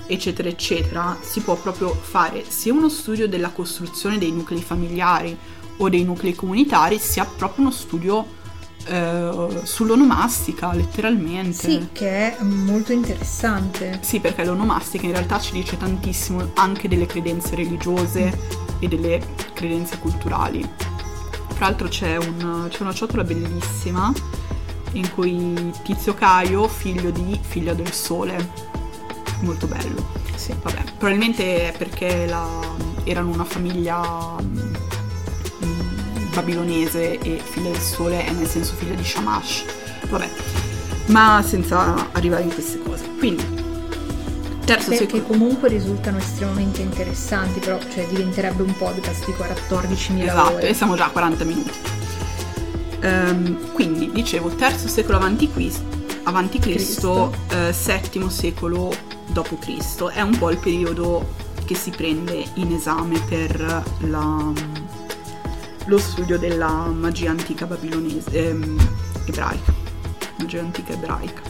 eccetera, 0.08 0.50
eccetera, 0.50 1.18
si 1.22 1.42
può 1.42 1.56
proprio 1.56 1.94
fare 1.94 2.44
sia 2.50 2.74
uno 2.74 2.90
studio 2.90 3.28
della 3.28 3.50
costruzione 3.50 4.18
dei 4.18 4.32
nuclei 4.32 4.62
familiari 4.62 5.38
o 5.78 5.90
dei 5.90 6.04
nuclei 6.04 6.34
comunitari, 6.34 6.98
sia 6.98 7.26
proprio 7.26 7.66
uno 7.66 7.74
studio 7.74 8.40
eh, 8.86 9.60
sull'onomastica, 9.64 10.74
letteralmente. 10.74 11.54
Sì, 11.70 11.88
che 11.92 12.38
è 12.38 12.42
molto 12.44 12.92
interessante. 12.92 14.00
Sì, 14.02 14.20
perché 14.20 14.44
l'onomastica 14.46 15.06
in 15.06 15.12
realtà 15.14 15.40
ci 15.40 15.54
dice 15.54 15.78
tantissimo 15.78 16.52
anche 16.56 16.88
delle 16.88 17.06
credenze 17.06 17.56
religiose 17.56 18.38
e 18.80 18.88
delle 18.88 19.22
credenze 19.54 19.98
culturali. 20.00 20.68
Tra 21.56 21.66
l'altro 21.70 21.88
c'è, 21.88 22.18
un- 22.18 22.68
c'è 22.70 22.82
una 22.82 22.94
ciotola 22.94 23.24
bellissima 23.24 24.12
in 24.94 25.10
cui 25.14 25.72
Tizio 25.84 26.14
Caio, 26.16 26.68
figlio 26.68 27.12
di 27.12 27.40
Figlia 27.42 27.74
del 27.74 27.92
Sole, 27.92 28.50
molto 29.42 29.68
bello. 29.68 30.20
Sì. 30.36 30.54
Vabbè, 30.62 30.84
probabilmente 30.98 31.72
è 31.72 31.78
perché 31.78 32.26
la- 32.26 32.60
erano 33.04 33.30
una 33.32 33.44
famiglia 33.46 34.36
babilonese 36.34 37.20
e 37.20 37.42
figlia 37.44 37.70
del 37.72 37.80
sole 37.82 38.26
è 38.26 38.32
nel 38.32 38.48
senso 38.48 38.74
figlia 38.76 38.94
di 38.96 39.04
Shamash. 39.04 39.64
Vabbè, 40.10 40.30
ma 41.08 41.44
senza 41.46 42.10
arrivare 42.12 42.44
in 42.44 42.54
queste 42.54 42.80
cose. 42.82 43.04
Quindi, 43.18 43.44
terzo 44.66 44.94
secolo. 44.94 45.24
comunque 45.24 45.70
risultano 45.70 46.18
estremamente 46.18 46.82
interessanti, 46.82 47.60
però 47.60 47.78
cioè, 47.94 48.06
diventerebbe 48.08 48.62
un 48.64 48.76
podcast 48.78 49.26
di 49.26 49.34
14.000 49.34 50.24
Esatto, 50.24 50.54
ore. 50.56 50.70
e 50.70 50.74
siamo 50.74 50.96
già 50.96 51.06
a 51.06 51.10
40 51.10 51.44
minuti. 51.44 51.72
Ehm, 53.02 53.72
quindi, 53.74 54.12
dicevo, 54.12 54.50
terzo 54.50 54.88
secolo 54.88 55.18
avanti, 55.18 55.50
Quis- 55.52 55.82
avanti 56.24 56.60
Cristo, 56.60 57.34
eh, 57.50 57.74
settimo 57.74 58.30
secolo 58.30 58.94
dopo 59.28 59.58
Cristo. 59.58 60.10
È 60.10 60.22
un 60.22 60.38
po' 60.38 60.52
il 60.52 60.58
periodo 60.58 61.34
che 61.66 61.74
si 61.76 61.90
prende 61.90 62.44
in 62.56 62.72
esame 62.74 63.20
per 63.28 63.84
la- 64.02 64.52
lo 65.86 65.98
studio 65.98 66.38
della 66.38 66.68
magia 66.68 67.32
antica 67.32 67.66
babilonese, 67.66 68.50
ehm, 68.50 68.90
ebraica. 69.26 69.74
Magia 70.38 70.60
antica 70.60 70.94
ebraica. 70.94 71.42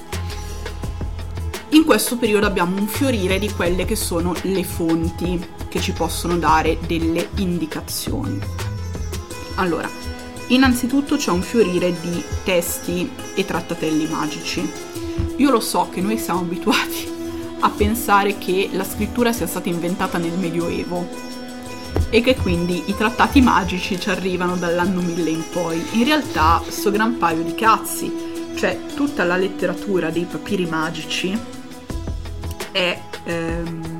In 1.69 1.85
questo 1.85 2.17
periodo 2.17 2.45
abbiamo 2.45 2.77
un 2.77 2.87
fiorire 2.87 3.39
di 3.39 3.49
quelle 3.51 3.85
che 3.85 3.95
sono 3.95 4.33
le 4.41 4.63
fonti 4.63 5.43
che 5.69 5.79
ci 5.79 5.93
possono 5.93 6.37
dare 6.37 6.77
delle 6.85 7.29
indicazioni. 7.35 8.39
Allora, 9.55 9.89
innanzitutto 10.47 11.15
c'è 11.15 11.31
un 11.31 11.41
fiorire 11.41 11.93
di 12.01 12.23
testi 12.43 13.09
e 13.35 13.45
trattatelli 13.45 14.07
magici. 14.07 14.69
Io 15.37 15.49
lo 15.49 15.59
so 15.59 15.87
che 15.89 16.01
noi 16.01 16.17
siamo 16.17 16.41
abituati 16.41 17.09
a 17.59 17.69
pensare 17.69 18.37
che 18.37 18.69
la 18.73 18.83
scrittura 18.83 19.31
sia 19.31 19.47
stata 19.47 19.69
inventata 19.69 20.17
nel 20.17 20.37
Medioevo 20.37 21.07
e 22.13 22.19
che 22.19 22.35
quindi 22.35 22.83
i 22.87 22.95
trattati 22.95 23.39
magici 23.39 23.97
ci 23.97 24.09
arrivano 24.09 24.57
dall'anno 24.57 24.99
1000 24.99 25.29
in 25.29 25.43
poi. 25.49 25.81
In 25.93 26.03
realtà 26.03 26.61
sto 26.67 26.91
gran 26.91 27.17
paio 27.17 27.41
di 27.41 27.55
cazzi, 27.55 28.11
cioè 28.55 28.77
tutta 28.93 29.23
la 29.23 29.37
letteratura 29.37 30.09
dei 30.09 30.25
papiri 30.25 30.65
magici 30.65 31.39
è 32.71 33.01
ehm, 33.23 33.97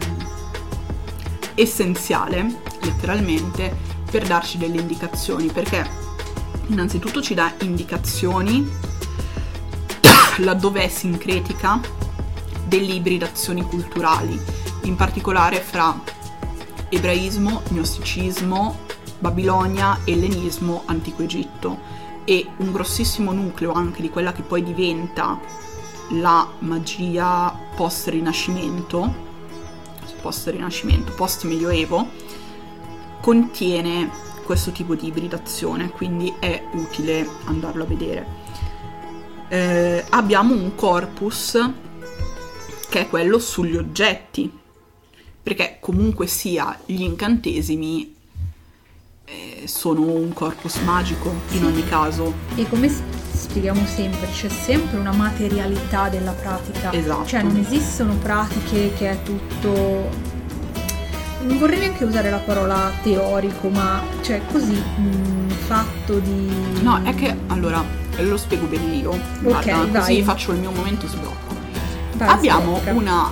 essenziale, 1.56 2.62
letteralmente, 2.82 3.74
per 4.12 4.28
darci 4.28 4.58
delle 4.58 4.82
indicazioni, 4.82 5.48
perché 5.48 5.90
innanzitutto 6.68 7.22
ci 7.22 7.34
dà 7.34 7.54
indicazioni 7.62 8.70
laddove 10.40 10.84
è 10.84 10.90
sincretica 10.90 11.80
delle 12.66 12.92
ibridazioni 12.92 13.62
culturali, 13.62 14.38
in 14.82 14.98
particolare 14.98 15.62
fra 15.62 16.20
ebraismo, 16.92 17.62
gnosticismo, 17.70 18.78
Babilonia, 19.20 20.00
ellenismo, 20.04 20.84
antico 20.86 21.24
Egitto 21.24 21.80
e 22.26 22.46
un 22.58 22.72
grossissimo 22.72 23.32
nucleo 23.32 23.72
anche 23.72 24.02
di 24.02 24.10
quella 24.10 24.34
che 24.34 24.42
poi 24.42 24.62
diventa 24.62 25.40
la 26.10 26.48
magia 26.60 27.58
post-rinascimento, 27.76 29.14
post-rinascimento, 30.22 31.14
post-medioevo, 31.14 32.08
contiene 33.22 34.10
questo 34.44 34.72
tipo 34.72 34.96
di 34.96 35.08
ibridazione, 35.08 35.90
quindi 35.92 36.34
è 36.40 36.62
utile 36.74 37.28
andarlo 37.46 37.84
a 37.84 37.88
vedere. 37.88 38.26
Eh, 39.48 40.06
abbiamo 40.10 40.54
un 40.54 40.76
corpus 40.76 41.58
che 42.90 43.00
è 43.00 43.10
quello 43.10 43.40
sugli 43.40 43.78
oggetti, 43.78 44.60
perché 45.44 45.78
comunque 45.80 46.28
sia 46.28 46.78
gli 46.86 47.02
incantesimi 47.02 48.16
eh, 49.26 49.64
sono 49.66 50.02
un 50.02 50.34
corpus 50.34 50.78
magico 50.78 51.30
in 51.52 51.60
Sì. 51.60 51.64
ogni 51.66 51.84
caso. 51.88 52.34
E 52.56 52.68
come 52.68 52.90
spieghiamo 52.90 53.86
sempre, 53.86 54.28
c'è 54.32 54.50
sempre 54.50 54.98
una 55.00 55.14
materialità 55.14 56.10
della 56.10 56.32
pratica. 56.34 56.92
Esatto. 56.94 57.26
Cioè 57.26 57.42
non 57.44 57.56
esistono 57.58 58.16
pratiche 58.16 58.94
che 58.98 59.10
è 59.12 59.24
tutto... 59.24 60.30
Non 61.44 61.58
vorrei 61.58 61.80
neanche 61.80 62.04
usare 62.04 62.30
la 62.30 62.38
parola 62.38 62.92
teorico, 63.02 63.70
ma 63.70 64.00
cioè 64.22 64.42
così 64.52 64.74
mh, 64.76 65.50
fatto 65.66 66.20
di... 66.20 66.50
No, 66.82 67.02
è 67.04 67.16
che 67.16 67.36
allora 67.48 67.84
lo 68.20 68.38
spiego 68.38 68.68
bene 68.68 68.94
io. 68.96 69.10
Ok, 69.12 69.20
Guarda, 69.42 70.00
così 70.00 70.14
vai. 70.14 70.24
faccio 70.24 70.52
il 70.52 70.60
mio 70.60 70.72
momento 70.72 71.08
sblocco. 71.08 71.56
Abbiamo 72.20 72.78
sblocca. 72.78 72.92
una 72.94 73.32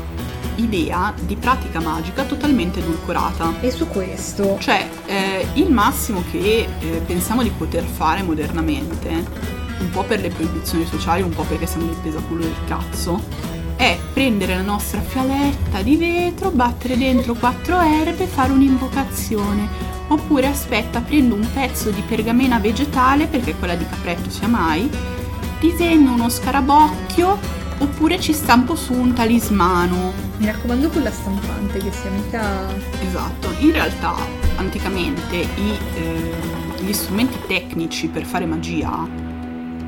idea 0.59 1.13
di 1.19 1.35
pratica 1.35 1.79
magica 1.79 2.23
totalmente 2.23 2.79
edulcorata. 2.79 3.53
E 3.59 3.71
su 3.71 3.87
questo, 3.87 4.57
Cioè, 4.59 4.87
eh, 5.05 5.47
il 5.53 5.71
massimo 5.71 6.23
che 6.31 6.67
eh, 6.79 7.01
pensiamo 7.05 7.43
di 7.43 7.49
poter 7.49 7.83
fare 7.83 8.21
modernamente, 8.21 9.09
un 9.79 9.89
po' 9.91 10.03
per 10.03 10.21
le 10.21 10.29
proibizioni 10.29 10.85
sociali, 10.85 11.21
un 11.21 11.29
po' 11.31 11.43
perché 11.43 11.65
siamo 11.65 11.85
nel 11.85 11.95
pesaculo 12.01 12.41
del 12.41 12.55
cazzo, 12.67 13.21
è 13.75 13.97
prendere 14.13 14.55
la 14.55 14.61
nostra 14.61 14.99
fialetta 14.99 15.81
di 15.81 15.95
vetro, 15.95 16.51
battere 16.51 16.97
dentro 16.97 17.33
quattro 17.33 17.79
erbe 17.79 18.23
e 18.23 18.27
fare 18.27 18.51
un'invocazione. 18.51 19.87
Oppure 20.09 20.47
aspetta, 20.47 20.99
prendo 21.01 21.35
un 21.35 21.47
pezzo 21.53 21.89
di 21.91 22.01
pergamena 22.01 22.59
vegetale, 22.59 23.27
perché 23.27 23.55
quella 23.55 23.75
di 23.75 23.85
capretto 23.87 24.29
sia 24.29 24.47
mai, 24.47 24.89
disegno 25.59 26.13
uno 26.13 26.29
scarabocchio, 26.29 27.37
oppure 27.79 28.19
ci 28.19 28.33
stampo 28.33 28.75
su 28.75 28.93
un 28.93 29.13
talismano. 29.13 30.13
mi 30.37 30.45
raccomando 30.45 30.89
con 30.89 31.03
la 31.03 31.11
stampante 31.11 31.79
che 31.79 31.91
sia 31.91 32.09
mica... 32.11 32.67
Esatto, 33.05 33.53
in 33.59 33.71
realtà 33.71 34.15
anticamente 34.57 35.35
i, 35.35 35.77
ehm, 35.95 36.85
gli 36.85 36.93
strumenti 36.93 37.37
tecnici 37.47 38.07
per 38.07 38.25
fare 38.25 38.45
magia 38.45 39.07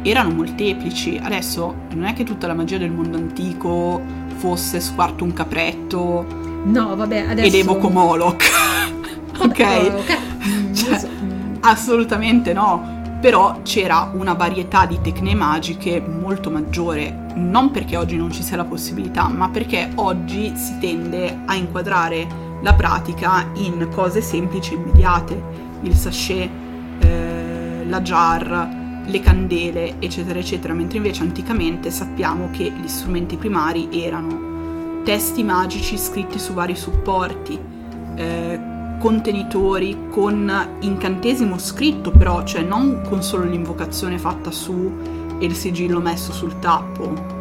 erano 0.02 0.32
molteplici. 0.32 1.20
Adesso 1.22 1.76
non 1.94 2.06
è 2.06 2.14
che 2.14 2.24
tutta 2.24 2.48
la 2.48 2.54
magia 2.54 2.78
del 2.78 2.92
mondo 2.92 3.18
antico 3.18 4.02
fosse 4.38 4.80
squarto 4.80 5.24
un 5.24 5.34
capretto 5.34 6.50
No, 6.64 6.96
vabbè, 6.96 7.26
adesso... 7.30 7.48
ed 7.48 7.56
evoco 7.56 7.89
Moloch. 7.89 8.44
ok? 9.39 9.60
Oh, 9.60 9.98
ok. 9.98 10.18
Mm, 10.48 10.74
Cioè, 10.74 11.08
mm. 11.08 11.56
Assolutamente 11.62 12.54
no. 12.54 13.01
Però 13.22 13.61
c'era 13.61 14.09
una 14.15 14.34
varietà 14.34 14.88
di 14.88 14.99
tecniche 14.99 15.36
magiche 15.36 16.01
molto 16.01 16.49
maggiore, 16.49 17.28
non 17.36 17.69
perché 17.69 17.95
oggi 17.95 18.17
non 18.17 18.32
ci 18.32 18.41
sia 18.41 18.57
la 18.57 18.65
possibilità, 18.65 19.28
ma 19.28 19.47
perché 19.47 19.91
oggi 19.95 20.51
si 20.55 20.80
tende 20.80 21.41
a 21.45 21.53
inquadrare 21.53 22.28
la 22.63 22.74
pratica 22.74 23.45
in 23.57 23.89
cose 23.93 24.22
semplici 24.22 24.74
e 24.74 24.78
immediate. 24.78 25.43
Il 25.82 25.93
sachet, 25.93 26.49
eh, 26.99 27.86
la 27.88 28.01
jar, 28.01 29.03
le 29.05 29.19
candele, 29.19 29.97
eccetera, 29.99 30.39
eccetera, 30.39 30.74
mentre 30.74 30.97
invece 30.97 31.22
anticamente 31.22 31.91
sappiamo 31.91 32.49
che 32.51 32.72
gli 32.72 32.88
strumenti 32.88 33.36
primari 33.36 33.88
erano 33.91 35.03
testi 35.03 35.43
magici 35.43 35.95
scritti 35.95 36.39
su 36.39 36.53
vari 36.53 36.76
supporti, 36.76 37.59
eh, 38.15 38.59
contenitori 39.02 39.97
con 40.10 40.78
incantesimo 40.80 41.58
scritto 41.58 42.12
però, 42.12 42.43
cioè 42.43 42.62
non 42.62 43.02
con 43.08 43.24
solo 43.24 43.43
l'invocazione 43.45 44.18
fatta 44.20 44.52
su 44.52 44.91
e 45.39 45.45
il 45.45 45.56
sigillo 45.56 45.99
messo 45.99 46.32
sul 46.32 46.60
tappo. 46.60 47.39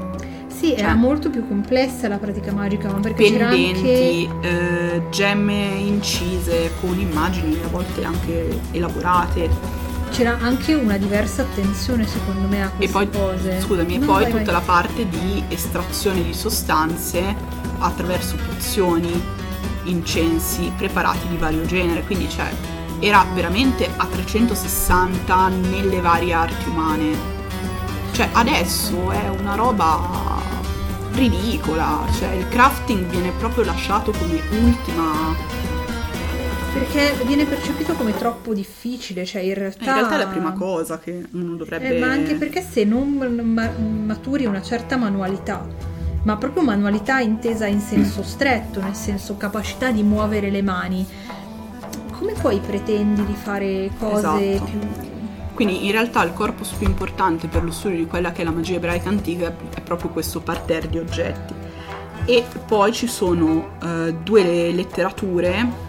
Sì, 0.48 0.72
era 0.74 0.88
cioè- 0.88 0.96
molto 0.98 1.30
più 1.30 1.46
complessa 1.46 2.08
la 2.08 2.18
pratica 2.18 2.52
magica, 2.52 2.90
ma 2.90 2.98
perché 3.00 3.30
Pendenti, 3.30 4.28
anche... 4.30 4.48
eh, 4.48 5.02
gemme 5.10 5.54
incise 5.78 6.70
con 6.80 6.98
immagini 6.98 7.58
a 7.64 7.68
volte 7.68 8.04
anche 8.04 8.58
elaborate. 8.72 9.48
C'era 10.10 10.36
anche 10.40 10.74
una 10.74 10.96
diversa 10.96 11.42
attenzione 11.42 12.06
secondo 12.06 12.48
me 12.48 12.62
a 12.64 12.66
E 12.78 12.90
queste 12.90 12.92
poi, 12.92 13.08
cose. 13.10 13.60
scusami, 13.60 13.94
e 13.94 13.98
No, 13.98 14.06
poi 14.06 14.24
tutta 14.24 14.36
vai. 14.44 14.52
la 14.52 14.60
parte 14.64 15.08
di 15.08 15.44
estrazione 15.48 16.22
di 16.22 16.34
sostanze 16.34 17.34
attraverso 17.78 18.36
pozioni, 18.46 19.22
incensi 19.84 20.72
preparati 20.76 21.28
di 21.28 21.36
vario 21.36 21.64
genere, 21.64 22.02
quindi 22.02 22.28
cioè 22.28 22.50
era 23.00 23.24
veramente 23.34 23.88
a 23.96 24.06
360 24.06 25.48
nelle 25.48 26.00
varie 26.00 26.32
arti 26.32 26.68
umane. 26.68 27.38
Cioè 28.12 28.28
adesso 28.32 29.10
è 29.10 29.28
una 29.28 29.54
roba 29.54 30.38
ridicola, 31.12 32.04
cioè 32.18 32.32
il 32.32 32.48
crafting 32.48 33.06
viene 33.06 33.32
proprio 33.38 33.64
lasciato 33.64 34.12
come 34.12 34.40
ultima 34.50 35.34
Perché 36.72 37.24
viene 37.24 37.46
percepito 37.46 37.94
come 37.94 38.16
troppo 38.16 38.54
difficile, 38.54 39.24
cioè 39.24 39.42
in 39.42 39.54
realtà... 39.54 39.84
in 39.84 39.92
realtà 39.92 40.14
è 40.14 40.18
la 40.18 40.28
prima 40.28 40.52
cosa 40.52 41.00
che 41.00 41.26
uno 41.32 41.56
dovrebbe 41.56 41.96
Eh, 41.96 41.98
ma 41.98 42.06
anche 42.06 42.36
perché 42.36 42.62
se 42.62 42.84
non 42.84 43.08
ma- 43.08 43.72
maturi 43.76 44.46
una 44.46 44.62
certa 44.62 44.96
manualità, 44.96 45.66
ma 46.22 46.36
proprio 46.36 46.62
manualità 46.62 47.20
intesa 47.20 47.66
in 47.66 47.80
senso 47.80 48.22
stretto, 48.22 48.80
nel 48.80 48.94
senso 48.94 49.36
capacità 49.36 49.90
di 49.90 50.02
muovere 50.02 50.50
le 50.50 50.62
mani, 50.62 51.06
come 52.18 52.34
poi 52.40 52.58
pretendi 52.58 53.24
di 53.24 53.34
fare 53.34 53.90
cose 53.98 54.52
Esatto. 54.52 54.64
più... 54.64 54.80
Quindi 55.54 55.86
in 55.86 55.92
realtà 55.92 56.22
il 56.24 56.32
corpus 56.32 56.70
più 56.72 56.86
importante 56.86 57.46
per 57.46 57.62
lo 57.64 57.70
studio 57.70 57.98
di 57.98 58.06
quella 58.06 58.32
che 58.32 58.42
è 58.42 58.44
la 58.44 58.50
magia 58.50 58.76
ebraica 58.76 59.08
antica 59.08 59.54
è 59.74 59.80
proprio 59.82 60.10
questo 60.10 60.40
parterre 60.40 60.88
di 60.88 60.98
oggetti. 60.98 61.52
E 62.24 62.44
poi 62.66 62.92
ci 62.92 63.06
sono 63.06 63.70
eh, 63.82 64.14
due 64.22 64.72
letterature 64.72 65.88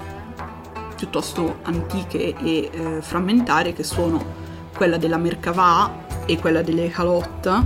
piuttosto 0.96 1.58
antiche 1.64 2.36
e 2.38 2.70
eh, 2.72 3.02
frammentarie 3.02 3.74
che 3.74 3.84
sono 3.84 4.24
quella 4.76 4.98
della 4.98 5.18
Merkavah 5.18 6.26
e 6.26 6.38
quella 6.38 6.62
delle 6.62 6.92
Halot, 6.94 7.64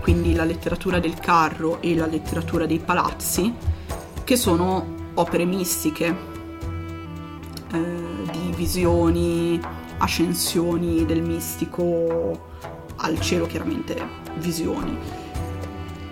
quindi 0.00 0.34
la 0.34 0.44
letteratura 0.44 0.98
del 0.98 1.14
carro 1.14 1.80
e 1.80 1.94
la 1.94 2.06
letteratura 2.06 2.66
dei 2.66 2.78
palazzi, 2.78 3.52
che 4.24 4.36
sono 4.36 4.98
opere 5.14 5.44
mistiche 5.44 6.16
eh, 7.72 8.30
di 8.30 8.52
visioni, 8.54 9.60
ascensioni 9.98 11.04
del 11.04 11.22
mistico 11.22 12.48
al 12.96 13.20
cielo, 13.20 13.46
chiaramente 13.46 13.96
visioni. 14.36 14.96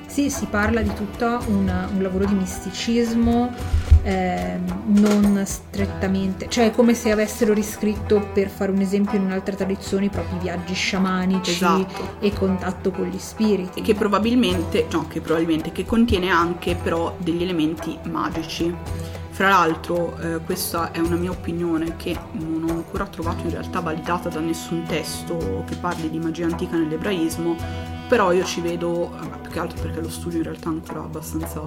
Sì, 0.06 0.30
si 0.30 0.46
parla 0.46 0.80
di 0.82 0.92
tutto 0.94 1.40
un, 1.46 1.88
un 1.94 2.02
lavoro 2.02 2.24
di 2.24 2.34
misticismo, 2.34 3.52
ehm, 4.02 4.82
non 4.98 5.42
strettamente, 5.44 6.48
cioè 6.48 6.66
è 6.66 6.70
come 6.70 6.94
se 6.94 7.10
avessero 7.10 7.52
riscritto, 7.52 8.26
per 8.32 8.48
fare 8.48 8.70
un 8.70 8.80
esempio 8.80 9.18
in 9.18 9.24
un'altra 9.24 9.54
tradizione, 9.54 10.06
i 10.06 10.10
propri 10.10 10.38
viaggi 10.38 10.74
sciamanici 10.74 11.50
Esatto. 11.50 12.16
e 12.20 12.32
contatto 12.32 12.90
con 12.90 13.06
gli 13.06 13.18
spiriti. 13.18 13.80
E 13.80 13.82
che 13.82 13.94
probabilmente, 13.94 14.86
no, 14.90 15.06
che 15.08 15.20
probabilmente, 15.20 15.72
che 15.72 15.84
contiene 15.84 16.30
anche 16.30 16.74
però 16.74 17.14
degli 17.18 17.42
elementi 17.42 17.96
magici. 18.04 18.74
Fra 19.30 19.50
l'altro, 19.50 20.18
eh, 20.18 20.40
questa 20.44 20.90
è 20.90 20.98
una 20.98 21.14
mia 21.14 21.30
opinione 21.30 21.94
che 21.96 22.18
non 22.32 22.66
ho 22.68 22.72
ancora 22.72 23.06
trovato 23.06 23.44
in 23.44 23.50
realtà 23.50 23.78
validata 23.78 24.28
da 24.28 24.40
nessun 24.40 24.82
testo 24.82 25.62
che 25.64 25.76
parli 25.76 26.10
di 26.10 26.18
magia 26.18 26.46
antica 26.46 26.76
nell'ebraismo, 26.76 27.54
però 28.08 28.32
io 28.32 28.42
ci 28.42 28.60
vedo, 28.60 29.12
eh, 29.22 29.38
più 29.42 29.50
che 29.52 29.58
altro 29.60 29.80
perché 29.80 30.00
lo 30.00 30.10
studio 30.10 30.38
in 30.38 30.44
realtà 30.44 30.70
è 30.70 30.72
ancora 30.72 31.00
abbastanza... 31.04 31.62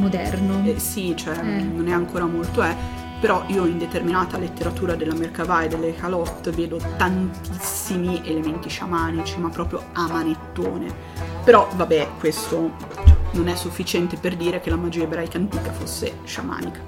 Moderno. 0.00 0.62
eh, 0.64 0.78
sì, 0.78 1.14
cioè 1.16 1.36
Eh. 1.38 1.62
non 1.62 1.86
è 1.88 1.92
ancora 1.92 2.24
molto, 2.26 2.62
eh, 2.62 2.74
però 3.20 3.44
io 3.48 3.66
in 3.66 3.78
determinata 3.78 4.38
letteratura 4.38 4.94
della 4.94 5.14
Merkavah 5.14 5.62
e 5.64 5.68
delle 5.68 5.94
Halot 6.00 6.50
vedo 6.50 6.80
tantissimi 6.96 8.22
elementi 8.24 8.68
sciamanici, 8.68 9.38
ma 9.38 9.48
proprio 9.50 9.82
a 9.92 10.06
manettone. 10.08 10.92
Però 11.44 11.68
vabbè, 11.74 12.08
questo 12.18 12.72
cioè, 13.04 13.16
non 13.32 13.48
è 13.48 13.54
sufficiente 13.54 14.16
per 14.16 14.36
dire 14.36 14.60
che 14.60 14.70
la 14.70 14.76
magia 14.76 15.02
ebraica 15.02 15.38
antica 15.38 15.70
fosse 15.72 16.18
sciamanica. 16.24 16.80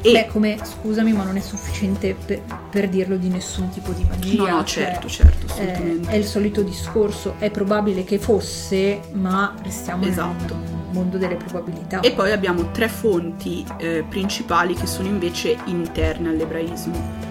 E 0.00 0.12
Beh, 0.12 0.26
come, 0.28 0.58
scusami, 0.62 1.12
ma 1.12 1.24
non 1.24 1.36
è 1.36 1.40
sufficiente 1.40 2.14
per, 2.14 2.40
per 2.70 2.88
dirlo 2.88 3.16
di 3.16 3.28
nessun 3.28 3.68
tipo 3.70 3.90
di 3.90 4.04
magia. 4.08 4.42
no, 4.48 4.56
no, 4.58 4.64
cioè, 4.64 4.84
certo, 4.84 5.08
certo, 5.08 5.46
eh, 5.56 5.70
assolutamente. 5.72 6.10
è 6.10 6.14
il 6.14 6.24
solito 6.24 6.62
discorso, 6.62 7.34
è 7.38 7.50
probabile 7.50 8.04
che 8.04 8.18
fosse, 8.20 9.00
ma 9.14 9.52
restiamo 9.60 10.04
Esatto. 10.06 10.54
nel 10.54 10.76
mondo 10.90 11.18
delle 11.18 11.36
probabilità. 11.36 12.00
E 12.00 12.12
poi 12.12 12.32
abbiamo 12.32 12.70
tre 12.70 12.88
fonti 12.88 13.64
eh, 13.78 14.04
principali 14.08 14.74
che 14.74 14.86
sono 14.86 15.08
invece 15.08 15.56
interne 15.66 16.28
all'ebraismo. 16.30 17.26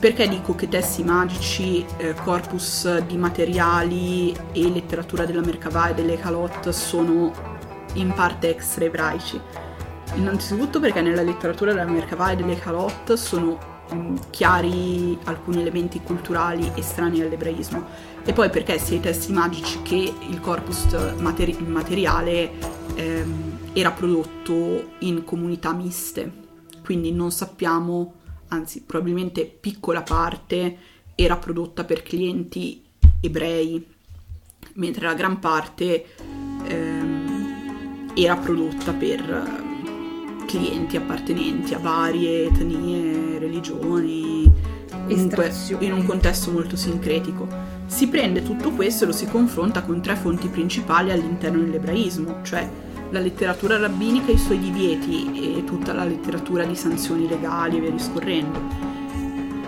Perché 0.00 0.28
dico 0.28 0.54
che 0.54 0.66
testi 0.68 1.04
magici, 1.04 1.84
eh, 1.98 2.14
corpus 2.14 3.00
di 3.00 3.18
materiali 3.18 4.34
e 4.52 4.62
letteratura 4.70 5.26
della 5.26 5.42
Merkavah 5.42 5.90
e 5.90 5.94
delle 5.94 6.18
Halot 6.20 6.70
sono 6.70 7.30
in 7.94 8.12
parte 8.14 8.48
extra 8.48 8.86
ebraici? 8.86 9.38
Innanzitutto 10.14 10.80
perché 10.80 11.02
nella 11.02 11.22
letteratura 11.22 11.72
della 11.72 11.84
Merkavah 11.84 12.30
e 12.30 12.36
delle 12.36 12.58
Halot 12.62 13.12
sono 13.12 13.58
mh, 13.92 14.14
chiari 14.30 15.18
alcuni 15.24 15.60
elementi 15.60 16.00
culturali 16.00 16.72
estranei 16.76 17.20
all'ebraismo 17.20 17.84
e 18.24 18.32
poi 18.32 18.50
perché 18.50 18.78
sia 18.78 18.96
i 18.96 19.00
testi 19.00 19.32
magici 19.32 19.82
che 19.82 19.96
il 20.28 20.40
corpus 20.40 20.86
materi- 21.18 21.58
materiale 21.60 22.69
ehm, 22.94 23.58
era 23.72 23.90
prodotto 23.92 24.92
in 25.00 25.24
comunità 25.24 25.72
miste, 25.72 26.30
quindi 26.84 27.12
non 27.12 27.30
sappiamo, 27.30 28.14
anzi 28.48 28.82
probabilmente 28.82 29.44
piccola 29.44 30.02
parte 30.02 30.76
era 31.14 31.36
prodotta 31.36 31.84
per 31.84 32.02
clienti 32.02 32.82
ebrei, 33.20 33.86
mentre 34.74 35.06
la 35.06 35.14
gran 35.14 35.38
parte 35.38 36.06
ehm, 36.64 38.12
era 38.14 38.36
prodotta 38.36 38.92
per 38.92 39.20
eh, 39.20 40.46
clienti 40.46 40.96
appartenenti 40.96 41.74
a 41.74 41.78
varie 41.78 42.46
etnie, 42.46 43.38
religioni, 43.38 44.52
comunque 45.06 45.52
in 45.78 45.92
un 45.92 46.04
contesto 46.04 46.50
molto 46.50 46.76
sincretico. 46.76 47.79
Si 47.90 48.06
prende 48.06 48.44
tutto 48.44 48.70
questo 48.70 49.02
e 49.02 49.08
lo 49.08 49.12
si 49.12 49.26
confronta 49.26 49.82
con 49.82 50.00
tre 50.00 50.14
fonti 50.14 50.46
principali 50.46 51.10
all'interno 51.10 51.58
dell'ebraismo, 51.58 52.36
cioè 52.42 52.66
la 53.10 53.18
letteratura 53.18 53.78
rabbinica, 53.78 54.30
i 54.30 54.38
suoi 54.38 54.60
divieti 54.60 55.56
e 55.56 55.64
tutta 55.64 55.92
la 55.92 56.04
letteratura 56.04 56.64
di 56.64 56.76
sanzioni 56.76 57.28
legali 57.28 57.76
e 57.78 57.80
via 57.80 57.90
discorrendo. 57.90 58.60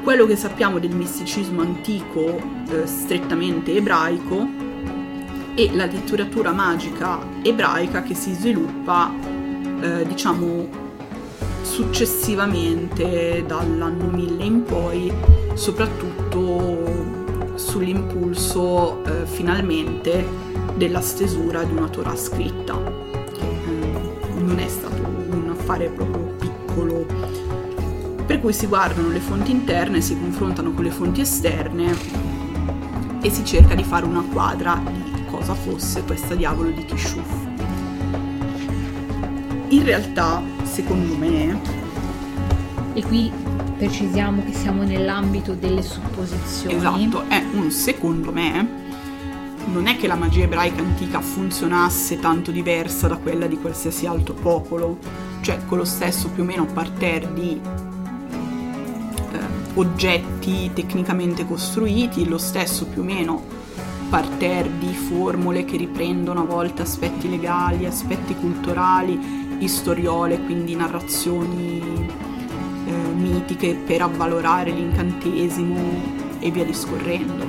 Quello 0.05 0.25
che 0.27 0.37
sappiamo 0.37 0.79
del 0.79 0.95
misticismo 0.95 1.62
antico 1.62 2.41
eh, 2.70 2.87
strettamente 2.87 3.75
ebraico 3.75 4.49
e 5.57 5.70
la 5.75 5.87
letteratura 5.87 6.53
magica 6.53 7.18
ebraica 7.43 8.03
che 8.03 8.14
si 8.14 8.33
sviluppa, 8.35 9.12
eh, 9.81 10.07
diciamo, 10.07 10.68
successivamente 11.62 13.43
dall'anno 13.45 14.07
1000 14.07 14.45
in 14.45 14.62
poi, 14.62 15.12
soprattutto 15.55 17.22
sull'impulso 17.55 19.05
eh, 19.05 19.26
finalmente 19.26 20.26
della 20.74 21.00
stesura 21.00 21.62
di 21.62 21.72
una 21.72 21.88
Torah 21.88 22.16
scritta, 22.16 22.76
eh, 23.38 24.40
non 24.40 24.59
è 24.59 24.68
stato 24.68 25.03
un 25.03 25.55
affare 25.57 25.88
proprio 25.88 26.34
piccolo. 26.38 27.07
Per 28.26 28.40
cui 28.40 28.53
si 28.53 28.66
guardano 28.66 29.09
le 29.09 29.20
fonti 29.20 29.50
interne, 29.50 30.00
si 30.00 30.18
confrontano 30.18 30.72
con 30.72 30.84
le 30.84 30.90
fonti 30.90 31.20
esterne 31.20 31.94
e 33.20 33.30
si 33.30 33.44
cerca 33.44 33.74
di 33.74 33.84
fare 33.84 34.05
una 34.05 34.24
quadra 34.32 34.82
di 35.12 35.24
cosa 35.26 35.55
fosse 35.55 36.03
questa 36.03 36.34
diavolo 36.34 36.70
di 36.70 36.84
Kishuf. 36.84 37.50
In 39.68 39.84
realtà 39.84 40.42
secondo 40.64 41.16
me. 41.16 41.82
E 42.95 43.03
qui 43.03 43.32
precisiamo 43.78 44.45
che 44.45 44.53
siamo 44.53 44.82
nell'ambito 44.82 45.55
delle 45.55 45.82
supposizioni. 45.82 46.76
Esatto, 46.76 47.24
è 47.28 47.43
un 47.55 47.70
secondo 47.70 48.32
me. 48.32 48.80
Non 49.66 49.86
è 49.86 49.97
che 49.97 50.07
la 50.07 50.14
magia 50.14 50.45
ebraica 50.45 50.82
antica 50.82 51.20
funzionasse 51.20 52.18
tanto 52.18 52.51
diversa 52.51 53.09
da 53.09 53.16
quella 53.16 53.47
di 53.47 53.57
qualsiasi 53.59 54.07
altro 54.07 54.34
popolo, 54.34 54.99
cioè 55.40 55.64
con 55.66 55.78
lo 55.78 55.84
stesso 55.84 56.28
più 56.28 56.43
o 56.43 56.47
meno 56.47 56.66
parterre 56.66 57.32
di 57.32 57.61
eh, 59.32 59.38
oggetti 59.74 60.70
tecnicamente 60.74 61.47
costruiti, 61.47 62.28
lo 62.28 62.38
stesso 62.38 62.86
più 62.86 63.01
o 63.01 63.05
meno 63.05 63.43
parterre 64.11 64.70
di 64.78 64.93
formule 64.93 65.64
che 65.64 65.78
riprendono 65.78 66.40
a 66.40 66.45
volte 66.45 66.82
aspetti 66.82 67.30
legali, 67.30 67.86
aspetti 67.86 68.34
culturali, 68.34 69.57
istoriole, 69.61 70.40
quindi 70.40 70.74
narrazioni 70.74 72.30
eh, 72.93 73.12
mitiche 73.14 73.74
per 73.74 74.03
avvalorare 74.03 74.70
l'incantesimo 74.70 75.78
e 76.40 76.51
via 76.51 76.64
discorrendo. 76.64 77.47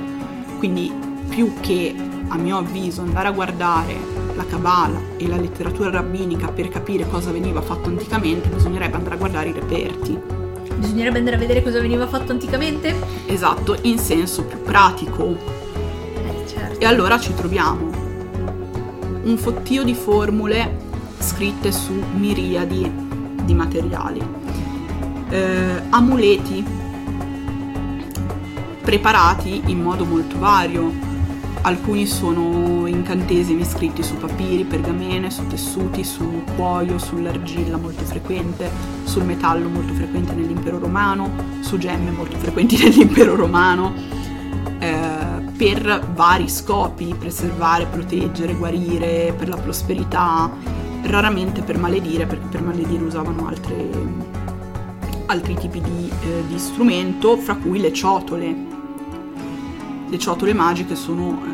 Quindi 0.58 0.90
più 1.28 1.52
che 1.60 1.94
a 2.28 2.36
mio 2.36 2.58
avviso 2.58 3.02
andare 3.02 3.28
a 3.28 3.32
guardare 3.32 3.94
la 4.34 4.44
Kabbalah 4.44 5.00
e 5.16 5.28
la 5.28 5.36
letteratura 5.36 5.90
rabbinica 5.90 6.48
per 6.48 6.68
capire 6.68 7.06
cosa 7.08 7.30
veniva 7.30 7.60
fatto 7.60 7.88
anticamente, 7.88 8.48
bisognerebbe 8.48 8.96
andare 8.96 9.14
a 9.14 9.18
guardare 9.18 9.48
i 9.50 9.52
reperti. 9.52 10.18
Bisognerebbe 10.76 11.18
andare 11.18 11.36
a 11.36 11.38
vedere 11.38 11.62
cosa 11.62 11.80
veniva 11.80 12.06
fatto 12.06 12.32
anticamente? 12.32 12.94
Esatto, 13.26 13.76
in 13.82 13.98
senso 13.98 14.44
più 14.44 14.60
pratico. 14.62 15.36
Eh, 16.14 16.46
certo. 16.46 16.80
E 16.80 16.84
allora 16.84 17.18
ci 17.18 17.32
troviamo 17.34 17.90
un 19.22 19.36
fottio 19.38 19.84
di 19.84 19.94
formule 19.94 20.82
scritte 21.18 21.72
su 21.72 21.92
miriadi 22.16 22.90
di 23.44 23.54
materiali. 23.54 24.43
Eh, 25.34 25.82
amuleti 25.90 26.64
preparati 28.82 29.62
in 29.66 29.82
modo 29.82 30.04
molto 30.04 30.38
vario. 30.38 30.92
Alcuni 31.62 32.06
sono 32.06 32.86
incantesimi 32.86 33.64
scritti 33.64 34.04
su 34.04 34.16
papiri, 34.16 34.62
pergamene, 34.62 35.32
su 35.32 35.44
tessuti, 35.48 36.04
su 36.04 36.44
cuoio, 36.54 36.98
sull'argilla 36.98 37.76
molto 37.78 38.04
frequente, 38.04 38.70
sul 39.02 39.24
metallo 39.24 39.68
molto 39.68 39.92
frequente 39.94 40.34
nell'impero 40.34 40.78
romano, 40.78 41.28
su 41.62 41.78
gemme 41.78 42.12
molto 42.12 42.36
frequenti 42.38 42.76
nell'impero 42.84 43.34
romano, 43.34 43.92
eh, 44.78 45.42
per 45.56 46.12
vari 46.14 46.48
scopi, 46.48 47.12
preservare, 47.18 47.86
proteggere, 47.86 48.54
guarire, 48.54 49.34
per 49.36 49.48
la 49.48 49.56
prosperità, 49.56 50.48
raramente 51.02 51.62
per 51.62 51.76
maledire, 51.76 52.24
perché 52.24 52.46
per 52.46 52.62
maledire 52.62 53.02
usavano 53.02 53.48
altre, 53.48 54.23
altri 55.26 55.54
tipi 55.54 55.80
di, 55.80 56.10
eh, 56.22 56.46
di, 56.46 56.58
strumento, 56.58 57.36
fra 57.36 57.56
cui 57.56 57.78
le 57.80 57.92
ciotole. 57.92 58.72
Le 60.08 60.18
ciotole 60.18 60.52
magiche 60.52 60.94
sono 60.96 61.42
eh, 61.44 61.48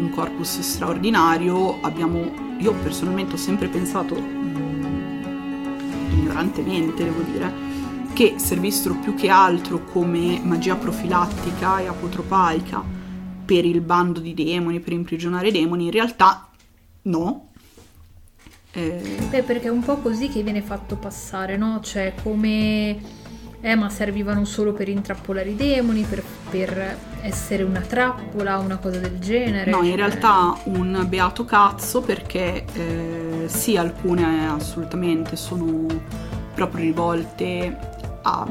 un 0.00 0.10
corpus 0.10 0.60
straordinario, 0.60 1.80
abbiamo, 1.82 2.56
io 2.58 2.72
personalmente 2.74 3.34
ho 3.34 3.38
sempre 3.38 3.68
pensato, 3.68 4.14
mm, 4.14 5.22
ignorantemente 6.12 7.04
devo 7.04 7.20
dire, 7.22 7.52
che 8.12 8.34
servissero 8.36 8.94
più 8.94 9.14
che 9.14 9.28
altro 9.28 9.84
come 9.84 10.40
magia 10.42 10.76
profilattica 10.76 11.80
e 11.80 11.86
apotropaica 11.86 12.82
per 13.44 13.64
il 13.64 13.80
bando 13.80 14.20
di 14.20 14.34
demoni, 14.34 14.80
per 14.80 14.92
imprigionare 14.92 15.50
demoni, 15.50 15.84
in 15.84 15.90
realtà 15.90 16.48
no, 17.02 17.48
eh... 18.74 19.26
Beh, 19.30 19.42
perché 19.42 19.68
è 19.68 19.70
un 19.70 19.82
po' 19.82 19.96
così 19.96 20.28
che 20.28 20.42
viene 20.42 20.62
fatto 20.62 20.96
passare, 20.96 21.56
no? 21.56 21.80
Cioè, 21.82 22.14
come... 22.22 23.22
Eh, 23.60 23.76
ma 23.76 23.88
servivano 23.88 24.44
solo 24.44 24.74
per 24.74 24.90
intrappolare 24.90 25.48
i 25.48 25.56
demoni, 25.56 26.02
per, 26.02 26.22
per 26.50 26.98
essere 27.22 27.62
una 27.62 27.80
trappola, 27.80 28.58
una 28.58 28.76
cosa 28.76 28.98
del 28.98 29.18
genere. 29.18 29.70
No, 29.70 29.82
in 29.82 29.96
realtà 29.96 30.54
un 30.64 31.06
beato 31.08 31.46
cazzo 31.46 32.02
perché 32.02 32.66
eh, 32.74 33.44
sì, 33.46 33.78
alcune 33.78 34.46
assolutamente 34.46 35.36
sono 35.36 35.86
proprio 36.54 36.84
rivolte 36.84 37.74
a 38.20 38.46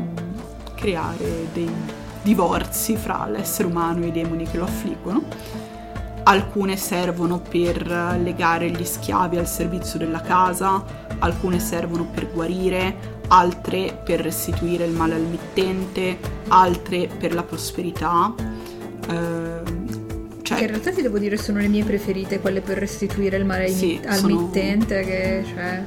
creare 0.74 1.48
dei 1.54 1.70
divorzi 2.24 2.96
fra 2.96 3.28
l'essere 3.28 3.68
umano 3.68 4.06
e 4.06 4.08
i 4.08 4.12
demoni 4.12 4.46
che 4.50 4.58
lo 4.58 4.64
affliggono 4.64 5.24
alcune 6.24 6.78
servono 6.78 7.40
per 7.40 7.86
legare 8.22 8.70
gli 8.70 8.84
schiavi 8.84 9.38
al 9.38 9.48
servizio 9.48 10.00
della 10.00 10.22
casa, 10.22 10.84
alcune 11.20 11.60
servono 11.60 12.06
per 12.06 12.32
guarire, 12.32 13.22
altre 13.28 14.00
per 14.04 14.22
restituire 14.22 14.86
il 14.86 14.92
male 14.92 15.16
al 15.16 15.22
mittente, 15.22 16.18
altre 16.50 17.08
per 17.08 17.34
la 17.34 17.44
prosperità. 17.44 18.34
Eh, 19.10 20.02
cioè, 20.42 20.58
che 20.58 20.64
in 20.64 20.70
realtà 20.70 20.92
ti 20.92 21.02
devo 21.02 21.20
dire 21.20 21.38
sono 21.38 21.60
le 21.60 21.68
mie 21.68 21.84
preferite, 21.84 22.40
quelle 22.40 22.62
per 22.62 22.78
restituire 22.78 23.38
il 23.38 23.46
male 23.46 23.68
sì, 23.70 24.00
al 24.06 24.16
sono... 24.16 24.42
mittente, 24.42 25.02
che 25.02 25.46
cioè... 25.54 25.84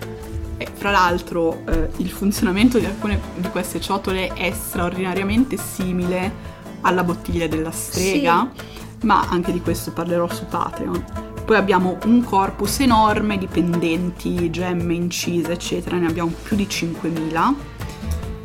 E, 0.58 0.68
fra 0.72 0.90
l'altro 0.90 1.62
eh, 1.66 1.90
il 1.98 2.10
funzionamento 2.10 2.78
di 2.78 2.86
alcune 2.86 3.20
di 3.36 3.48
queste 3.48 3.78
ciotole 3.78 4.28
è 4.28 4.50
straordinariamente 4.52 5.58
simile 5.58 6.54
alla 6.80 7.04
bottiglia 7.04 7.46
della 7.46 7.70
strega. 7.70 8.50
Sì 8.54 8.84
ma 9.06 9.24
anche 9.28 9.52
di 9.52 9.60
questo 9.62 9.92
parlerò 9.92 10.28
su 10.28 10.44
Patreon. 10.46 11.04
Poi 11.46 11.56
abbiamo 11.56 11.96
un 12.06 12.24
corpus 12.24 12.80
enorme 12.80 13.38
di 13.38 13.46
pendenti, 13.46 14.50
gemme 14.50 14.94
incise, 14.94 15.52
eccetera, 15.52 15.96
ne 15.96 16.08
abbiamo 16.08 16.32
più 16.42 16.56
di 16.56 16.66
5.000, 16.68 17.54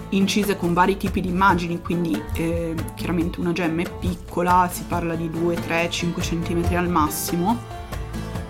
incise 0.09 0.55
con 0.55 0.73
vari 0.73 0.97
tipi 0.97 1.19
di 1.19 1.29
immagini, 1.29 1.81
quindi 1.81 2.21
eh, 2.35 2.75
chiaramente 2.95 3.39
una 3.39 3.53
gemma 3.53 3.81
è 3.81 3.89
piccola, 3.99 4.69
si 4.71 4.83
parla 4.87 5.15
di 5.15 5.31
2, 5.31 5.55
3, 5.55 5.89
5 5.89 6.21
cm 6.21 6.75
al 6.75 6.89
massimo, 6.89 7.57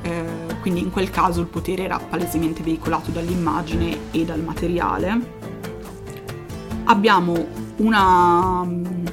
eh, 0.02 0.26
quindi 0.60 0.82
in 0.82 0.92
quel 0.92 1.10
caso 1.10 1.40
il 1.40 1.48
potere 1.48 1.84
era 1.84 1.98
palesemente 1.98 2.62
veicolato 2.62 3.10
dall'immagine 3.12 4.12
e 4.12 4.26
dal 4.26 4.42
materiale. 4.42 5.40
Abbiamo 6.84 7.48
una 7.78 8.64
mm, 8.66 9.06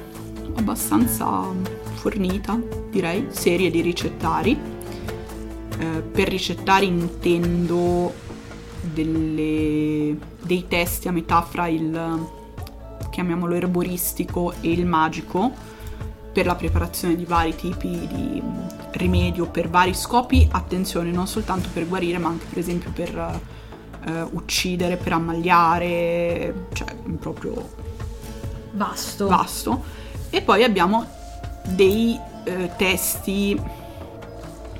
abbastanza 0.56 1.76
fornita, 1.98 2.58
direi, 2.90 3.26
serie 3.30 3.70
di 3.70 3.80
ricettari. 3.80 4.58
Eh, 5.78 6.00
per 6.00 6.28
ricettari 6.28 6.86
intendo 6.86 8.12
delle, 8.80 10.16
dei 10.40 10.66
testi 10.68 11.08
a 11.08 11.12
metà 11.12 11.42
fra 11.42 11.66
il, 11.66 12.26
chiamiamolo 13.10 13.54
erboristico 13.54 14.52
e 14.60 14.70
il 14.70 14.86
magico, 14.86 15.52
per 16.32 16.46
la 16.46 16.54
preparazione 16.54 17.16
di 17.16 17.24
vari 17.24 17.54
tipi 17.56 18.06
di 18.06 18.42
rimedio 18.92 19.46
per 19.46 19.68
vari 19.68 19.92
scopi, 19.92 20.48
attenzione, 20.50 21.10
non 21.10 21.26
soltanto 21.26 21.68
per 21.72 21.88
guarire, 21.88 22.18
ma 22.18 22.28
anche 22.28 22.46
per 22.48 22.58
esempio 22.58 22.92
per 22.92 23.40
eh, 24.06 24.22
uccidere, 24.30 24.96
per 24.96 25.12
ammagliare, 25.14 26.66
cioè 26.72 26.94
proprio 27.18 27.68
vasto. 28.72 29.26
vasto. 29.26 29.82
E 30.30 30.42
poi 30.42 30.62
abbiamo 30.62 31.16
dei 31.74 32.18
eh, 32.44 32.70
testi 32.76 33.60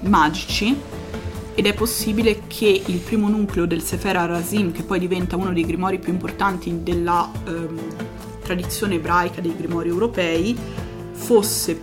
magici 0.01 0.76
ed 1.55 1.66
è 1.66 1.74
possibile 1.74 2.43
che 2.47 2.82
il 2.86 2.99
primo 2.99 3.28
nucleo 3.28 3.66
del 3.66 3.82
Sefer 3.82 4.16
Arazim, 4.16 4.70
che 4.70 4.84
poi 4.84 5.01
diventa 5.01 5.36
uno 5.36 5.53
dei 5.53 5.64
grimori 5.64 5.99
più 5.99 6.12
importanti 6.12 6.84
della 6.84 7.28
ehm, 7.47 7.78
tradizione 8.43 8.95
ebraica 8.95 9.41
dei 9.41 9.57
grimori 9.57 9.89
europei 9.89 10.57
fosse 11.11 11.78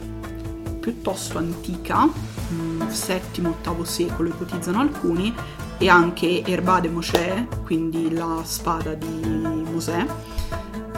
piuttosto 0.80 1.38
antica, 1.40 2.08
VII-VIII 2.48 3.86
secolo 3.86 4.30
ipotizzano 4.30 4.80
alcuni, 4.80 5.34
e 5.78 5.90
anche 5.90 6.44
Erba 6.46 6.80
de 6.80 6.90
Mosè, 6.90 7.48
quindi 7.64 8.14
la 8.14 8.42
spada 8.46 8.94
di 8.94 9.22
Mosè, 9.26 10.06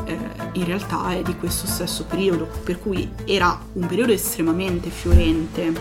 eh, 0.07 0.17
in 0.53 0.65
realtà 0.65 1.11
è 1.11 1.21
di 1.21 1.35
questo 1.35 1.67
stesso 1.67 2.05
periodo, 2.05 2.49
per 2.63 2.79
cui 2.79 3.11
era 3.25 3.59
un 3.73 3.85
periodo 3.85 4.13
estremamente 4.13 4.89
fiorente 4.89 5.71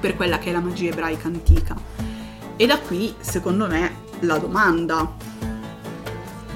per 0.00 0.16
quella 0.16 0.38
che 0.38 0.48
è 0.48 0.52
la 0.52 0.60
magia 0.60 0.90
ebraica 0.90 1.28
antica. 1.28 1.76
E 2.56 2.66
da 2.66 2.78
qui, 2.78 3.14
secondo 3.20 3.66
me, 3.66 4.00
la 4.20 4.38
domanda. 4.38 5.14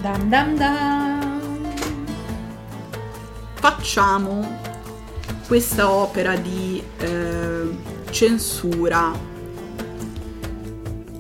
Dam 0.01 0.29
dam 0.29 0.57
dam. 0.57 1.75
Facciamo 3.55 4.59
questa 5.47 5.91
opera 5.91 6.37
di 6.37 6.83
eh, 6.99 7.77
censura 8.11 9.13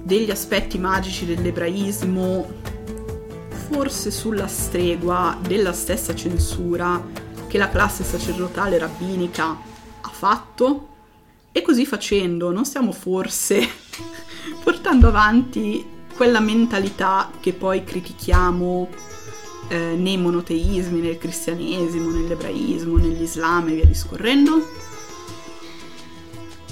degli 0.02 0.30
aspetti 0.30 0.78
magici 0.78 1.26
dell'ebraismo, 1.26 2.48
forse 3.68 4.12
sulla 4.12 4.46
stregua 4.46 5.36
della 5.40 5.72
stessa 5.72 6.14
censura 6.14 7.04
che 7.48 7.58
la 7.58 7.68
classe 7.68 8.04
sacerdotale 8.04 8.78
rabbinica 8.78 9.58
ha 10.00 10.08
fatto? 10.08 10.88
E 11.50 11.62
così 11.62 11.84
facendo 11.84 12.52
non 12.52 12.64
stiamo 12.64 12.92
forse 12.92 13.66
portando 14.62 15.08
avanti 15.08 15.84
quella 16.14 16.38
mentalità 16.38 17.30
che 17.40 17.52
poi 17.52 17.82
critichiamo 17.82 18.88
eh, 19.68 19.76
nei 19.96 20.16
monoteismi, 20.16 21.00
nel 21.00 21.18
cristianesimo, 21.18 22.10
nell'ebraismo, 22.10 22.96
nell'islam 22.96 23.68
e 23.68 23.74
via 23.74 23.84
discorrendo? 23.84 24.64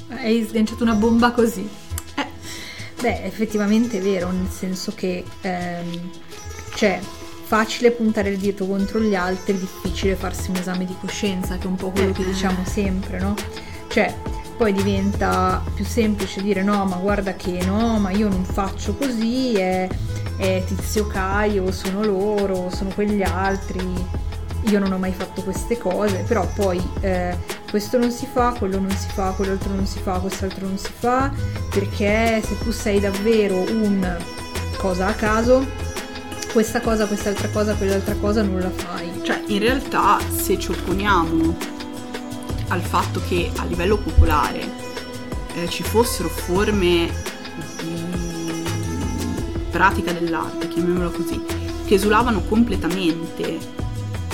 Hai 0.09 0.47
sganciato 0.47 0.85
una 0.85 0.95
bomba 0.95 1.33
così. 1.33 1.69
Eh. 2.15 2.27
Beh, 3.01 3.25
effettivamente 3.25 3.99
è 3.99 4.01
vero, 4.01 4.31
nel 4.31 4.49
senso 4.49 4.93
che 4.95 5.25
ehm, 5.41 6.11
cioè 6.75 7.01
facile 7.45 7.91
puntare 7.91 8.31
il 8.31 8.39
dito 8.39 8.67
contro 8.67 9.01
gli 9.01 9.15
altri, 9.15 9.59
difficile 9.59 10.17
farsi 10.17 10.51
un 10.51 10.57
esame 10.57 10.85
di 10.85 10.97
coscienza, 10.99 11.57
che 11.57 11.65
è 11.65 11.67
un 11.67 11.77
po' 11.77 11.91
quello 11.91 12.13
che 12.13 12.25
diciamo 12.25 12.65
sempre, 12.65 13.21
no? 13.21 13.35
Cioè, 13.89 14.15
poi 14.57 14.73
diventa 14.73 15.63
più 15.75 15.85
semplice 15.85 16.43
dire 16.43 16.63
no, 16.63 16.85
ma 16.85 16.97
guarda 16.97 17.35
che 17.35 17.65
no, 17.65 17.99
ma 17.99 18.11
io 18.11 18.29
non 18.29 18.45
faccio 18.45 18.95
così, 18.95 19.55
è, 19.55 19.89
è 20.37 20.63
Tizio 20.67 21.07
Caio, 21.07 21.71
sono 21.71 22.03
loro, 22.03 22.71
sono 22.71 22.91
quegli 22.95 23.23
altri, 23.23 23.83
io 24.67 24.79
non 24.79 24.93
ho 24.93 24.99
mai 24.99 25.13
fatto 25.13 25.43
queste 25.43 25.77
cose, 25.77 26.25
però 26.27 26.47
poi 26.55 26.83
eh, 27.01 27.37
questo 27.69 27.99
non 27.99 28.11
si 28.11 28.27
fa, 28.27 28.55
quello 28.57 28.79
non 28.79 28.91
si 28.91 29.09
fa, 29.09 29.31
quell'altro 29.31 29.75
non 29.75 29.87
si 29.87 29.99
fa, 29.99 30.19
quest'altro 30.19 30.67
non 30.67 30.79
si 30.79 30.93
fa, 30.97 31.31
perché 31.71 32.41
se 32.43 32.59
tu 32.59 32.71
sei 32.71 33.01
davvero 33.01 33.57
un 33.59 34.17
cosa 34.79 35.09
a 35.09 35.15
caso, 35.15 35.67
questa 36.55 36.81
cosa, 36.81 37.09
quest'altra 37.09 37.49
cosa, 37.49 37.75
quell'altra 37.75 38.15
cosa 38.15 38.41
non 38.43 38.61
la 38.61 38.71
fai. 38.71 39.11
Cioè, 39.25 39.43
in 39.49 39.59
realtà 39.59 40.21
se 40.31 40.57
ci 40.57 40.71
opponiamo 40.71 41.57
al 42.69 42.81
fatto 42.81 43.21
che 43.27 43.51
a 43.57 43.65
livello 43.65 43.97
popolare 43.97 44.61
eh, 45.57 45.69
ci 45.69 45.83
fossero 45.83 46.29
forme 46.29 47.13
di 47.83 48.63
pratica 49.69 50.13
dell'arte, 50.13 50.69
chiamiamolo 50.69 51.11
così, 51.11 51.43
che 51.87 51.95
esulavano 51.95 52.43
completamente 52.43 53.59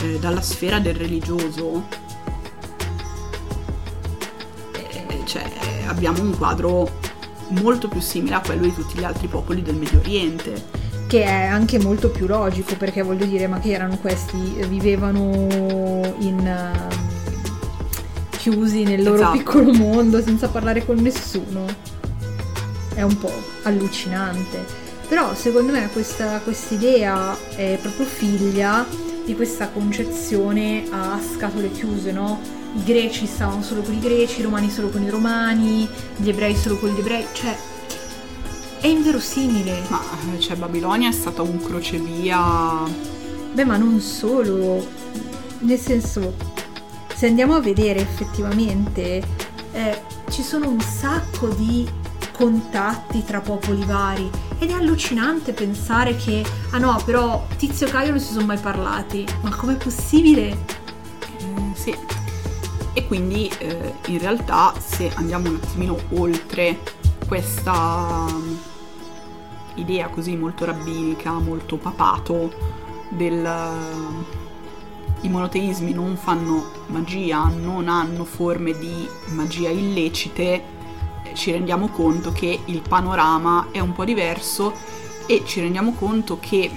eh, 0.03 0.19
dalla 0.19 0.43
sfera 0.43 0.79
del 0.79 0.97
religioso, 0.97 1.87
eh, 4.73 5.23
cioè, 5.25 5.51
abbiamo 5.87 6.21
un 6.21 6.37
quadro 6.37 6.99
molto 7.49 7.89
più 7.89 8.01
simile 8.01 8.35
a 8.35 8.41
quello 8.43 8.61
di 8.61 8.75
tutti 8.75 8.99
gli 8.99 9.05
altri 9.05 9.27
popoli 9.27 9.63
del 9.63 9.77
Medio 9.77 10.01
Oriente. 10.01 10.80
Che 11.11 11.25
è 11.25 11.43
anche 11.47 11.81
molto 11.81 12.09
più 12.11 12.29
logico 12.29 12.77
perché 12.77 13.03
voglio 13.03 13.25
dire, 13.25 13.49
ma 13.49 13.59
che 13.59 13.73
erano 13.73 13.99
questi? 13.99 14.37
Vivevano 14.69 16.15
in 16.21 16.73
chiusi 18.31 18.85
nel 18.85 19.03
loro 19.03 19.17
esatto. 19.17 19.37
piccolo 19.37 19.73
mondo 19.73 20.23
senza 20.23 20.49
parlare 20.49 20.87
con 20.87 20.99
nessuno. 20.99 21.65
È 22.95 23.03
un 23.03 23.19
po' 23.19 23.33
allucinante. 23.65 24.65
Però 25.09 25.35
secondo 25.35 25.73
me 25.73 25.91
questa 25.93 26.41
idea 26.69 27.37
è 27.57 27.77
proprio 27.83 28.07
figlia 28.07 28.87
di 29.25 29.35
questa 29.35 29.69
concezione 29.69 30.85
a 30.93 31.19
scatole 31.35 31.73
chiuse, 31.73 32.13
no? 32.13 32.41
I 32.77 32.85
greci 32.85 33.27
stavano 33.27 33.65
solo 33.65 33.83
con 33.83 33.95
i 33.95 33.99
greci, 33.99 34.39
i 34.39 34.43
romani 34.45 34.71
solo 34.71 34.91
con 34.91 35.03
i 35.03 35.11
romani, 35.11 35.89
gli 36.15 36.29
ebrei 36.29 36.55
solo 36.55 36.79
con 36.79 36.91
gli 36.91 37.01
ebrei, 37.01 37.27
cioè 37.33 37.57
è 38.81 38.87
inverosimile. 38.87 39.83
Ma 39.89 40.01
cioè 40.39 40.57
Babilonia 40.57 41.09
è 41.09 41.13
stata 41.13 41.43
un 41.43 41.61
crocevia. 41.63 42.85
Beh, 43.53 43.65
ma 43.65 43.77
non 43.77 44.01
solo. 44.01 44.87
Nel 45.61 45.79
senso, 45.79 46.35
se 47.15 47.27
andiamo 47.27 47.55
a 47.55 47.61
vedere 47.61 48.01
effettivamente 48.01 49.23
eh, 49.73 50.03
ci 50.31 50.43
sono 50.43 50.69
un 50.69 50.81
sacco 50.81 51.49
di 51.49 51.87
contatti 52.33 53.23
tra 53.25 53.41
popoli 53.41 53.85
vari 53.85 54.31
ed 54.59 54.71
è 54.71 54.73
allucinante 54.73 55.53
pensare 55.53 56.17
che 56.17 56.43
ah 56.71 56.79
no 56.79 56.99
però 57.05 57.47
Tizio 57.59 57.87
e 57.87 57.91
Caio 57.91 58.11
non 58.11 58.21
si 58.21 58.33
sono 58.33 58.47
mai 58.47 58.59
parlati 58.59 59.27
ma 59.43 59.55
com'è 59.55 59.77
possibile? 59.77 60.49
Eh, 60.49 61.75
sì 61.75 61.95
e 62.95 63.07
quindi 63.07 63.51
eh, 63.59 63.95
in 64.07 64.19
realtà 64.19 64.73
se 64.79 65.11
andiamo 65.15 65.51
un 65.51 65.61
attimino 65.63 65.99
oltre 66.15 66.79
questa 67.27 68.27
idea 69.81 70.09
così 70.09 70.37
molto 70.37 70.65
rabbinica 70.65 71.33
molto 71.33 71.77
papato 71.77 72.53
del 73.11 73.45
i 75.23 75.29
monoteismi 75.29 75.93
non 75.93 76.17
fanno 76.17 76.71
magia, 76.87 77.45
non 77.45 77.89
hanno 77.89 78.25
forme 78.25 78.73
di 78.79 79.07
magia 79.33 79.69
illecite, 79.69 80.63
eh, 81.25 81.35
ci 81.35 81.51
rendiamo 81.51 81.89
conto 81.89 82.33
che 82.33 82.61
il 82.65 82.81
panorama 82.87 83.69
è 83.71 83.81
un 83.81 83.93
po' 83.93 84.05
diverso 84.05 84.73
e 85.27 85.43
ci 85.45 85.61
rendiamo 85.61 85.93
conto 85.93 86.39
che 86.41 86.71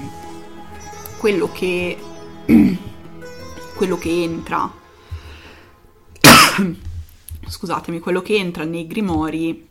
quello 1.17 1.49
che, 1.51 1.97
quello 3.75 3.97
che 3.97 4.23
entra 4.23 4.69
scusatemi, 7.47 7.99
quello 7.99 8.21
che 8.21 8.35
entra 8.35 8.65
nei 8.65 8.87
grimori 8.87 9.69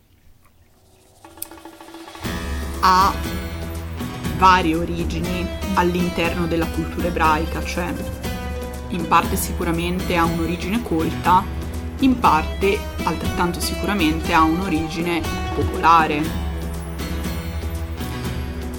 ha 2.84 3.14
varie 4.38 4.74
origini 4.74 5.46
all'interno 5.74 6.46
della 6.46 6.66
cultura 6.66 7.06
ebraica, 7.06 7.62
cioè 7.64 7.92
in 8.88 9.06
parte 9.06 9.36
sicuramente 9.36 10.16
ha 10.16 10.24
un'origine 10.24 10.82
colta, 10.82 11.44
in 12.00 12.18
parte 12.18 12.78
altrettanto 13.04 13.60
sicuramente 13.60 14.32
ha 14.32 14.42
un'origine 14.42 15.22
popolare. 15.54 16.50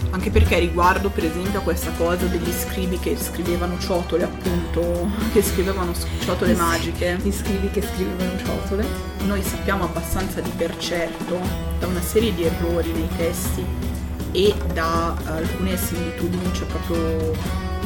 Anche 0.09 0.29
perché 0.29 0.59
riguardo 0.59 1.09
per 1.09 1.23
esempio 1.23 1.59
a 1.59 1.63
questa 1.63 1.91
cosa 1.97 2.25
degli 2.25 2.51
scribi 2.51 2.99
che 2.99 3.17
scrivevano 3.17 3.79
ciotole 3.79 4.25
appunto, 4.25 5.09
che 5.33 5.41
scrivevano 5.41 5.93
ciotole 6.19 6.53
magiche. 6.53 7.17
Gli 7.23 7.31
scribi 7.31 7.69
che 7.71 7.81
scrivevano 7.81 8.37
ciotole. 8.45 8.85
Noi 9.25 9.41
sappiamo 9.41 9.85
abbastanza 9.85 10.41
di 10.41 10.51
per 10.55 10.77
certo 10.77 11.39
da 11.79 11.87
una 11.87 12.01
serie 12.01 12.35
di 12.35 12.43
errori 12.43 12.91
nei 12.91 13.09
testi 13.17 13.92
e 14.33 14.53
da 14.73 15.15
alcune 15.25 15.77
similitudini, 15.77 16.53
cioè 16.53 16.65
proprio 16.65 17.31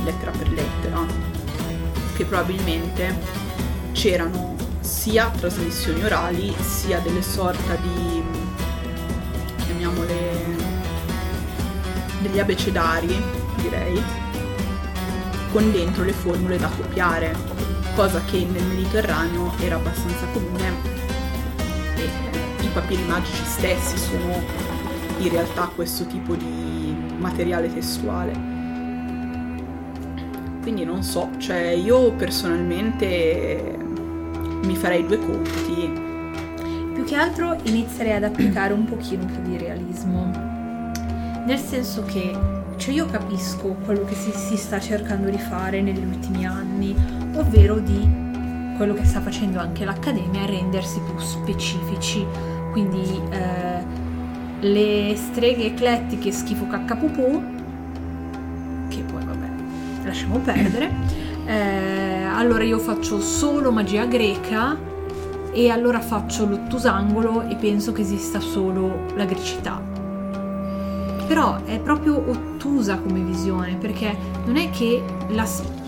lettera 0.03 0.31
per 0.31 0.49
lettera, 0.49 1.05
che 2.15 2.25
probabilmente 2.25 3.15
c'erano 3.91 4.55
sia 4.79 5.29
trasmissioni 5.29 6.03
orali 6.03 6.55
sia 6.61 6.99
delle 6.99 7.21
sorta 7.21 7.75
di 7.75 8.23
chiamiamole 9.57 10.55
degli 12.21 12.39
abecedari 12.39 13.21
direi 13.57 14.01
con 15.51 15.71
dentro 15.71 16.03
le 16.03 16.13
formule 16.13 16.57
da 16.57 16.69
copiare 16.69 17.35
cosa 17.95 18.21
che 18.25 18.45
nel 18.45 18.63
Mediterraneo 18.63 19.53
era 19.59 19.75
abbastanza 19.75 20.25
comune 20.31 20.71
e 21.95 22.09
i 22.61 22.67
papiri 22.73 23.03
magici 23.03 23.43
stessi 23.43 23.97
sono 23.97 24.76
in 25.17 25.29
realtà 25.29 25.71
questo 25.73 26.05
tipo 26.05 26.35
di 26.35 26.95
materiale 27.17 27.73
testuale 27.73 28.57
quindi 30.67 30.83
non 30.83 31.01
so, 31.01 31.29
cioè 31.37 31.67
io 31.67 32.11
personalmente 32.11 33.77
mi 34.65 34.75
farei 34.75 35.05
due 35.05 35.17
conti. 35.17 35.89
Più 36.93 37.05
che 37.05 37.15
altro 37.15 37.55
inizierei 37.63 38.15
ad 38.15 38.25
applicare 38.25 38.73
un 38.73 38.83
pochino 38.83 39.23
più 39.23 39.41
di 39.43 39.57
realismo. 39.57 40.29
Nel 41.45 41.57
senso 41.57 42.03
che 42.03 42.37
cioè 42.75 42.93
io 42.93 43.05
capisco 43.05 43.77
quello 43.85 44.03
che 44.03 44.13
si, 44.13 44.29
si 44.33 44.57
sta 44.57 44.77
cercando 44.77 45.29
di 45.29 45.37
fare 45.37 45.81
negli 45.81 46.03
ultimi 46.03 46.45
anni, 46.45 46.93
ovvero 47.35 47.79
di 47.79 48.25
quello 48.75 48.93
che 48.93 49.05
sta 49.05 49.21
facendo 49.21 49.59
anche 49.59 49.85
l'Accademia 49.85 50.45
rendersi 50.45 50.99
più 50.99 51.17
specifici, 51.17 52.25
quindi 52.73 53.21
eh, 53.29 53.85
le 54.59 55.13
streghe 55.15 55.65
eclettiche 55.65 56.31
schifo 56.31 56.67
caccapupù, 56.67 57.43
che 58.87 59.01
poi 59.03 59.23
vabbè, 59.23 59.47
lasciamo 60.03 60.39
perdere, 60.39 60.91
eh, 61.45 62.23
allora 62.23 62.63
io 62.63 62.79
faccio 62.79 63.19
solo 63.19 63.71
magia 63.71 64.05
greca 64.05 64.77
e 65.51 65.69
allora 65.69 65.99
faccio 65.99 66.45
l'ottusangolo 66.45 67.47
e 67.47 67.55
penso 67.55 67.91
che 67.91 68.01
esista 68.01 68.39
solo 68.39 69.05
la 69.15 69.25
grecità. 69.25 69.81
Però 71.27 71.63
è 71.65 71.79
proprio 71.79 72.17
ottusa 72.29 72.97
come 72.97 73.19
visione, 73.19 73.75
perché 73.75 74.15
non 74.45 74.55
è 74.55 74.69
che 74.69 75.03
la, 75.29 75.45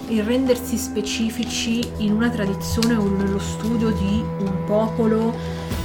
il 0.10 0.24
rendersi 0.24 0.78
specifici 0.78 1.88
in 1.98 2.14
una 2.14 2.30
tradizione 2.30 2.96
o 2.96 3.08
nello 3.08 3.40
studio 3.40 3.92
di 3.92 4.24
un 4.40 4.64
popolo, 4.66 5.36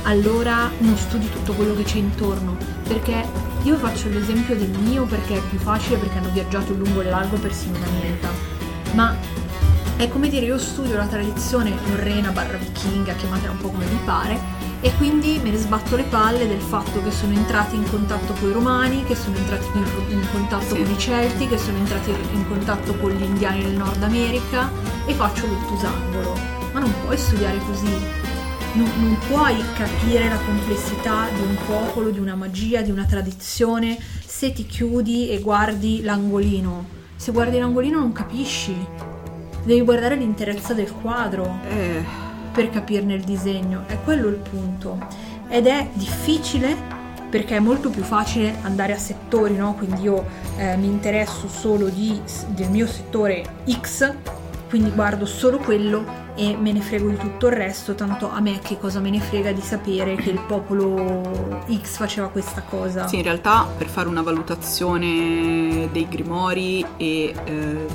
allora 0.04 0.70
non 0.78 0.96
studi 0.96 1.28
tutto 1.30 1.52
quello 1.52 1.74
che 1.74 1.82
c'è 1.82 1.98
intorno. 1.98 2.56
Perché 2.86 3.26
io 3.62 3.76
faccio 3.76 4.08
l'esempio 4.08 4.56
del 4.56 4.70
mio 4.80 5.04
perché 5.04 5.36
è 5.36 5.42
più 5.50 5.58
facile 5.58 5.98
perché 5.98 6.18
hanno 6.18 6.30
viaggiato 6.30 6.72
lungo 6.72 7.02
e 7.02 7.04
largo 7.04 7.36
persino 7.36 7.76
in 7.76 7.84
America. 7.84 8.28
Ma 8.92 9.16
è 9.96 10.08
come 10.08 10.28
dire 10.28 10.46
io 10.46 10.58
studio 10.58 10.96
la 10.96 11.06
tradizione 11.06 11.72
norrena 11.86 12.30
barra 12.30 12.56
vichinga, 12.56 13.14
chiamatela 13.14 13.52
un 13.52 13.58
po' 13.58 13.68
come 13.68 13.84
vi 13.84 13.98
pare, 14.04 14.40
e 14.84 14.94
quindi 14.96 15.40
me 15.42 15.48
ne 15.48 15.56
sbatto 15.56 15.96
le 15.96 16.02
palle 16.02 16.46
del 16.46 16.60
fatto 16.60 17.02
che 17.02 17.10
sono 17.10 17.32
entrati 17.32 17.74
in 17.74 17.88
contatto 17.88 18.34
con 18.34 18.50
i 18.50 18.52
romani, 18.52 19.02
che 19.04 19.14
sono 19.14 19.34
entrati 19.34 19.64
in, 19.72 19.86
in 20.10 20.26
contatto 20.30 20.74
sì. 20.74 20.82
con 20.82 20.92
i 20.92 20.98
celti, 20.98 21.48
che 21.48 21.56
sono 21.56 21.78
entrati 21.78 22.10
in 22.10 22.46
contatto 22.46 22.94
con 22.98 23.10
gli 23.10 23.22
indiani 23.22 23.62
del 23.62 23.76
Nord 23.78 24.02
America 24.02 24.70
e 25.06 25.14
faccio 25.14 25.46
l'ottusangolo. 25.46 26.36
Ma 26.74 26.80
non 26.80 26.92
puoi 27.02 27.16
studiare 27.16 27.56
così. 27.60 27.88
Non, 28.74 28.90
non 28.98 29.16
puoi 29.26 29.56
capire 29.74 30.28
la 30.28 30.38
complessità 30.44 31.28
di 31.34 31.40
un 31.40 31.56
popolo, 31.64 32.10
di 32.10 32.18
una 32.18 32.34
magia, 32.34 32.82
di 32.82 32.90
una 32.90 33.06
tradizione 33.06 33.98
se 34.26 34.52
ti 34.52 34.66
chiudi 34.66 35.30
e 35.30 35.40
guardi 35.40 36.02
l'angolino. 36.02 36.84
Se 37.16 37.32
guardi 37.32 37.58
l'angolino 37.58 38.00
non 38.00 38.12
capisci. 38.12 38.76
Devi 39.62 39.80
guardare 39.80 40.16
l'interezza 40.16 40.74
del 40.74 40.92
quadro. 40.92 41.60
Eh 41.70 42.23
per 42.54 42.70
capirne 42.70 43.14
il 43.14 43.24
disegno, 43.24 43.82
è 43.86 43.98
quello 44.04 44.28
il 44.28 44.36
punto. 44.36 44.96
Ed 45.48 45.66
è 45.66 45.88
difficile 45.92 47.02
perché 47.28 47.56
è 47.56 47.58
molto 47.58 47.90
più 47.90 48.04
facile 48.04 48.56
andare 48.62 48.92
a 48.92 48.98
settori, 48.98 49.56
no? 49.56 49.74
Quindi 49.74 50.02
io 50.02 50.24
eh, 50.56 50.76
mi 50.76 50.86
interesso 50.86 51.48
solo 51.48 51.88
di, 51.88 52.20
del 52.50 52.70
mio 52.70 52.86
settore 52.86 53.44
X, 53.68 54.14
quindi 54.68 54.90
guardo 54.90 55.26
solo 55.26 55.58
quello 55.58 56.22
e 56.36 56.56
me 56.56 56.70
ne 56.70 56.80
frego 56.80 57.08
di 57.08 57.16
tutto 57.16 57.48
il 57.48 57.54
resto, 57.54 57.96
tanto 57.96 58.30
a 58.30 58.40
me 58.40 58.60
che 58.60 58.78
cosa 58.78 59.00
me 59.00 59.10
ne 59.10 59.18
frega 59.18 59.50
di 59.50 59.60
sapere 59.60 60.14
che 60.14 60.30
il 60.30 60.40
popolo 60.46 61.64
X 61.68 61.96
faceva 61.96 62.28
questa 62.28 62.62
cosa. 62.62 63.08
Sì, 63.08 63.16
in 63.16 63.22
realtà 63.24 63.66
per 63.76 63.88
fare 63.88 64.08
una 64.08 64.22
valutazione 64.22 65.88
dei 65.90 66.08
grimori 66.08 66.86
e 66.96 67.34
eh, 67.44 67.86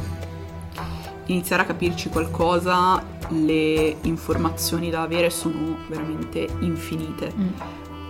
iniziare 1.28 1.62
a 1.62 1.66
capirci 1.66 2.10
qualcosa 2.10 3.18
le 3.30 3.98
informazioni 4.02 4.90
da 4.90 5.02
avere 5.02 5.30
sono 5.30 5.78
veramente 5.88 6.48
infinite. 6.60 7.32
Mm. 7.36 7.48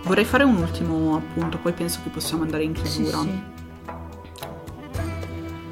Vorrei 0.04 0.24
fare 0.24 0.44
un 0.44 0.56
ultimo 0.56 1.16
appunto, 1.16 1.58
poi 1.58 1.72
penso 1.72 2.00
che 2.02 2.08
possiamo 2.08 2.42
andare 2.42 2.64
in 2.64 2.72
chiusura. 2.72 3.18
Sì, 3.18 3.28
sì. 3.28 3.42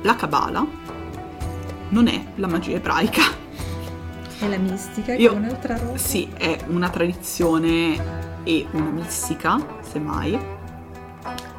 La 0.03 0.15
Kabbalah 0.15 0.67
non 1.91 2.07
è 2.07 2.33
la 2.37 2.47
magia 2.47 2.77
ebraica. 2.77 3.23
È 4.39 4.47
la 4.47 4.59
mistica, 4.59 5.15
che 5.15 5.23
Io, 5.23 5.33
è 5.33 5.35
un'altra 5.35 5.77
roba. 5.77 5.97
Sì, 5.97 6.29
è 6.37 6.65
una 6.69 6.91
tradizione 6.91 8.43
e 8.45 8.67
una 8.71 8.91
mistica, 8.91 9.59
semmai. 9.81 10.39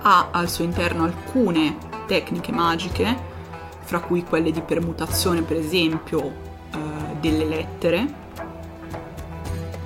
Ha 0.01 0.29
al 0.31 0.49
suo 0.49 0.63
interno 0.63 1.03
alcune 1.03 1.75
tecniche 2.05 2.51
magiche, 2.51 3.17
fra 3.81 3.99
cui 3.99 4.23
quelle 4.23 4.51
di 4.51 4.61
permutazione, 4.61 5.41
per 5.41 5.57
esempio, 5.57 6.47
delle 7.19 7.45
lettere 7.45 8.07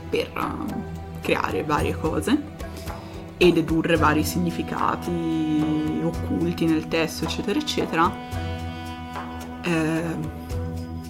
per 0.09 0.31
uh, 0.35 0.73
creare 1.21 1.63
varie 1.63 1.97
cose 1.97 2.51
e 3.37 3.51
dedurre 3.51 3.97
vari 3.97 4.23
significati 4.23 6.01
occulti 6.03 6.65
nel 6.65 6.87
testo, 6.87 7.25
eccetera, 7.25 7.59
eccetera. 7.59 8.11
Eh, 9.63 10.41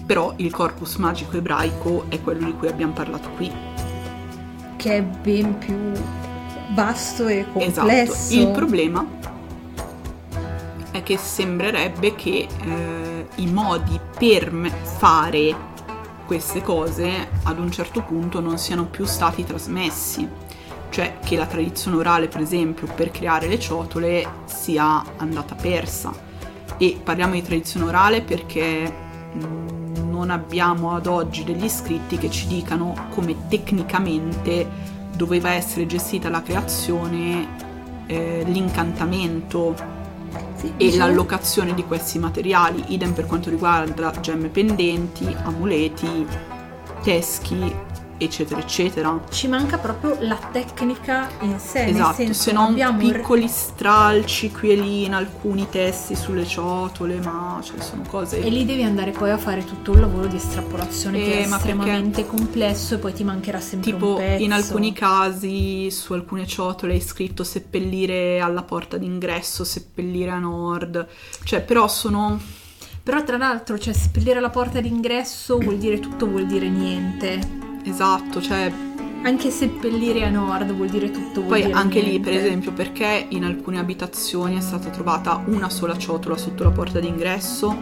però 0.06 0.32
il 0.36 0.50
corpus 0.50 0.96
magico 0.96 1.36
ebraico 1.36 2.06
è 2.08 2.20
quello 2.20 2.46
di 2.46 2.52
cui 2.54 2.68
abbiamo 2.68 2.92
parlato 2.92 3.30
qui. 3.30 3.50
Che 4.76 4.96
è 4.96 5.02
ben 5.02 5.58
più 5.58 5.92
vasto 6.74 7.26
e 7.26 7.46
complesso. 7.52 8.12
Esatto. 8.12 8.34
Il 8.34 8.50
problema 8.50 9.06
è 10.90 11.02
che 11.02 11.16
sembrerebbe 11.16 12.14
che 12.14 12.46
eh, 12.64 13.26
i 13.36 13.46
modi 13.46 13.98
per 14.16 14.52
fare 14.98 15.72
queste 16.26 16.62
cose 16.62 17.28
ad 17.42 17.58
un 17.58 17.70
certo 17.70 18.02
punto 18.02 18.40
non 18.40 18.58
siano 18.58 18.86
più 18.86 19.04
stati 19.04 19.44
trasmessi, 19.44 20.28
cioè 20.90 21.18
che 21.24 21.36
la 21.36 21.46
tradizione 21.46 21.96
orale, 21.96 22.28
per 22.28 22.40
esempio, 22.40 22.86
per 22.86 23.10
creare 23.10 23.46
le 23.46 23.58
ciotole 23.58 24.26
sia 24.44 25.04
andata 25.16 25.54
persa. 25.54 26.12
E 26.76 26.98
parliamo 27.02 27.34
di 27.34 27.42
tradizione 27.42 27.86
orale 27.86 28.22
perché 28.22 28.92
mm, 29.36 30.10
non 30.10 30.30
abbiamo 30.30 30.94
ad 30.94 31.06
oggi 31.06 31.44
degli 31.44 31.68
scritti 31.68 32.16
che 32.16 32.30
ci 32.30 32.46
dicano 32.46 33.08
come 33.10 33.48
tecnicamente 33.48 34.68
doveva 35.14 35.52
essere 35.52 35.86
gestita 35.86 36.28
la 36.28 36.42
creazione, 36.42 37.48
eh, 38.06 38.42
l'incantamento 38.46 39.93
sì, 40.64 40.72
e 40.76 40.84
diciamo... 40.86 41.06
l'allocazione 41.06 41.74
di 41.74 41.84
questi 41.84 42.18
materiali, 42.18 42.84
idem 42.88 43.12
per 43.12 43.26
quanto 43.26 43.50
riguarda 43.50 44.12
gemme 44.20 44.48
pendenti, 44.48 45.26
amuleti, 45.44 46.26
teschi, 47.02 47.92
eccetera, 48.24 48.60
eccetera. 48.60 49.20
Ci 49.30 49.48
manca 49.48 49.78
proprio 49.78 50.16
la 50.20 50.38
tecnica 50.52 51.28
in 51.40 51.58
sé. 51.58 51.86
Esatto, 51.86 52.14
senso, 52.14 52.42
se 52.42 52.52
non 52.52 52.74
piccoli 52.98 53.48
stralci 53.48 54.50
qui 54.50 54.70
e 54.70 54.74
lì 54.76 55.04
in 55.04 55.14
alcuni 55.14 55.68
testi 55.68 56.14
sulle 56.14 56.46
ciotole, 56.46 57.18
ma 57.20 57.60
cioè 57.62 57.80
sono 57.80 58.02
cose... 58.08 58.40
E 58.40 58.50
lì 58.50 58.64
devi 58.64 58.82
andare 58.82 59.10
poi 59.10 59.30
a 59.30 59.38
fare 59.38 59.64
tutto 59.64 59.92
un 59.92 60.00
lavoro 60.00 60.26
di 60.26 60.36
estrapolazione 60.36 61.18
eh, 61.18 61.24
che 61.24 61.38
è 61.38 61.46
estremamente 61.46 62.22
perché... 62.22 62.36
complesso 62.36 62.94
e 62.94 62.98
poi 62.98 63.12
ti 63.12 63.24
mancherà 63.24 63.60
sempre 63.60 63.92
tipo, 63.92 64.10
un 64.10 64.16
pezzo. 64.16 64.42
in 64.42 64.52
alcuni 64.52 64.92
casi 64.92 65.90
su 65.90 66.12
alcune 66.12 66.46
ciotole 66.46 66.94
hai 66.94 67.00
scritto 67.00 67.44
seppellire 67.44 68.40
alla 68.40 68.62
porta 68.62 68.96
d'ingresso, 68.96 69.64
seppellire 69.64 70.30
a 70.30 70.38
nord, 70.38 71.06
cioè 71.44 71.62
però 71.62 71.88
sono... 71.88 72.40
Però 73.02 73.22
tra 73.22 73.36
l'altro, 73.36 73.78
cioè, 73.78 73.92
seppellire 73.92 74.38
alla 74.38 74.48
porta 74.48 74.80
d'ingresso 74.80 75.58
vuol 75.58 75.76
dire 75.76 76.00
tutto, 76.00 76.26
vuol 76.26 76.46
dire 76.46 76.70
niente 76.70 77.63
Esatto, 77.84 78.40
cioè 78.40 78.72
anche 79.22 79.50
seppellire 79.50 80.24
a 80.24 80.30
nord 80.30 80.72
vuol 80.74 80.88
dire 80.88 81.10
tutto. 81.10 81.40
Vuol 81.40 81.46
Poi 81.46 81.62
dire 81.62 81.72
anche 81.72 82.00
niente. 82.00 82.10
lì, 82.10 82.20
per 82.20 82.44
esempio, 82.44 82.72
perché 82.72 83.26
in 83.30 83.44
alcune 83.44 83.78
abitazioni 83.78 84.56
è 84.56 84.60
stata 84.60 84.90
trovata 84.90 85.42
una 85.46 85.70
sola 85.70 85.96
ciotola 85.96 86.36
sotto 86.36 86.62
la 86.62 86.70
porta 86.70 87.00
d'ingresso 87.00 87.76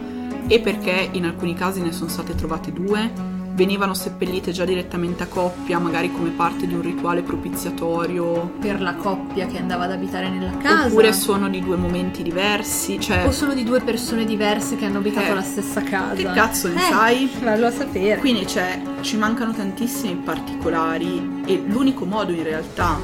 e 0.47 0.59
perché 0.59 1.09
in 1.11 1.25
alcuni 1.25 1.53
casi 1.53 1.81
ne 1.81 1.91
sono 1.91 2.09
state 2.09 2.35
trovate 2.35 2.71
due 2.71 3.32
venivano 3.53 3.93
seppellite 3.93 4.51
già 4.51 4.65
direttamente 4.65 5.23
a 5.23 5.27
coppia, 5.27 5.79
magari 5.79 6.11
come 6.11 6.29
parte 6.29 6.67
di 6.67 6.73
un 6.73 6.81
rituale 6.81 7.21
propiziatorio. 7.21 8.53
Per 8.59 8.81
la 8.81 8.95
coppia 8.95 9.45
che 9.47 9.57
andava 9.57 9.85
ad 9.85 9.91
abitare 9.91 10.29
nella 10.29 10.57
casa. 10.57 10.87
Oppure 10.87 11.13
sono 11.13 11.49
di 11.49 11.61
due 11.61 11.75
momenti 11.75 12.23
diversi. 12.23 12.99
Cioè... 12.99 13.25
O 13.25 13.31
sono 13.31 13.53
di 13.53 13.63
due 13.63 13.81
persone 13.81 14.25
diverse 14.25 14.75
che 14.75 14.85
hanno 14.85 14.97
abitato 14.97 15.31
eh, 15.31 15.35
la 15.35 15.41
stessa 15.41 15.81
casa. 15.81 16.13
Che 16.15 16.23
cazzo 16.23 16.67
ne 16.67 16.75
eh, 16.75 16.89
sai? 16.89 17.31
Vallo 17.41 17.67
a 17.67 17.71
sapere. 17.71 18.19
Quindi 18.19 18.47
cioè, 18.47 18.81
ci 19.01 19.17
mancano 19.17 19.53
tantissimi 19.53 20.15
particolari 20.15 21.43
e 21.45 21.63
l'unico 21.65 22.05
modo 22.05 22.31
in 22.31 22.43
realtà 22.43 22.99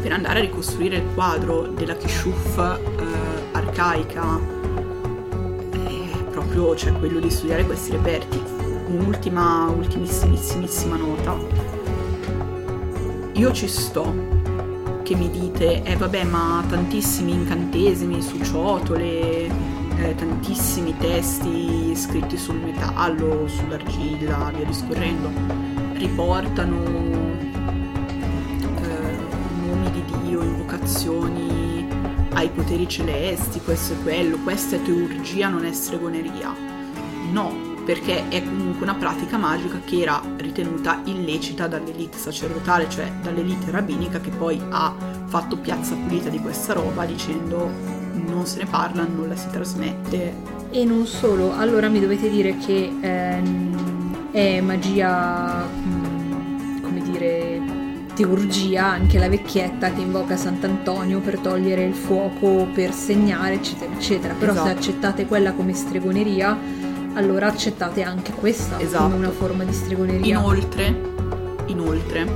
per 0.00 0.12
andare 0.12 0.38
a 0.38 0.42
ricostruire 0.42 0.96
il 0.96 1.04
quadro 1.14 1.66
della 1.66 1.94
Kishuf 1.94 2.56
eh, 2.56 2.78
arcaica 3.52 4.38
è 5.72 6.22
proprio 6.30 6.74
cioè, 6.74 6.92
quello 6.92 7.20
di 7.20 7.28
studiare 7.28 7.66
questi 7.66 7.90
reperti 7.90 8.49
un'ultima, 8.90 9.68
ultimissimissima 9.68 10.96
nota. 10.96 11.36
Io 13.32 13.52
ci 13.52 13.68
sto 13.68 14.12
che 15.02 15.14
mi 15.14 15.30
dite, 15.30 15.82
eh 15.82 15.96
vabbè 15.96 16.24
ma 16.24 16.62
tantissimi 16.68 17.32
incantesimi 17.32 18.20
su 18.20 18.40
ciotole, 18.42 19.46
eh, 19.96 20.14
tantissimi 20.14 20.96
testi 20.96 21.94
scritti 21.94 22.36
sul 22.36 22.56
metallo, 22.56 23.46
sull'argilla, 23.46 24.52
via 24.54 24.64
discorrendo, 24.64 25.30
riportano 25.94 26.84
eh, 28.82 29.16
nomi 29.66 29.90
di 29.90 30.02
Dio, 30.22 30.42
invocazioni 30.42 31.88
ha 32.32 32.42
i 32.42 32.50
poteri 32.50 32.88
celesti, 32.88 33.60
questo 33.60 33.94
è 33.94 34.02
quello, 34.02 34.38
questa 34.38 34.76
è 34.76 34.82
teurgia, 34.82 35.48
non 35.48 35.64
è 35.64 35.72
stregoneria. 35.72 36.54
No, 37.32 37.69
perché 37.90 38.28
è 38.28 38.44
comunque 38.44 38.84
una 38.84 38.94
pratica 38.94 39.36
magica 39.36 39.80
che 39.84 40.02
era 40.02 40.22
ritenuta 40.36 41.00
illecita 41.06 41.66
dall'elite 41.66 42.16
sacerdotale, 42.18 42.88
cioè 42.88 43.10
dall'elite 43.20 43.72
rabbinica 43.72 44.20
che 44.20 44.30
poi 44.30 44.62
ha 44.70 44.94
fatto 45.26 45.56
piazza 45.56 45.96
pulita 45.96 46.28
di 46.28 46.38
questa 46.38 46.72
roba 46.72 47.04
dicendo 47.04 47.68
non 48.12 48.46
se 48.46 48.58
ne 48.58 48.66
parla, 48.66 49.04
non 49.12 49.26
la 49.26 49.34
si 49.34 49.48
trasmette. 49.50 50.34
E 50.70 50.84
non 50.84 51.04
solo, 51.04 51.52
allora 51.56 51.88
mi 51.88 51.98
dovete 51.98 52.30
dire 52.30 52.56
che 52.58 52.92
ehm, 53.00 54.30
è 54.30 54.60
magia, 54.60 55.66
mm, 55.66 56.82
come 56.82 57.02
dire, 57.02 57.60
teurgia, 58.14 58.84
anche 58.86 59.18
la 59.18 59.28
vecchietta 59.28 59.92
che 59.92 60.00
invoca 60.00 60.36
Sant'Antonio 60.36 61.18
per 61.18 61.40
togliere 61.40 61.82
il 61.86 61.94
fuoco, 61.94 62.68
per 62.72 62.92
segnare, 62.92 63.54
eccetera, 63.54 63.92
eccetera. 63.92 64.34
Però 64.34 64.52
Esatto. 64.52 64.68
se 64.68 64.74
accettate 64.74 65.26
quella 65.26 65.54
come 65.54 65.74
stregoneria, 65.74 66.88
allora 67.14 67.48
accettate 67.48 68.02
anche 68.02 68.32
questa 68.32 68.78
Esatto. 68.78 69.02
come 69.04 69.16
una 69.16 69.30
forma 69.30 69.64
di 69.64 69.72
stregoneria. 69.72 70.38
Inoltre, 70.38 71.00
inoltre, 71.66 72.26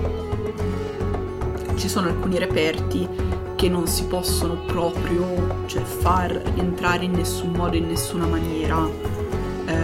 ci 1.76 1.88
sono 1.88 2.08
alcuni 2.08 2.38
reperti 2.38 3.08
che 3.54 3.68
non 3.68 3.86
si 3.86 4.04
possono 4.04 4.56
proprio 4.66 5.62
cioè, 5.66 5.82
far 5.82 6.30
rientrare 6.54 7.04
in 7.04 7.12
nessun 7.12 7.52
modo, 7.52 7.76
in 7.76 7.86
nessuna 7.86 8.26
maniera 8.26 8.88
eh, 9.66 9.74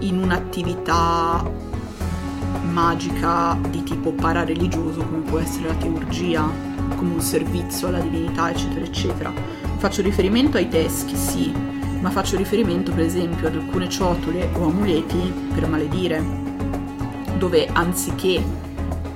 in 0.00 0.18
un'attività 0.22 1.42
magica 2.70 3.58
di 3.70 3.82
tipo 3.82 4.12
parareligioso 4.12 5.00
come 5.04 5.22
può 5.22 5.38
essere 5.38 5.68
la 5.68 5.74
teurgia, 5.74 6.46
come 6.96 7.14
un 7.14 7.20
servizio 7.20 7.88
alla 7.88 8.00
divinità, 8.00 8.50
eccetera, 8.50 8.84
eccetera. 8.84 9.32
Faccio 9.78 10.02
riferimento 10.02 10.56
ai 10.56 10.68
teschi, 10.68 11.16
sì, 11.16 11.52
ma 12.06 12.12
faccio 12.12 12.36
riferimento 12.36 12.92
per 12.92 13.02
esempio 13.04 13.48
ad 13.48 13.56
alcune 13.56 13.88
ciotole 13.88 14.48
o 14.52 14.66
amuleti 14.66 15.18
per 15.52 15.66
maledire, 15.68 16.22
dove 17.36 17.68
anziché 17.72 18.40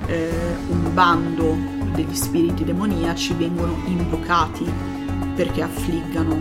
eh, 0.07 0.29
un 0.67 0.93
bando 0.93 1.55
degli 1.95 2.13
spiriti 2.13 2.65
demoniaci 2.65 3.33
vengono 3.35 3.77
invocati 3.85 4.69
perché 5.35 5.61
affliggano. 5.61 6.37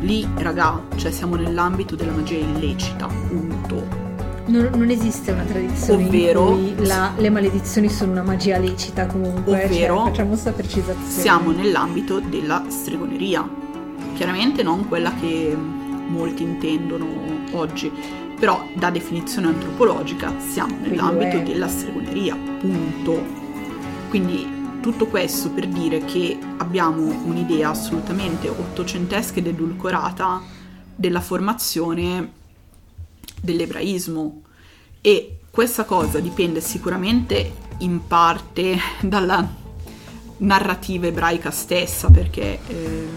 Lì, 0.00 0.28
raga, 0.36 0.78
cioè 0.96 1.10
siamo 1.10 1.36
nell'ambito 1.36 1.96
della 1.96 2.12
magia 2.12 2.36
illecita, 2.36 3.06
punto. 3.06 4.06
Non, 4.44 4.68
non 4.76 4.90
esiste 4.90 5.30
una 5.32 5.44
tradizione 5.44 6.04
Ovvero- 6.04 6.50
in 6.50 6.74
cui 6.76 6.86
la- 6.86 7.12
le 7.16 7.30
maledizioni 7.30 7.88
sono 7.88 8.12
una 8.12 8.22
magia 8.22 8.58
lecita 8.58 9.06
comunque. 9.06 9.64
Ovvero- 9.64 9.96
cioè, 9.96 10.04
facciamo 10.04 10.28
questa 10.28 10.52
precisazione. 10.52 11.08
Siamo 11.08 11.50
nell'ambito 11.50 12.20
della 12.20 12.62
stregoneria. 12.68 13.48
Chiaramente 14.14 14.62
non 14.62 14.86
quella 14.86 15.12
che 15.18 15.56
molti 16.08 16.42
intendono 16.42 17.06
oggi, 17.52 17.90
però 18.38 18.68
da 18.74 18.90
definizione 18.90 19.48
antropologica 19.48 20.34
siamo 20.40 20.76
nell'ambito 20.80 21.38
della 21.38 21.68
stregoneria, 21.68 22.36
punto. 22.36 23.24
Quindi 24.08 24.56
tutto 24.80 25.06
questo 25.06 25.50
per 25.50 25.66
dire 25.66 26.04
che 26.04 26.38
abbiamo 26.58 27.02
un'idea 27.02 27.70
assolutamente 27.70 28.48
ottocentesca 28.48 29.38
ed 29.38 29.48
edulcorata 29.48 30.40
della 30.94 31.20
formazione 31.20 32.32
dell'ebraismo 33.40 34.42
e 35.00 35.38
questa 35.50 35.84
cosa 35.84 36.20
dipende 36.20 36.60
sicuramente 36.60 37.52
in 37.78 38.06
parte 38.06 38.78
dalla 39.02 39.66
narrativa 40.38 41.06
ebraica 41.06 41.50
stessa 41.50 42.10
perché 42.10 42.58
eh, 42.66 43.08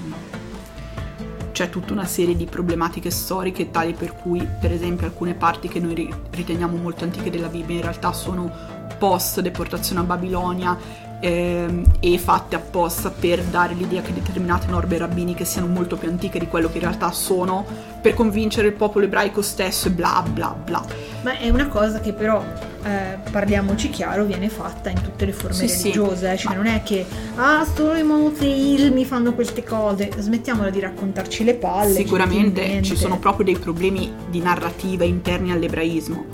c'è 1.51 1.69
tutta 1.69 1.93
una 1.93 2.05
serie 2.05 2.35
di 2.35 2.45
problematiche 2.45 3.09
storiche 3.09 3.71
tali 3.71 3.93
per 3.93 4.15
cui 4.15 4.45
per 4.59 4.71
esempio 4.71 5.07
alcune 5.07 5.33
parti 5.33 5.67
che 5.67 5.79
noi 5.79 5.93
ri- 5.93 6.13
riteniamo 6.31 6.77
molto 6.77 7.03
antiche 7.03 7.29
della 7.29 7.47
Bibbia 7.47 7.75
in 7.75 7.81
realtà 7.81 8.13
sono 8.13 8.51
post 8.97 9.41
deportazione 9.41 10.01
a 10.01 10.03
Babilonia 10.03 10.77
ehm, 11.21 11.83
e 12.01 12.17
fatte 12.17 12.55
apposta 12.57 13.09
per 13.11 13.41
dare 13.43 13.73
l'idea 13.73 14.01
che 14.01 14.11
determinate 14.13 14.67
norme 14.67 14.97
rabbiniche 14.97 15.45
siano 15.45 15.67
molto 15.67 15.95
più 15.95 16.09
antiche 16.09 16.37
di 16.39 16.47
quello 16.47 16.67
che 16.67 16.75
in 16.75 16.83
realtà 16.83 17.11
sono 17.11 17.65
per 18.01 18.13
convincere 18.15 18.67
il 18.67 18.73
popolo 18.73 19.05
ebraico 19.05 19.41
stesso 19.41 19.87
e 19.87 19.91
bla 19.91 20.23
bla 20.27 20.49
bla 20.49 20.83
Ma 21.21 21.37
è 21.37 21.49
una 21.49 21.67
cosa 21.67 21.99
che 21.99 22.13
però, 22.13 22.43
eh, 22.83 23.17
parliamoci 23.31 23.89
chiaro, 23.91 24.25
viene 24.25 24.49
fatta 24.49 24.89
in 24.89 24.99
tutte 25.01 25.25
le 25.25 25.33
forme 25.33 25.53
Sì, 25.55 25.67
sì. 25.67 25.91
religiose. 25.91 26.31
eh, 26.31 26.37
Cioè 26.37 26.55
non 26.55 26.65
è 26.65 26.81
che, 26.83 27.05
ah, 27.35 27.63
solo 27.75 27.93
i 27.95 28.03
monoteismi 28.03 29.05
fanno 29.05 29.33
queste 29.33 29.63
cose. 29.63 30.09
Smettiamola 30.17 30.71
di 30.71 30.79
raccontarci 30.79 31.43
le 31.43 31.53
palle. 31.53 31.93
Sicuramente 31.93 32.81
ci 32.81 32.95
sono 32.95 33.19
proprio 33.19 33.45
dei 33.45 33.57
problemi 33.57 34.11
di 34.29 34.39
narrativa 34.41 35.03
interni 35.03 35.51
all'ebraismo, 35.51 36.25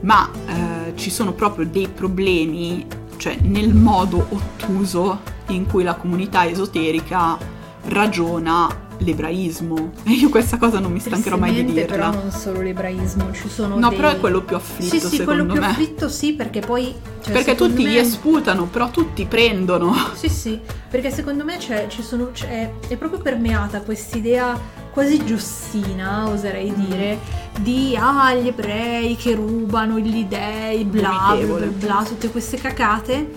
ma 0.00 0.30
eh, 0.46 0.92
ci 0.96 1.08
sono 1.10 1.32
proprio 1.32 1.66
dei 1.66 1.88
problemi, 1.88 2.86
cioè 3.16 3.36
nel 3.42 3.74
modo 3.74 4.26
ottuso 4.28 5.20
in 5.48 5.66
cui 5.66 5.82
la 5.82 5.94
comunità 5.94 6.46
esoterica 6.46 7.36
ragiona 7.84 8.85
l'ebraismo. 8.98 9.92
E 10.04 10.12
io 10.18 10.28
questa 10.28 10.56
cosa 10.58 10.78
non 10.78 10.92
mi 10.92 11.00
stancherò 11.00 11.36
mai 11.36 11.52
di 11.54 11.64
dirla. 11.64 11.84
però 11.86 12.10
non 12.10 12.30
solo 12.30 12.60
l'ebraismo, 12.62 13.32
ci 13.32 13.48
sono 13.48 13.78
No, 13.78 13.88
dei- 13.88 13.96
però 13.98 14.10
è 14.10 14.18
quello 14.18 14.42
più 14.42 14.56
afflitto 14.56 14.94
Sì, 14.94 15.00
sì, 15.00 15.16
secondo 15.16 15.24
quello 15.44 15.52
più 15.52 15.60
me. 15.60 15.66
afflitto 15.68 16.08
sì, 16.08 16.32
perché 16.34 16.60
poi... 16.60 16.94
cioè, 17.22 17.32
Perché 17.32 17.54
tutti 17.54 17.82
me- 17.84 17.90
gli 17.90 18.04
sputano, 18.04 18.64
però 18.66 18.90
tutti 18.90 19.24
prendono. 19.26 19.94
Sì, 20.16 20.28
sì, 20.28 20.58
perché 20.88 21.10
secondo 21.10 21.44
me 21.44 21.56
c'è, 21.58 21.86
ci 21.88 22.02
sono, 22.02 22.30
c'è- 22.32 22.70
è 22.88 22.96
proprio 22.96 23.20
permeata 23.20 23.80
quest'idea 23.82 24.58
quasi 24.90 25.22
giostina, 25.26 26.26
oserei 26.30 26.72
dire, 26.74 27.18
di 27.60 27.94
ah, 28.00 28.34
gli 28.34 28.48
ebrei 28.48 29.14
che 29.16 29.34
rubano 29.34 29.98
gli 29.98 30.24
dei, 30.24 30.84
bla 30.84 31.36
bla 31.38 31.44
bla, 31.56 31.66
bla, 31.66 32.04
tutte 32.06 32.30
queste 32.30 32.56
cacate. 32.56 33.30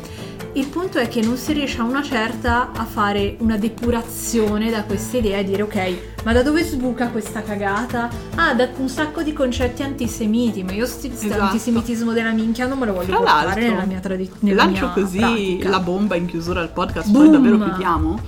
Il 0.54 0.68
punto 0.68 0.98
è 0.98 1.08
che 1.08 1.22
non 1.22 1.38
si 1.38 1.54
riesce 1.54 1.80
a 1.80 1.84
una 1.84 2.02
certa 2.02 2.72
a 2.74 2.84
fare 2.84 3.36
una 3.40 3.56
depurazione 3.58 4.70
da 4.72 4.84
questa 4.84 5.18
idea 5.18 5.38
e 5.38 5.44
dire 5.44 5.62
ok, 5.62 5.98
ma 6.26 6.34
da 6.34 6.42
dove 6.42 6.64
sbuca 6.64 7.10
questa 7.10 7.44
cagata? 7.44 8.10
Ah, 8.36 8.54
da 8.56 8.68
un 8.78 8.90
sacco 8.90 9.22
di 9.22 9.32
concetti 9.32 9.84
antisemiti, 9.84 10.64
ma 10.64 10.72
io 10.72 10.86
sti 10.88 11.12
Esatto. 11.14 11.42
antisemitismo 11.44 12.14
della 12.14 12.32
minchia 12.32 12.66
non 12.68 12.80
me 12.80 12.88
lo 12.88 12.94
voglio 12.94 13.08
Fra 13.08 13.18
portare 13.20 13.70
nella 13.70 13.86
mia 13.86 14.00
tradizione. 14.00 14.54
Lancio 14.54 14.90
così 14.92 15.18
pratica. 15.20 15.70
la 15.70 15.80
bomba 15.80 16.16
in 16.16 16.26
chiusura 16.26 16.62
al 16.62 16.72
podcast, 16.72 17.10
Boom! 17.10 17.26
poi 17.26 17.34
davvero 17.34 17.58
chiudiamo. 17.66 18.20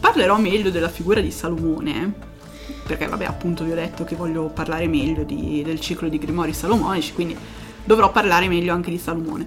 Parlerò 0.00 0.38
meglio 0.38 0.70
della 0.70 0.88
figura 0.88 1.20
di 1.20 1.30
Salomone, 1.32 2.12
perché 2.86 3.06
vabbè 3.08 3.24
appunto 3.24 3.64
vi 3.64 3.72
ho 3.72 3.74
detto 3.74 4.04
che 4.04 4.14
voglio 4.14 4.44
parlare 4.44 4.86
meglio 4.86 5.24
di- 5.24 5.62
del 5.64 5.80
ciclo 5.80 6.08
di 6.08 6.18
Grimori 6.18 6.52
salomonici, 6.52 7.12
quindi 7.14 7.36
dovrò 7.84 8.12
parlare 8.12 8.46
meglio 8.48 8.72
anche 8.72 8.90
di 8.90 8.98
Salomone. 8.98 9.46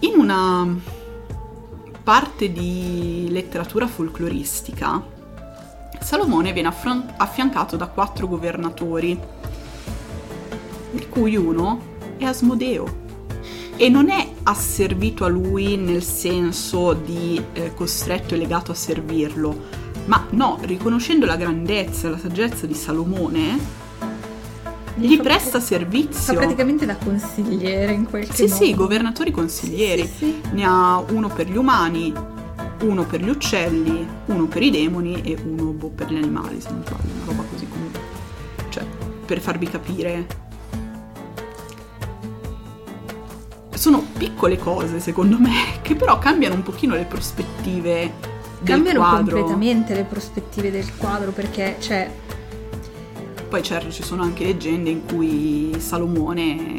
In 0.00 0.12
una 0.16 0.96
parte 2.08 2.50
di 2.50 3.28
letteratura 3.28 3.86
folcloristica, 3.86 5.04
Salomone 6.00 6.54
viene 6.54 6.68
affran- 6.68 7.12
affiancato 7.18 7.76
da 7.76 7.88
quattro 7.88 8.26
governatori, 8.26 9.20
di 10.92 11.06
cui 11.06 11.36
uno 11.36 12.14
è 12.16 12.24
Asmodeo. 12.24 13.06
E 13.76 13.90
non 13.90 14.08
è 14.08 14.26
asservito 14.44 15.26
a 15.26 15.28
lui 15.28 15.76
nel 15.76 16.02
senso 16.02 16.94
di 16.94 17.44
eh, 17.52 17.74
costretto 17.74 18.34
e 18.34 18.38
legato 18.38 18.72
a 18.72 18.74
servirlo, 18.74 19.64
ma 20.06 20.28
no, 20.30 20.56
riconoscendo 20.62 21.26
la 21.26 21.36
grandezza 21.36 22.06
e 22.06 22.10
la 22.12 22.18
saggezza 22.18 22.64
di 22.64 22.72
Salomone, 22.72 23.58
gli 25.06 25.16
fa- 25.16 25.22
presta 25.22 25.58
Fa 25.58 25.60
servizio. 25.60 26.34
praticamente 26.34 26.84
da 26.86 26.96
consigliere 26.96 27.92
in 27.92 28.04
qualche 28.08 28.32
Sì, 28.34 28.42
modo. 28.42 28.54
sì, 28.54 28.74
governatori 28.74 29.30
consiglieri. 29.30 30.02
Sì, 30.02 30.08
sì, 30.08 30.40
sì. 30.42 30.50
Ne 30.52 30.64
ha 30.64 30.98
uno 31.10 31.28
per 31.28 31.48
gli 31.48 31.56
umani, 31.56 32.12
uno 32.82 33.04
per 33.04 33.22
gli 33.22 33.28
uccelli, 33.28 34.06
uno 34.26 34.46
per 34.46 34.62
i 34.62 34.70
demoni 34.70 35.20
e 35.22 35.36
uno 35.44 35.70
boh, 35.72 35.88
per 35.88 36.10
gli 36.12 36.16
animali, 36.16 36.60
se 36.60 36.70
non 36.70 36.82
sbaglio, 36.86 37.12
una 37.14 37.24
roba 37.26 37.42
così 37.50 37.66
comunque. 37.68 38.00
Cioè, 38.68 38.84
per 39.26 39.40
farvi 39.40 39.66
capire. 39.68 40.26
Sono 43.74 44.04
piccole 44.16 44.58
cose, 44.58 44.98
secondo 44.98 45.38
me, 45.38 45.52
che 45.82 45.94
però 45.94 46.18
cambiano 46.18 46.54
un 46.56 46.62
pochino 46.62 46.94
le 46.94 47.04
prospettive 47.04 48.12
del 48.60 48.74
Cambiano 48.74 48.98
quadro. 48.98 49.36
completamente 49.36 49.94
le 49.94 50.02
prospettive 50.02 50.70
del 50.72 50.96
quadro 50.96 51.30
perché 51.30 51.76
c'è 51.78 52.10
Poi 53.48 53.62
certo 53.62 53.90
ci 53.90 54.02
sono 54.02 54.22
anche 54.22 54.44
leggende 54.44 54.90
in 54.90 55.06
cui 55.06 55.74
Salomone 55.78 56.76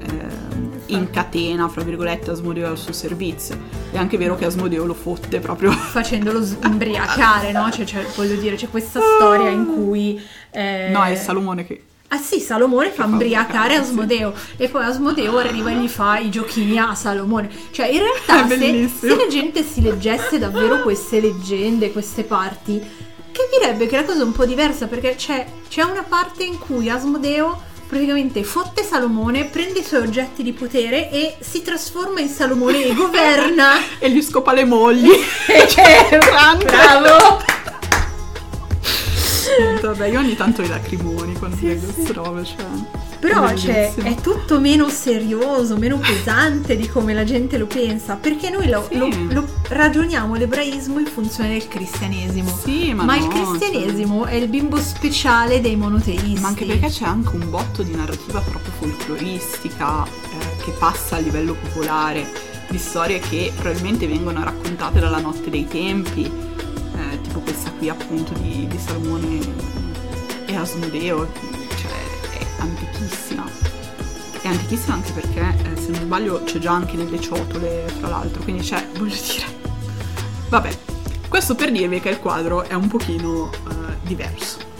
ehm, 0.00 0.70
incatena, 0.86 1.68
fra 1.68 1.82
virgolette, 1.82 2.30
Asmodeo 2.30 2.68
al 2.68 2.78
suo 2.78 2.92
servizio. 2.92 3.58
È 3.90 3.96
anche 3.96 4.18
vero 4.18 4.36
che 4.36 4.44
Asmodeo 4.44 4.84
lo 4.84 4.94
fotte 4.94 5.40
proprio 5.40 5.70
facendolo 5.72 6.46
imbriacare, 6.64 7.52
no? 7.52 7.70
Cioè, 7.70 7.84
cioè, 7.86 8.04
voglio 8.14 8.36
dire, 8.36 8.56
c'è 8.56 8.68
questa 8.68 9.00
storia 9.00 9.48
in 9.48 9.66
cui... 9.66 10.20
eh, 10.50 10.90
No, 10.92 11.02
è 11.02 11.14
Salomone 11.14 11.66
che 11.66 11.84
Ah 12.08 12.18
sì, 12.18 12.40
Salomone 12.40 12.90
fa 12.90 13.04
imbriacare 13.04 13.72
sì. 13.72 13.80
Asmodeo 13.80 14.34
e 14.58 14.68
poi 14.68 14.84
Asmodeo 14.84 15.38
arriva 15.38 15.70
e 15.70 15.76
gli 15.76 15.88
fa 15.88 16.18
i 16.18 16.28
giochini 16.28 16.76
a 16.78 16.94
Salomone. 16.94 17.48
Cioè, 17.70 17.86
in 17.86 18.00
realtà, 18.00 18.46
se, 18.54 18.86
se 18.86 19.16
la 19.16 19.26
gente 19.28 19.62
si 19.62 19.80
leggesse 19.80 20.38
davvero 20.38 20.82
queste 20.82 21.22
leggende, 21.22 21.90
queste 21.90 22.24
parti, 22.24 22.82
capirebbe 23.32 23.86
che 23.86 23.96
la 23.96 24.04
cosa 24.04 24.20
è 24.20 24.24
un 24.24 24.32
po' 24.32 24.44
diversa 24.44 24.86
perché 24.86 25.14
c'è, 25.16 25.46
c'è 25.68 25.82
una 25.82 26.02
parte 26.02 26.44
in 26.44 26.58
cui 26.58 26.88
Asmodeo 26.88 27.70
praticamente 27.92 28.42
fotte 28.42 28.82
Salomone, 28.82 29.44
prende 29.44 29.80
i 29.80 29.84
suoi 29.84 30.00
oggetti 30.00 30.42
di 30.42 30.54
potere 30.54 31.10
e 31.10 31.36
si 31.40 31.60
trasforma 31.60 32.20
in 32.20 32.28
Salomone 32.30 32.86
e 32.86 32.94
governa. 32.94 33.72
E 34.00 34.10
gli 34.10 34.22
scopa 34.22 34.54
le 34.54 34.64
mogli. 34.64 35.10
Grande! 36.08 36.64
Bravo! 36.64 37.44
Vabbè, 39.82 40.06
io 40.06 40.20
ogni 40.20 40.34
tanto 40.36 40.62
i 40.62 40.68
lacrimoni 40.68 41.34
quando 41.34 41.56
Sì, 41.58 41.66
leggo 41.66 41.86
sì. 41.88 41.92
queste 41.92 42.12
robe, 42.14 42.44
cioè... 42.44 43.01
Però 43.22 43.46
è 43.46 43.54
cioè, 43.54 43.94
è 43.94 44.16
tutto 44.16 44.58
meno 44.58 44.88
serioso, 44.88 45.76
meno 45.76 45.96
pesante 45.98 46.74
di 46.76 46.88
come 46.88 47.14
la 47.14 47.22
gente 47.22 47.56
lo 47.56 47.66
pensa, 47.66 48.16
perché 48.16 48.50
noi 48.50 48.68
lo, 48.68 48.84
Sì. 48.90 48.98
lo- 48.98 49.08
lo 49.30 49.48
ragioniamo 49.68 50.34
l'ebraismo 50.34 50.98
in 50.98 51.06
funzione 51.06 51.50
del 51.50 51.68
cristianesimo. 51.68 52.58
Sì, 52.64 52.92
ma, 52.92 53.04
Ma, 53.04 53.16
no, 53.16 53.24
il 53.24 53.28
cristianesimo 53.30 54.24
è 54.24 54.34
il 54.34 54.48
bimbo 54.48 54.76
speciale 54.78 55.60
dei 55.60 55.76
monoteisti. 55.76 56.32
cioè, 56.32 56.40
Ma 56.40 56.48
anche 56.48 56.64
perché 56.64 56.88
c'è 56.88 57.04
anche 57.04 57.36
un 57.36 57.48
botto 57.48 57.84
di 57.84 57.94
narrativa 57.94 58.40
proprio 58.40 58.72
folcloristica 58.80 60.04
eh, 60.04 60.62
che 60.64 60.72
passa 60.72 61.14
a 61.14 61.18
livello 61.20 61.54
popolare, 61.54 62.26
di 62.70 62.78
storie 62.78 63.20
che 63.20 63.52
probabilmente 63.54 64.08
vengono 64.08 64.42
raccontate 64.42 64.98
dalla 64.98 65.20
notte 65.20 65.48
dei 65.48 65.68
tempi, 65.68 66.24
eh, 66.24 67.20
tipo 67.22 67.38
questa 67.38 67.70
qui 67.78 67.88
appunto 67.88 68.32
di, 68.40 68.66
di 68.66 68.78
Salomone 68.84 69.38
e 70.46 70.56
Asmodeo, 70.56 71.28
cioè 71.32 71.51
antichissima. 72.62 73.44
È 74.40 74.48
antichissima 74.48 74.94
anche 74.94 75.12
perché, 75.12 75.40
eh, 75.40 75.76
se 75.76 75.90
non 75.90 76.00
sbaglio, 76.02 76.42
c'è 76.44 76.58
già 76.58 76.72
anche 76.72 76.96
nelle 76.96 77.20
ciotole, 77.20 77.86
fra 77.98 78.08
l'altro, 78.08 78.42
quindi 78.42 78.62
c'è, 78.62 78.86
voglio 78.98 79.14
dire... 79.14 79.60
Vabbè, 80.48 80.78
questo 81.28 81.54
per 81.54 81.70
dirvi 81.70 82.00
che 82.00 82.10
il 82.10 82.18
quadro 82.18 82.62
è 82.62 82.74
un 82.74 82.88
pochino 82.88 83.50
eh, 83.52 83.96
diverso. 84.02 84.70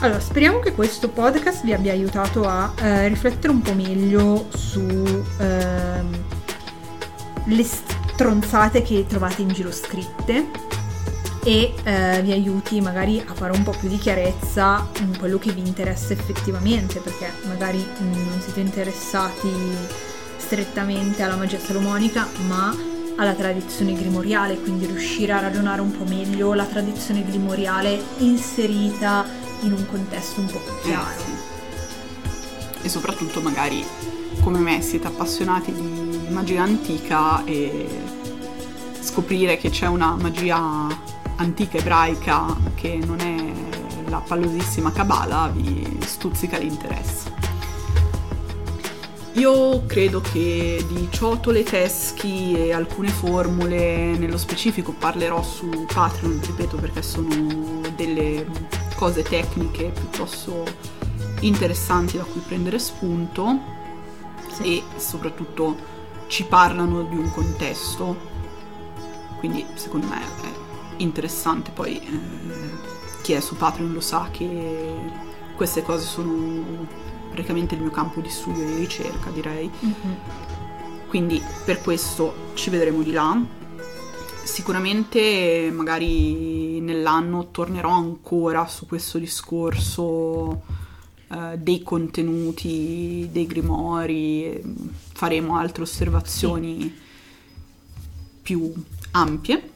Allora, 0.00 0.20
speriamo 0.20 0.58
che 0.58 0.72
questo 0.72 1.08
podcast 1.08 1.64
vi 1.64 1.72
abbia 1.72 1.92
aiutato 1.92 2.44
a 2.44 2.72
eh, 2.76 3.06
riflettere 3.06 3.52
un 3.52 3.62
po' 3.62 3.72
meglio 3.72 4.48
su 4.52 5.24
ehm, 5.38 6.24
stronzate 8.12 8.82
che 8.82 9.06
trovate 9.06 9.42
in 9.42 9.48
giro 9.48 9.70
scritte 9.70 10.71
e 11.44 11.74
eh, 11.82 12.20
vi 12.22 12.32
aiuti 12.32 12.80
magari 12.80 13.20
a 13.20 13.34
fare 13.34 13.52
un 13.52 13.64
po' 13.64 13.74
più 13.78 13.88
di 13.88 13.98
chiarezza 13.98 14.88
in 15.00 15.18
quello 15.18 15.38
che 15.38 15.50
vi 15.50 15.66
interessa 15.66 16.12
effettivamente, 16.12 17.00
perché 17.00 17.32
magari 17.46 17.78
mm, 17.78 18.12
non 18.12 18.40
siete 18.40 18.60
interessati 18.60 19.50
strettamente 20.36 21.22
alla 21.22 21.36
magia 21.36 21.58
salomonica, 21.58 22.28
ma 22.46 22.74
alla 23.16 23.34
tradizione 23.34 23.92
grimoriale, 23.94 24.60
quindi 24.60 24.86
riuscire 24.86 25.32
a 25.32 25.40
ragionare 25.40 25.80
un 25.80 25.90
po' 25.90 26.04
meglio 26.04 26.54
la 26.54 26.64
tradizione 26.64 27.24
grimoriale 27.24 28.00
inserita 28.18 29.24
in 29.62 29.72
un 29.72 29.86
contesto 29.86 30.40
un 30.40 30.46
po' 30.46 30.58
più 30.58 30.72
chiaro. 30.82 31.10
Eh, 31.10 31.18
sì. 31.18 32.86
E 32.86 32.88
soprattutto 32.88 33.40
magari 33.40 33.84
come 34.40 34.58
me 34.58 34.80
siete 34.80 35.08
appassionati 35.08 35.72
di 35.72 36.28
magia 36.30 36.62
antica 36.62 37.44
e 37.44 37.86
scoprire 39.00 39.56
che 39.56 39.70
c'è 39.70 39.86
una 39.86 40.16
magia 40.16 40.88
antica 41.36 41.78
ebraica 41.78 42.56
che 42.74 42.98
non 43.04 43.20
è 43.20 44.10
la 44.10 44.18
pallosissima 44.18 44.92
cabala 44.92 45.48
vi 45.48 45.98
stuzzica 46.04 46.58
l'interesse. 46.58 47.30
Io 49.34 49.86
credo 49.86 50.20
che 50.20 50.84
di 50.86 51.08
ciotole, 51.10 51.62
teschi 51.62 52.52
e 52.54 52.74
alcune 52.74 53.08
formule 53.08 54.16
nello 54.18 54.36
specifico 54.36 54.92
parlerò 54.92 55.42
su 55.42 55.86
Patreon, 55.90 56.38
ripeto 56.44 56.76
perché 56.76 57.00
sono 57.00 57.80
delle 57.96 58.46
cose 58.94 59.22
tecniche 59.22 59.84
piuttosto 59.88 60.64
interessanti 61.40 62.18
da 62.18 62.24
cui 62.24 62.42
prendere 62.46 62.78
spunto 62.78 63.58
Sì. 64.50 64.76
e 64.78 64.82
soprattutto 64.98 65.76
ci 66.26 66.44
parlano 66.44 67.02
di 67.02 67.16
un 67.16 67.30
contesto, 67.30 68.14
quindi 69.38 69.64
secondo 69.74 70.08
me 70.08 70.20
è 70.20 70.24
interessante, 70.98 71.70
poi 71.70 71.98
eh, 71.98 72.20
chi 73.22 73.32
è 73.32 73.40
su 73.40 73.56
Patreon 73.56 73.92
lo 73.92 74.00
sa 74.00 74.28
che 74.30 74.94
queste 75.54 75.82
cose 75.82 76.04
sono 76.04 76.86
praticamente 77.30 77.74
il 77.74 77.80
mio 77.80 77.90
campo 77.90 78.20
di 78.20 78.28
studio 78.28 78.62
e 78.62 78.66
di 78.66 78.76
ricerca 78.76 79.30
direi. 79.30 79.70
Mhm. 79.78 80.16
Quindi 81.08 81.42
per 81.64 81.80
questo 81.82 82.50
ci 82.54 82.70
vedremo 82.70 83.02
di 83.02 83.12
là. 83.12 83.40
Sicuramente 84.44 85.70
magari 85.72 86.80
nell'anno 86.80 87.50
tornerò 87.50 87.90
ancora 87.90 88.66
su 88.66 88.86
questo 88.86 89.18
discorso 89.18 90.62
eh, 91.28 91.58
dei 91.58 91.82
contenuti, 91.82 93.28
dei 93.30 93.46
grimori, 93.46 94.60
faremo 95.12 95.56
altre 95.56 95.82
osservazioni 95.82 96.92
più 98.42 98.72
ampie. 99.12 99.70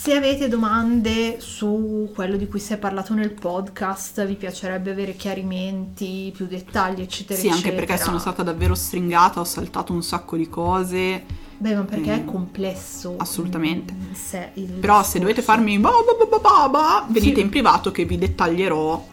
Se 0.00 0.14
avete 0.14 0.46
domande 0.46 1.40
su 1.40 2.12
quello 2.14 2.36
di 2.36 2.46
cui 2.46 2.60
si 2.60 2.72
è 2.72 2.78
parlato 2.78 3.14
nel 3.14 3.32
podcast, 3.32 4.24
vi 4.26 4.34
piacerebbe 4.36 4.92
avere 4.92 5.16
chiarimenti, 5.16 6.32
più 6.34 6.46
dettagli, 6.46 7.00
eccetera, 7.00 7.36
Sì, 7.38 7.48
anche 7.48 7.58
eccetera. 7.70 7.84
perché 7.84 8.02
sono 8.04 8.20
stata 8.20 8.44
davvero 8.44 8.76
stringata, 8.76 9.40
ho 9.40 9.44
saltato 9.44 9.92
un 9.92 10.04
sacco 10.04 10.36
di 10.36 10.48
cose. 10.48 11.24
Beh, 11.58 11.74
ma 11.74 11.82
perché 11.82 12.12
Eh, 12.12 12.16
è 12.18 12.24
complesso. 12.24 13.16
assolutamente. 13.18 13.92
mm, 13.92 14.12
se- 14.12 14.52
Però 14.80 15.02
se 15.02 15.18
dovete 15.18 15.40
discorso. 15.40 15.60
farmi 15.60 15.78
ba 15.80 15.90
ba 15.90 16.26
ba 16.30 16.38
ba 16.38 16.68
ba, 16.68 17.06
venite 17.10 17.34
Sì. 17.34 17.40
in 17.40 17.48
privato 17.48 17.90
che 17.90 18.04
vi 18.04 18.16
dettaglierò 18.18 19.04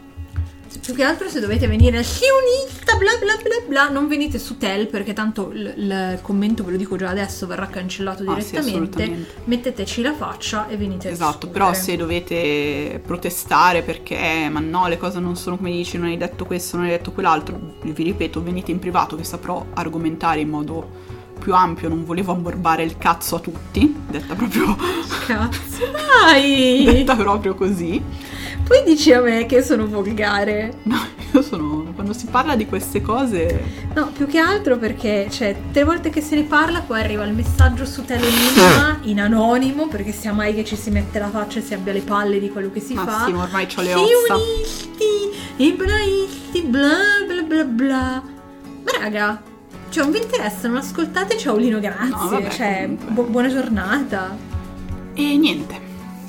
Più 0.86 0.94
che 0.94 1.02
altro 1.02 1.28
se 1.28 1.40
dovete 1.40 1.66
venire 1.66 2.00
Sionista, 2.04 2.94
bla 2.94 3.10
bla 3.18 3.34
bla 3.42 3.66
bla, 3.66 3.88
non 3.88 4.06
venite 4.06 4.38
su 4.38 4.56
Tel 4.56 4.86
perché 4.86 5.12
tanto 5.14 5.50
il, 5.52 5.74
il 5.76 6.18
commento, 6.22 6.62
ve 6.62 6.70
lo 6.70 6.76
dico 6.76 6.94
già 6.94 7.08
adesso, 7.08 7.48
verrà 7.48 7.66
cancellato 7.66 8.22
Ah, 8.22 8.40
sì, 8.40 8.50
direttamente. 8.52 8.70
assolutamente. 9.02 9.34
Metteteci 9.46 10.02
la 10.02 10.14
faccia 10.14 10.68
e 10.68 10.76
venite 10.76 11.10
Esatto, 11.10 11.48
però 11.48 11.74
se 11.74 11.96
dovete 11.96 13.00
protestare 13.04 13.82
perché 13.82 14.48
ma 14.48 14.60
no, 14.60 14.86
le 14.86 14.96
cose 14.96 15.18
non 15.18 15.34
sono 15.34 15.56
come 15.56 15.72
dici, 15.72 15.98
non 15.98 16.06
hai 16.06 16.16
detto 16.16 16.44
questo, 16.44 16.76
non 16.76 16.84
hai 16.86 16.92
detto 16.92 17.10
quell'altro, 17.10 17.58
vi 17.82 18.02
ripeto, 18.04 18.40
venite 18.40 18.70
in 18.70 18.78
privato 18.78 19.16
che 19.16 19.24
saprò 19.24 19.66
argomentare 19.74 20.38
in 20.38 20.48
modo 20.48 20.88
più 21.36 21.52
ampio, 21.52 21.88
non 21.88 22.04
volevo 22.04 22.30
ammorbare 22.30 22.84
il 22.84 22.96
cazzo 22.96 23.34
a 23.34 23.40
tutti, 23.40 23.92
detta 24.08 24.34
proprio, 24.34 24.76
Cazzo, 25.26 25.84
dai! 25.90 26.84
detta 26.84 27.16
proprio 27.16 27.56
così. 27.56 28.00
Poi 28.66 28.82
dici 28.84 29.12
a 29.12 29.20
me 29.20 29.46
che 29.46 29.62
sono 29.62 29.86
volgare. 29.86 30.78
No, 30.82 30.98
io 31.32 31.40
sono, 31.42 31.92
quando 31.94 32.12
si 32.12 32.26
parla 32.26 32.56
di 32.56 32.66
queste 32.66 33.00
cose, 33.00 33.84
No, 33.94 34.08
più 34.08 34.26
che 34.26 34.38
altro 34.38 34.76
perché, 34.76 35.28
cioè, 35.30 35.56
tre 35.70 35.84
volte 35.84 36.10
che 36.10 36.20
se 36.20 36.34
ne 36.34 36.42
parla, 36.42 36.80
poi 36.80 37.00
arriva 37.00 37.24
il 37.24 37.32
messaggio 37.32 37.86
su 37.86 38.04
Telenigma 38.04 38.98
in 39.08 39.20
anonimo, 39.20 39.86
perché 39.86 40.12
sia 40.12 40.32
mai 40.32 40.54
che 40.54 40.64
ci 40.64 40.76
si 40.76 40.90
mette 40.90 41.18
la 41.18 41.30
faccia 41.30 41.60
e 41.60 41.62
si 41.62 41.74
abbia 41.74 41.92
le 41.92 42.00
palle 42.00 42.40
di 42.40 42.50
quello 42.50 42.70
che 42.70 42.80
si 42.80 42.94
fa. 42.94 43.04
Massimo, 43.04 43.42
ormai 43.42 43.66
c'ho 43.66 43.82
le 43.82 43.94
ossa. 43.94 44.34
Sionisti, 44.36 45.64
ebraisti, 45.64 46.62
bla 46.62 47.24
bla 47.26 47.42
bla 47.42 47.64
bla. 47.64 48.22
Ma 48.84 48.98
raga, 49.00 49.40
cioè, 49.90 50.02
non 50.02 50.12
vi 50.12 50.18
interessa, 50.20 50.66
non 50.68 50.78
ascoltate 50.78 51.38
Ciaolino, 51.38 51.78
grazie. 51.78 52.08
No, 52.08 52.28
vabbè, 52.28 52.48
cioè, 52.50 52.88
bu- 52.88 53.28
buona 53.30 53.48
giornata. 53.48 54.36
E 55.14 55.36
niente, 55.38 55.80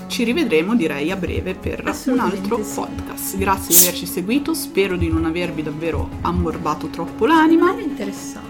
ci 0.08 0.24
rivedremo 0.24 0.76
direi 0.76 1.12
a 1.12 1.16
breve 1.16 1.54
per 1.54 1.84
un 2.06 2.20
altro 2.20 2.58
podcast. 2.58 3.38
Grazie 3.38 3.76
di 3.76 3.82
averci 3.88 4.06
seguito, 4.06 4.54
spero 4.54 4.96
di 4.96 5.10
non 5.10 5.26
avervi 5.26 5.62
davvero 5.64 6.10
ammorbato 6.22 6.88
troppo 6.88 7.26
Ma 7.26 7.36
l'anima. 7.36 7.76
è 7.76 7.82
interessante. 7.82 8.46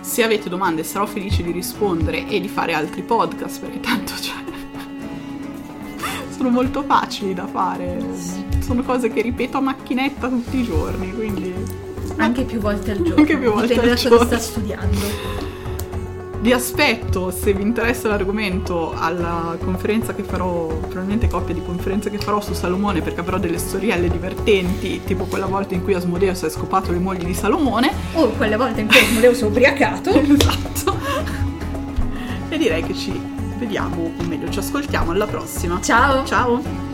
Se 0.00 0.22
avete 0.22 0.48
domande 0.48 0.82
sarò 0.84 1.06
felice 1.06 1.42
di 1.42 1.52
rispondere 1.52 2.26
e 2.28 2.40
di 2.40 2.48
fare 2.48 2.72
altri 2.74 3.02
podcast 3.02 3.60
perché 3.60 3.80
tanto 3.80 4.12
cioè 4.20 4.40
sono 6.36 6.48
molto 6.50 6.82
facili 6.82 7.34
da 7.34 7.46
fare. 7.46 7.98
Sono 8.60 8.82
cose 8.82 9.10
che 9.12 9.22
ripeto 9.22 9.58
a 9.58 9.60
macchinetta 9.60 10.28
tutti 10.28 10.56
i 10.58 10.64
giorni, 10.64 11.12
quindi 11.14 11.52
Anche 12.16 12.42
più 12.42 12.58
volte 12.58 12.90
al 12.90 12.96
giorno. 12.98 13.14
Anche 13.16 13.38
più 13.38 13.50
volte 13.52 13.74
Dipende 13.74 13.90
al 13.92 13.96
da 13.96 14.08
cosa 14.08 14.08
giorno. 14.08 14.26
sta 14.26 14.38
studiando. 14.38 15.51
Vi 16.42 16.52
aspetto 16.52 17.30
se 17.30 17.52
vi 17.52 17.62
interessa 17.62 18.08
l'argomento 18.08 18.92
alla 18.96 19.56
conferenza 19.62 20.12
che 20.12 20.24
farò, 20.24 20.66
probabilmente 20.66 21.28
coppia 21.28 21.54
di 21.54 21.62
conferenze 21.64 22.10
che 22.10 22.18
farò 22.18 22.40
su 22.40 22.52
Salomone 22.52 23.00
perché 23.00 23.20
avrò 23.20 23.38
delle 23.38 23.58
storielle 23.58 24.10
divertenti, 24.10 25.02
tipo 25.04 25.24
quella 25.26 25.46
volta 25.46 25.74
in 25.74 25.84
cui 25.84 25.94
Asmodeo 25.94 26.34
si 26.34 26.46
è 26.46 26.50
scopato 26.50 26.90
le 26.90 26.98
mogli 26.98 27.24
di 27.24 27.34
Salomone. 27.34 27.92
O 28.14 28.30
quelle 28.30 28.56
volte 28.56 28.80
in 28.80 28.88
cui 28.88 28.98
Asmodeo 28.98 29.34
si 29.34 29.42
è 29.44 29.46
ubriacato. 29.46 30.10
esatto. 30.18 30.98
E 32.48 32.58
direi 32.58 32.82
che 32.82 32.94
ci 32.94 33.18
vediamo, 33.56 34.12
o 34.18 34.22
meglio 34.24 34.50
ci 34.50 34.58
ascoltiamo 34.58 35.12
alla 35.12 35.26
prossima. 35.26 35.80
Ciao! 35.80 36.24
Ciao! 36.26 36.91